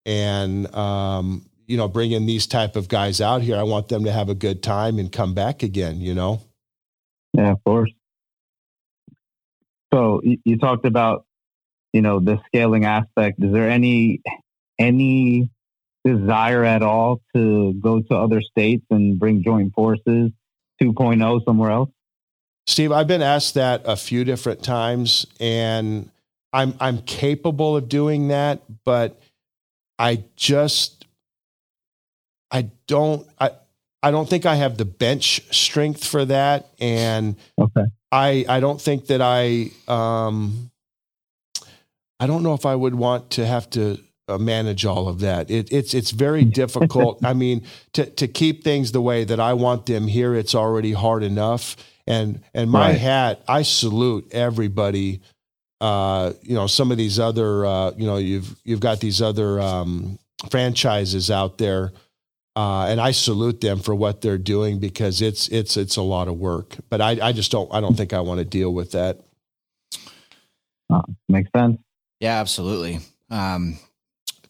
and 0.05 0.73
um, 0.75 1.47
you 1.67 1.77
know, 1.77 1.89
bringing 1.89 2.27
these 2.27 2.47
type 2.47 2.77
of 2.77 2.89
guys 2.89 3.21
out 3.21 3.43
here, 3.43 3.57
I 3.57 3.63
want 3.63 3.89
them 3.89 4.05
to 4.05 4.13
have 4.13 4.29
a 4.29 4.35
good 4.35 4.63
time 4.63 4.99
and 4.99 5.11
come 5.11 5.35
back 5.35 5.63
again. 5.63 6.01
You 6.01 6.15
know. 6.15 6.43
Yeah, 7.35 7.53
of 7.53 7.65
course. 7.65 7.91
So 9.93 10.21
you, 10.25 10.39
you 10.45 10.59
talked 10.59 10.85
about, 10.87 11.27
you 11.97 12.03
know, 12.03 12.21
the 12.21 12.39
scaling 12.47 12.85
aspect. 12.85 13.43
Is 13.43 13.51
there 13.53 13.71
any 13.71 14.21
any 14.79 15.49
desire 16.05 16.63
at 16.63 16.83
all 16.83 17.23
to 17.35 17.73
go 17.73 18.03
to 18.03 18.15
other 18.15 18.43
states 18.43 18.85
and 18.91 19.19
bring 19.19 19.43
joint 19.43 19.73
forces 19.73 20.31
2.0 20.81 21.45
somewhere 21.47 21.71
else? 21.71 21.89
Steve, 22.67 22.93
I've 22.93 23.07
been 23.07 23.23
asked 23.23 23.55
that 23.55 23.81
a 23.87 23.97
few 23.97 24.25
different 24.25 24.63
times 24.63 25.27
and 25.41 26.11
I'm 26.53 26.75
I'm 26.81 26.99
capable 27.03 27.79
of 27.79 27.89
doing 27.89 28.29
that, 28.29 28.61
but 28.85 29.19
I 29.99 30.25
just 30.37 31.07
I 32.51 32.69
don't 32.87 33.27
I 33.41 33.53
I 34.03 34.11
don't 34.11 34.29
think 34.29 34.45
I 34.45 34.57
have 34.57 34.77
the 34.77 34.85
bench 34.85 35.43
strength 35.51 36.05
for 36.05 36.27
that, 36.27 36.69
and 36.79 37.37
okay. 37.59 37.85
I 38.13 38.45
I 38.49 38.61
don't 38.61 38.81
think 38.81 39.07
that 39.07 39.21
I 39.23 39.71
um 39.89 40.71
I 42.19 42.27
don't 42.27 42.43
know 42.43 42.55
if 42.55 42.65
I 42.65 42.75
would 42.75 42.95
want 42.95 43.31
to 43.33 43.47
have 43.47 43.69
to 43.71 43.99
uh, 44.29 44.39
manage 44.39 44.85
all 44.85 45.09
of 45.09 45.21
that. 45.21 45.51
It, 45.51 45.73
it's 45.73 45.95
it's 45.95 46.11
very 46.11 46.45
difficult. 46.45 47.21
I 47.25 47.33
mean, 47.33 47.63
to 47.93 48.07
to 48.07 48.27
keep 48.27 48.65
things 48.65 48.93
the 48.93 49.01
way 49.01 49.25
that 49.25 49.41
I 49.41 49.53
want 49.53 49.87
them 49.87 50.07
here, 50.07 50.35
it's 50.35 50.55
already 50.55 50.93
hard 50.93 51.23
enough. 51.23 51.77
And 52.07 52.43
and 52.55 52.71
my 52.71 52.91
right. 52.91 52.99
hat, 52.99 53.43
I 53.49 53.63
salute 53.63 54.29
everybody. 54.33 55.21
Uh, 55.81 56.33
you 56.43 56.55
know, 56.55 56.67
some 56.67 56.91
of 56.91 56.97
these 56.97 57.19
other, 57.19 57.67
uh, 57.67 57.93
you 57.97 58.07
know, 58.07 58.17
you've 58.17 58.57
you've 58.65 58.81
got 58.81 59.01
these 59.01 59.21
other 59.21 59.61
um, 59.61 60.19
franchises 60.51 61.31
out 61.31 61.59
there, 61.59 61.93
uh, 62.55 62.87
and 62.89 63.01
I 63.01 63.11
salute 63.11 63.61
them 63.61 63.81
for 63.81 63.95
what 63.95 64.23
they're 64.23 64.39
doing 64.39 64.79
because 64.79 65.21
it's 65.21 65.49
it's 65.49 65.77
it's 65.77 65.97
a 65.97 66.03
lot 66.03 66.29
of 66.29 66.39
work. 66.39 66.77
But 66.89 67.01
I 67.03 67.19
I 67.23 67.33
just 67.33 67.53
don't 67.53 67.73
I 67.73 67.81
don't 67.81 67.97
think 67.97 68.13
I 68.13 68.21
want 68.21 68.39
to 68.39 68.45
deal 68.45 68.73
with 68.73 68.93
that. 68.93 69.21
Uh, 70.89 71.03
makes 71.29 71.51
sense. 71.55 71.79
Yeah, 72.21 72.41
absolutely. 72.41 73.01
Um, 73.31 73.79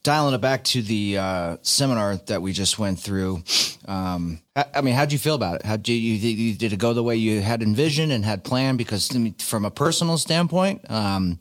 dialing 0.02 0.34
it 0.34 0.40
back 0.40 0.62
to 0.62 0.82
the 0.82 1.18
uh, 1.18 1.56
seminar 1.62 2.16
that 2.26 2.40
we 2.40 2.52
just 2.52 2.78
went 2.78 3.00
through. 3.00 3.42
Um, 3.88 4.40
I, 4.54 4.64
I, 4.76 4.80
mean, 4.80 4.94
how'd 4.94 5.12
you 5.12 5.18
feel 5.18 5.34
about 5.34 5.56
it? 5.56 5.66
How 5.66 5.76
did 5.76 5.88
you, 5.88 6.12
you, 6.14 6.54
did 6.54 6.72
it 6.72 6.78
go 6.78 6.92
the 6.92 7.02
way 7.02 7.16
you 7.16 7.40
had 7.40 7.62
envisioned 7.62 8.12
and 8.12 8.24
had 8.24 8.44
planned? 8.44 8.78
Because 8.78 9.14
I 9.14 9.18
mean, 9.18 9.34
from 9.34 9.64
a 9.64 9.70
personal 9.70 10.16
standpoint, 10.16 10.88
um, 10.90 11.40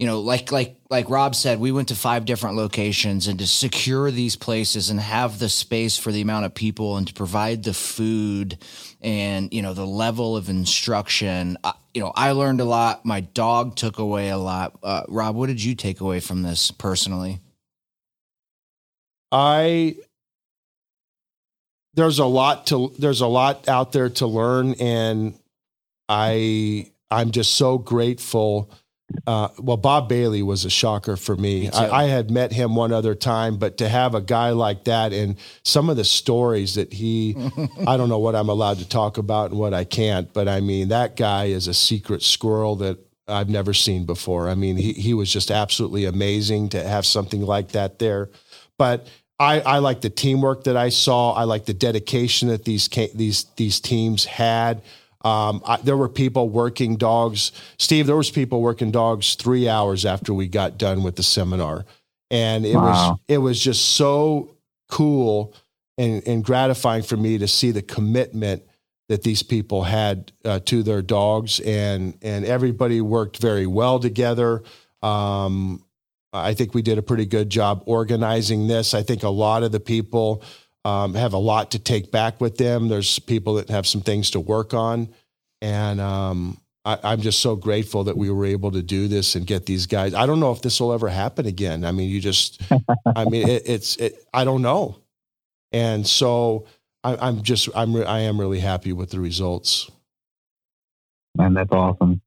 you 0.00 0.06
know, 0.06 0.20
like 0.20 0.50
like 0.50 0.76
like 0.88 1.10
Rob 1.10 1.34
said, 1.34 1.60
we 1.60 1.72
went 1.72 1.88
to 1.88 1.94
five 1.94 2.24
different 2.24 2.56
locations, 2.56 3.28
and 3.28 3.38
to 3.38 3.46
secure 3.46 4.10
these 4.10 4.34
places 4.34 4.88
and 4.88 4.98
have 4.98 5.38
the 5.38 5.50
space 5.50 5.98
for 5.98 6.10
the 6.10 6.22
amount 6.22 6.46
of 6.46 6.54
people, 6.54 6.96
and 6.96 7.06
to 7.06 7.12
provide 7.12 7.64
the 7.64 7.74
food, 7.74 8.56
and 9.02 9.52
you 9.52 9.60
know, 9.60 9.74
the 9.74 9.86
level 9.86 10.38
of 10.38 10.48
instruction. 10.48 11.58
Uh, 11.62 11.74
you 11.92 12.00
know, 12.00 12.12
I 12.16 12.32
learned 12.32 12.62
a 12.62 12.64
lot. 12.64 13.04
My 13.04 13.20
dog 13.20 13.76
took 13.76 13.98
away 13.98 14.30
a 14.30 14.38
lot. 14.38 14.78
Uh, 14.82 15.02
Rob, 15.06 15.36
what 15.36 15.48
did 15.48 15.62
you 15.62 15.74
take 15.74 16.00
away 16.00 16.20
from 16.20 16.40
this 16.40 16.70
personally? 16.70 17.40
I 19.30 19.96
there's 21.92 22.20
a 22.20 22.24
lot 22.24 22.68
to 22.68 22.90
there's 22.98 23.20
a 23.20 23.26
lot 23.26 23.68
out 23.68 23.92
there 23.92 24.08
to 24.08 24.26
learn, 24.26 24.76
and 24.80 25.38
I 26.08 26.90
I'm 27.10 27.32
just 27.32 27.54
so 27.56 27.76
grateful 27.76 28.70
uh, 29.26 29.48
well, 29.58 29.76
Bob 29.76 30.08
Bailey 30.08 30.42
was 30.42 30.64
a 30.64 30.70
shocker 30.70 31.16
for 31.16 31.36
me. 31.36 31.62
me 31.62 31.70
I, 31.70 32.04
I, 32.04 32.04
had 32.04 32.30
met 32.30 32.52
him 32.52 32.74
one 32.74 32.92
other 32.92 33.14
time, 33.14 33.58
but 33.58 33.78
to 33.78 33.88
have 33.88 34.14
a 34.14 34.20
guy 34.20 34.50
like 34.50 34.84
that 34.84 35.12
and 35.12 35.36
some 35.62 35.90
of 35.90 35.96
the 35.96 36.04
stories 36.04 36.74
that 36.74 36.92
he, 36.92 37.36
I 37.86 37.96
don't 37.96 38.08
know 38.08 38.18
what 38.18 38.34
I'm 38.34 38.48
allowed 38.48 38.78
to 38.78 38.88
talk 38.88 39.18
about 39.18 39.50
and 39.50 39.58
what 39.58 39.74
I 39.74 39.84
can't, 39.84 40.32
but 40.32 40.48
I 40.48 40.60
mean, 40.60 40.88
that 40.88 41.16
guy 41.16 41.46
is 41.46 41.68
a 41.68 41.74
secret 41.74 42.22
squirrel 42.22 42.76
that 42.76 42.98
I've 43.28 43.48
never 43.48 43.74
seen 43.74 44.06
before. 44.06 44.48
I 44.48 44.54
mean, 44.54 44.76
he, 44.76 44.92
he 44.92 45.14
was 45.14 45.32
just 45.32 45.50
absolutely 45.50 46.04
amazing 46.04 46.70
to 46.70 46.82
have 46.82 47.06
something 47.06 47.42
like 47.42 47.72
that 47.72 47.98
there. 47.98 48.30
But 48.78 49.08
I, 49.38 49.60
I 49.60 49.78
like 49.78 50.02
the 50.02 50.10
teamwork 50.10 50.64
that 50.64 50.76
I 50.76 50.90
saw. 50.90 51.32
I 51.32 51.44
like 51.44 51.64
the 51.64 51.74
dedication 51.74 52.48
that 52.48 52.64
these 52.64 52.88
these 53.14 53.44
these 53.56 53.80
teams 53.80 54.24
had. 54.24 54.82
Um, 55.22 55.62
I, 55.66 55.76
there 55.78 55.96
were 55.96 56.08
people 56.08 56.48
working 56.48 56.96
dogs. 56.96 57.52
Steve, 57.78 58.06
there 58.06 58.16
was 58.16 58.30
people 58.30 58.62
working 58.62 58.90
dogs 58.90 59.34
three 59.34 59.68
hours 59.68 60.06
after 60.06 60.32
we 60.32 60.48
got 60.48 60.78
done 60.78 61.02
with 61.02 61.16
the 61.16 61.22
seminar, 61.22 61.84
and 62.30 62.64
it 62.64 62.74
wow. 62.74 63.10
was 63.10 63.18
it 63.28 63.38
was 63.38 63.60
just 63.60 63.96
so 63.96 64.56
cool 64.88 65.54
and, 65.98 66.26
and 66.26 66.44
gratifying 66.44 67.02
for 67.02 67.16
me 67.16 67.38
to 67.38 67.46
see 67.46 67.70
the 67.70 67.82
commitment 67.82 68.62
that 69.08 69.22
these 69.22 69.42
people 69.42 69.82
had 69.82 70.32
uh, 70.44 70.60
to 70.60 70.82
their 70.82 71.02
dogs, 71.02 71.60
and 71.60 72.16
and 72.22 72.44
everybody 72.44 73.00
worked 73.00 73.38
very 73.38 73.66
well 73.66 73.98
together. 73.98 74.62
Um, 75.02 75.84
I 76.32 76.54
think 76.54 76.74
we 76.74 76.82
did 76.82 76.96
a 76.96 77.02
pretty 77.02 77.26
good 77.26 77.50
job 77.50 77.82
organizing 77.86 78.68
this. 78.68 78.94
I 78.94 79.02
think 79.02 79.22
a 79.22 79.28
lot 79.28 79.62
of 79.64 79.72
the 79.72 79.80
people 79.80 80.42
um, 80.84 81.14
have 81.14 81.32
a 81.32 81.38
lot 81.38 81.72
to 81.72 81.78
take 81.78 82.10
back 82.10 82.40
with 82.40 82.56
them. 82.56 82.88
There's 82.88 83.18
people 83.18 83.54
that 83.54 83.68
have 83.68 83.86
some 83.86 84.00
things 84.00 84.30
to 84.30 84.40
work 84.40 84.72
on. 84.72 85.08
And 85.60 86.00
um, 86.00 86.60
I, 86.84 87.12
am 87.12 87.20
just 87.20 87.40
so 87.40 87.56
grateful 87.56 88.04
that 88.04 88.16
we 88.16 88.30
were 88.30 88.46
able 88.46 88.70
to 88.70 88.82
do 88.82 89.08
this 89.08 89.34
and 89.34 89.46
get 89.46 89.66
these 89.66 89.86
guys. 89.86 90.14
I 90.14 90.26
don't 90.26 90.40
know 90.40 90.52
if 90.52 90.62
this 90.62 90.80
will 90.80 90.92
ever 90.92 91.08
happen 91.08 91.46
again. 91.46 91.84
I 91.84 91.92
mean, 91.92 92.08
you 92.08 92.20
just, 92.20 92.62
I 93.16 93.24
mean, 93.26 93.48
it, 93.48 93.62
it's, 93.66 93.96
it, 93.96 94.24
I 94.32 94.44
don't 94.44 94.62
know. 94.62 94.98
And 95.72 96.06
so 96.06 96.66
I, 97.04 97.28
am 97.28 97.42
just, 97.42 97.68
I'm, 97.74 97.94
re- 97.94 98.04
I 98.04 98.20
am 98.20 98.40
really 98.40 98.60
happy 98.60 98.92
with 98.92 99.10
the 99.10 99.20
results. 99.20 99.90
Man, 101.36 101.54
that's 101.54 101.72
awesome. 101.72 102.22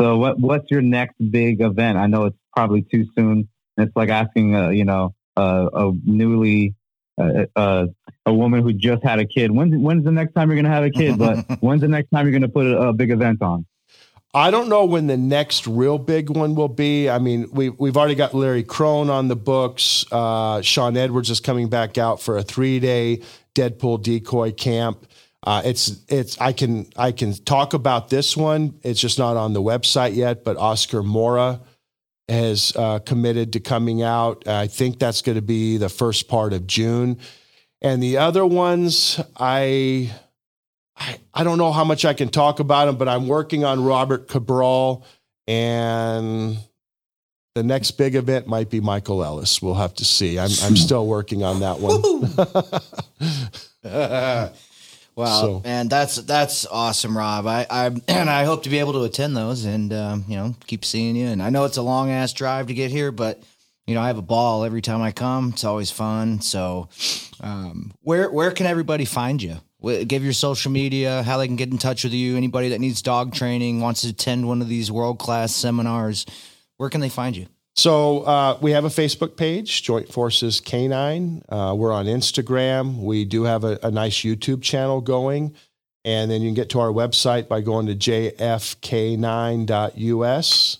So 0.00 0.16
what, 0.16 0.38
what's 0.38 0.70
your 0.70 0.80
next 0.80 1.16
big 1.30 1.60
event? 1.60 1.98
I 1.98 2.06
know 2.06 2.26
it's 2.26 2.38
probably 2.56 2.82
too 2.82 3.06
soon. 3.16 3.48
It's 3.76 3.94
like 3.96 4.08
asking, 4.08 4.54
uh, 4.54 4.68
you 4.70 4.84
know, 4.84 5.14
uh, 5.36 5.68
a 5.72 5.92
newly 6.04 6.74
uh, 7.18 7.46
uh, 7.56 7.86
a 8.26 8.32
woman 8.32 8.62
who 8.62 8.72
just 8.72 9.02
had 9.02 9.18
a 9.18 9.26
kid. 9.26 9.50
When's 9.50 9.76
when's 9.76 10.04
the 10.04 10.12
next 10.12 10.34
time 10.34 10.48
you're 10.48 10.56
going 10.56 10.64
to 10.64 10.70
have 10.70 10.84
a 10.84 10.90
kid? 10.90 11.18
But 11.18 11.44
when's 11.60 11.80
the 11.80 11.88
next 11.88 12.10
time 12.10 12.26
you're 12.26 12.32
going 12.38 12.42
to 12.42 12.48
put 12.48 12.66
a, 12.66 12.88
a, 12.88 12.92
big 12.92 13.10
event 13.10 13.42
on? 13.42 13.66
I 14.34 14.50
don't 14.50 14.68
know 14.68 14.84
when 14.84 15.06
the 15.06 15.16
next 15.16 15.66
real 15.66 15.98
big 15.98 16.30
one 16.30 16.54
will 16.54 16.68
be. 16.68 17.08
I 17.08 17.18
mean, 17.18 17.48
we 17.52 17.70
we've 17.70 17.96
already 17.96 18.14
got 18.14 18.34
Larry 18.34 18.64
Krohn 18.64 19.10
on 19.10 19.28
the 19.28 19.36
books. 19.36 20.04
Uh, 20.12 20.62
Sean 20.62 20.96
Edwards 20.96 21.30
is 21.30 21.40
coming 21.40 21.68
back 21.68 21.98
out 21.98 22.20
for 22.20 22.36
a 22.38 22.42
three 22.42 22.78
day 22.78 23.22
Deadpool 23.54 24.02
decoy 24.02 24.52
camp. 24.52 25.06
Uh, 25.44 25.62
it's 25.64 26.02
it's 26.08 26.38
I 26.40 26.52
can 26.52 26.86
I 26.96 27.12
can 27.12 27.32
talk 27.32 27.72
about 27.72 28.10
this 28.10 28.36
one. 28.36 28.78
It's 28.82 29.00
just 29.00 29.18
not 29.18 29.36
on 29.36 29.54
the 29.54 29.62
website 29.62 30.14
yet. 30.14 30.44
But 30.44 30.56
Oscar 30.56 31.02
Mora 31.02 31.60
has 32.28 32.72
uh, 32.76 32.98
committed 33.00 33.52
to 33.54 33.60
coming 33.60 34.02
out. 34.02 34.46
I 34.46 34.66
think 34.66 34.98
that's 34.98 35.22
going 35.22 35.36
to 35.36 35.42
be 35.42 35.76
the 35.78 35.88
first 35.88 36.28
part 36.28 36.52
of 36.52 36.66
June. 36.66 37.18
And 37.80 38.02
the 38.02 38.18
other 38.18 38.44
ones, 38.44 39.20
I, 39.36 40.12
I, 40.96 41.18
I 41.32 41.44
don't 41.44 41.58
know 41.58 41.72
how 41.72 41.84
much 41.84 42.04
I 42.04 42.12
can 42.12 42.28
talk 42.28 42.60
about 42.60 42.86
them, 42.86 42.96
but 42.96 43.08
I'm 43.08 43.28
working 43.28 43.64
on 43.64 43.84
Robert 43.84 44.28
Cabral, 44.28 45.06
and 45.46 46.58
the 47.54 47.62
next 47.62 47.92
big 47.92 48.14
event 48.14 48.46
might 48.46 48.68
be 48.68 48.80
Michael 48.80 49.24
Ellis. 49.24 49.62
We'll 49.62 49.74
have 49.74 49.94
to 49.94 50.04
see. 50.04 50.38
I'm 50.38 50.50
I'm 50.62 50.76
still 50.76 51.06
working 51.06 51.42
on 51.42 51.60
that 51.60 51.78
one. 51.80 52.02
Wow, 55.18 55.40
so. 55.40 55.62
and 55.64 55.90
that's 55.90 56.14
that's 56.14 56.64
awesome, 56.64 57.18
Rob. 57.18 57.44
I, 57.48 57.66
I 57.68 57.86
and 58.08 58.30
I 58.30 58.44
hope 58.44 58.62
to 58.62 58.70
be 58.70 58.78
able 58.78 58.92
to 58.92 59.02
attend 59.02 59.36
those, 59.36 59.64
and 59.64 59.92
um, 59.92 60.24
you 60.28 60.36
know, 60.36 60.54
keep 60.68 60.84
seeing 60.84 61.16
you. 61.16 61.26
And 61.26 61.42
I 61.42 61.50
know 61.50 61.64
it's 61.64 61.76
a 61.76 61.82
long 61.82 62.12
ass 62.12 62.32
drive 62.32 62.68
to 62.68 62.74
get 62.74 62.92
here, 62.92 63.10
but 63.10 63.42
you 63.88 63.96
know, 63.96 64.00
I 64.00 64.06
have 64.06 64.18
a 64.18 64.22
ball 64.22 64.62
every 64.62 64.80
time 64.80 65.02
I 65.02 65.10
come. 65.10 65.50
It's 65.54 65.64
always 65.64 65.90
fun. 65.90 66.40
So, 66.40 66.88
um, 67.40 67.92
where 68.02 68.30
where 68.30 68.52
can 68.52 68.66
everybody 68.66 69.04
find 69.04 69.42
you? 69.42 69.56
Give 70.06 70.22
your 70.22 70.32
social 70.32 70.70
media, 70.70 71.24
how 71.24 71.38
they 71.38 71.48
can 71.48 71.56
get 71.56 71.72
in 71.72 71.78
touch 71.78 72.04
with 72.04 72.12
you. 72.12 72.36
Anybody 72.36 72.68
that 72.68 72.80
needs 72.80 73.02
dog 73.02 73.34
training 73.34 73.80
wants 73.80 74.02
to 74.02 74.10
attend 74.10 74.46
one 74.46 74.62
of 74.62 74.68
these 74.68 74.92
world 74.92 75.18
class 75.18 75.52
seminars, 75.52 76.26
where 76.76 76.90
can 76.90 77.00
they 77.00 77.08
find 77.08 77.36
you? 77.36 77.48
So 77.78 78.22
uh, 78.22 78.58
we 78.60 78.72
have 78.72 78.84
a 78.84 78.88
Facebook 78.88 79.36
page, 79.36 79.84
Joint 79.84 80.12
Forces 80.12 80.60
K9. 80.60 81.44
Uh, 81.48 81.76
we're 81.76 81.92
on 81.92 82.06
Instagram. 82.06 82.96
We 82.96 83.24
do 83.24 83.44
have 83.44 83.62
a, 83.62 83.78
a, 83.84 83.92
nice 83.92 84.16
YouTube 84.16 84.62
channel 84.62 85.00
going. 85.00 85.54
And 86.04 86.28
then 86.28 86.42
you 86.42 86.48
can 86.48 86.54
get 86.54 86.70
to 86.70 86.80
our 86.80 86.88
website 86.88 87.46
by 87.46 87.60
going 87.60 87.86
to 87.86 87.94
jfk9.us. 87.94 90.78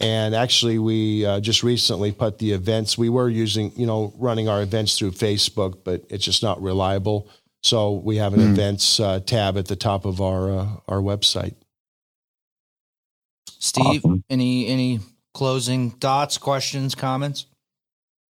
And 0.00 0.34
actually, 0.34 0.80
we 0.80 1.24
uh, 1.24 1.38
just 1.38 1.62
recently 1.62 2.10
put 2.10 2.38
the 2.38 2.50
events. 2.50 2.98
We 2.98 3.10
were 3.10 3.28
using, 3.28 3.70
you 3.76 3.86
know, 3.86 4.12
running 4.18 4.48
our 4.48 4.60
events 4.60 4.98
through 4.98 5.12
Facebook, 5.12 5.84
but 5.84 6.02
it's 6.10 6.24
just 6.24 6.42
not 6.42 6.60
reliable. 6.60 7.30
So 7.62 7.92
we 7.92 8.16
have 8.16 8.34
an 8.34 8.40
mm. 8.40 8.50
events 8.50 8.98
uh, 8.98 9.20
tab 9.20 9.56
at 9.56 9.68
the 9.68 9.76
top 9.76 10.04
of 10.04 10.20
our 10.20 10.50
uh, 10.50 10.66
our 10.88 10.98
website. 10.98 11.54
Steve, 13.60 14.04
awesome. 14.04 14.24
any 14.28 14.66
any 14.66 14.98
closing 15.34 15.90
thoughts, 15.90 16.38
questions, 16.38 16.94
comments? 16.94 17.46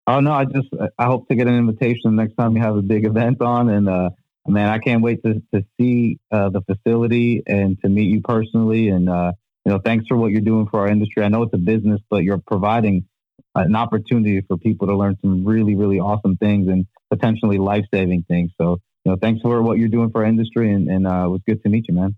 Oh 0.06 0.20
no, 0.20 0.32
I 0.32 0.44
just 0.44 0.68
I 0.98 1.04
hope 1.04 1.28
to 1.28 1.34
get 1.34 1.46
an 1.46 1.56
invitation 1.56 2.16
next 2.16 2.34
time 2.34 2.56
you 2.56 2.62
have 2.62 2.76
a 2.76 2.82
big 2.82 3.04
event 3.04 3.40
on, 3.42 3.68
and 3.68 3.88
uh, 3.88 4.10
man, 4.46 4.68
I 4.68 4.78
can't 4.78 5.02
wait 5.02 5.22
to 5.24 5.42
to 5.54 5.64
see 5.78 6.18
uh, 6.32 6.48
the 6.48 6.62
facility 6.62 7.42
and 7.46 7.80
to 7.82 7.88
meet 7.88 8.10
you 8.10 8.20
personally. 8.20 8.88
And 8.88 9.08
uh, 9.08 9.32
you 9.64 9.72
know, 9.72 9.78
thanks 9.78 10.06
for 10.08 10.16
what 10.16 10.32
you're 10.32 10.40
doing 10.40 10.66
for 10.68 10.80
our 10.80 10.88
industry. 10.88 11.22
I 11.22 11.28
know 11.28 11.42
it's 11.42 11.54
a 11.54 11.58
business, 11.58 12.00
but 12.10 12.24
you're 12.24 12.38
providing 12.38 13.06
an 13.54 13.76
opportunity 13.76 14.40
for 14.46 14.56
people 14.56 14.86
to 14.88 14.96
learn 14.96 15.16
some 15.20 15.44
really, 15.44 15.76
really 15.76 15.98
awesome 15.98 16.36
things 16.36 16.68
and 16.68 16.86
potentially 17.10 17.58
life 17.58 17.84
saving 17.92 18.24
things. 18.28 18.50
So, 18.60 18.78
you 19.04 19.12
know, 19.12 19.18
thanks 19.20 19.42
for 19.42 19.62
what 19.62 19.78
you're 19.78 19.88
doing 19.88 20.10
for 20.10 20.22
our 20.22 20.28
industry, 20.28 20.72
and, 20.72 20.88
and 20.88 21.06
uh, 21.06 21.26
it 21.26 21.28
was 21.28 21.40
good 21.46 21.62
to 21.62 21.68
meet 21.68 21.86
you, 21.88 21.94
man. 21.94 22.16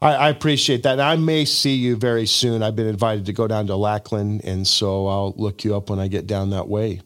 I, 0.00 0.14
I, 0.14 0.28
appreciate 0.28 0.82
that. 0.84 0.92
And 0.92 1.02
I 1.02 1.16
may 1.16 1.44
see 1.44 1.74
you 1.74 1.96
very 1.96 2.26
soon. 2.26 2.62
I've 2.62 2.76
been 2.76 2.86
invited 2.86 3.26
to 3.26 3.32
go 3.32 3.48
down 3.48 3.66
to 3.68 3.76
Lackland, 3.76 4.44
and 4.44 4.66
so 4.66 5.06
I'll 5.06 5.34
look 5.36 5.64
you 5.64 5.76
up 5.76 5.90
when 5.90 5.98
I 5.98 6.08
get 6.08 6.26
down 6.26 6.50
that 6.50 6.68
way. 6.68 7.00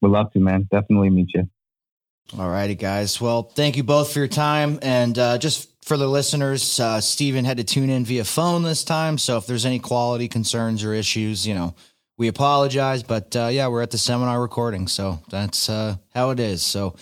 We'd 0.00 0.08
love 0.08 0.32
to, 0.32 0.40
man. 0.40 0.68
Definitely 0.70 1.10
meet 1.10 1.30
you. 1.34 1.48
All 2.38 2.48
righty, 2.48 2.74
guys. 2.74 3.20
Well, 3.20 3.42
thank 3.42 3.76
you 3.76 3.82
both 3.82 4.12
for 4.12 4.18
your 4.18 4.28
time. 4.28 4.78
And 4.82 5.18
uh, 5.18 5.38
just 5.38 5.68
for 5.84 5.96
the 5.96 6.08
listeners, 6.08 6.80
uh, 6.80 7.00
Stephen 7.00 7.44
had 7.44 7.58
to 7.58 7.64
tune 7.64 7.90
in 7.90 8.04
via 8.04 8.24
phone 8.24 8.62
this 8.62 8.82
time. 8.82 9.18
So 9.18 9.36
if 9.36 9.46
there's 9.46 9.66
any 9.66 9.78
quality 9.78 10.28
concerns 10.28 10.82
or 10.82 10.94
issues, 10.94 11.46
you 11.46 11.54
know, 11.54 11.74
we 12.16 12.28
apologize, 12.28 13.02
but 13.02 13.34
uh, 13.36 13.48
yeah, 13.48 13.68
we're 13.68 13.82
at 13.82 13.90
the 13.90 13.98
seminar 13.98 14.40
recording, 14.40 14.86
so 14.86 15.20
that's 15.30 15.68
uh, 15.68 15.96
how 16.14 16.30
it 16.30 16.38
is. 16.38 16.62
So, 16.62 16.94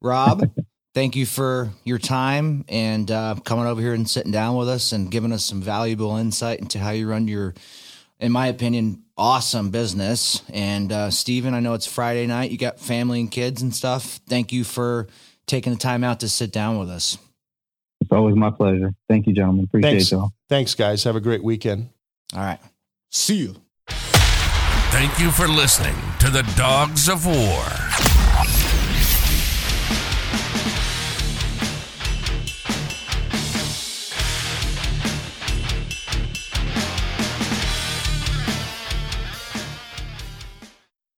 Rob, 0.00 0.48
thank 0.94 1.16
you 1.16 1.26
for 1.26 1.70
your 1.82 1.98
time 1.98 2.64
and 2.68 3.10
uh, 3.10 3.34
coming 3.44 3.66
over 3.66 3.80
here 3.80 3.92
and 3.92 4.08
sitting 4.08 4.32
down 4.32 4.56
with 4.56 4.68
us 4.68 4.92
and 4.92 5.10
giving 5.10 5.32
us 5.32 5.44
some 5.44 5.60
valuable 5.60 6.16
insight 6.16 6.60
into 6.60 6.78
how 6.78 6.90
you 6.90 7.08
run 7.08 7.28
your, 7.28 7.54
in 8.20 8.32
my 8.32 8.46
opinion, 8.46 9.02
awesome 9.18 9.70
business. 9.70 10.42
And 10.52 10.90
uh, 10.90 11.10
Stephen, 11.10 11.52
I 11.52 11.60
know 11.60 11.74
it's 11.74 11.86
Friday 11.86 12.26
night, 12.26 12.50
you 12.50 12.58
got 12.58 12.80
family 12.80 13.20
and 13.20 13.30
kids 13.30 13.60
and 13.60 13.74
stuff. 13.74 14.20
Thank 14.28 14.52
you 14.52 14.64
for 14.64 15.08
taking 15.46 15.72
the 15.72 15.78
time 15.78 16.04
out 16.04 16.20
to 16.20 16.28
sit 16.28 16.52
down 16.52 16.78
with 16.78 16.88
us. 16.88 17.18
It's 18.00 18.12
always 18.12 18.36
my 18.36 18.50
pleasure. 18.50 18.92
Thank 19.08 19.26
you, 19.26 19.32
gentlemen. 19.32 19.64
Appreciate 19.64 19.90
Thanks. 19.90 20.12
y'all. 20.12 20.32
Thanks, 20.48 20.74
guys. 20.74 21.04
Have 21.04 21.16
a 21.16 21.20
great 21.20 21.42
weekend. 21.42 21.90
All 22.34 22.40
right. 22.40 22.60
See 23.10 23.36
you. 23.36 23.56
Thank 23.88 25.18
you 25.18 25.30
for 25.30 25.48
listening 25.48 25.96
to 26.20 26.30
the 26.30 26.42
Dogs 26.56 27.08
of 27.08 27.26
War. 27.26 27.64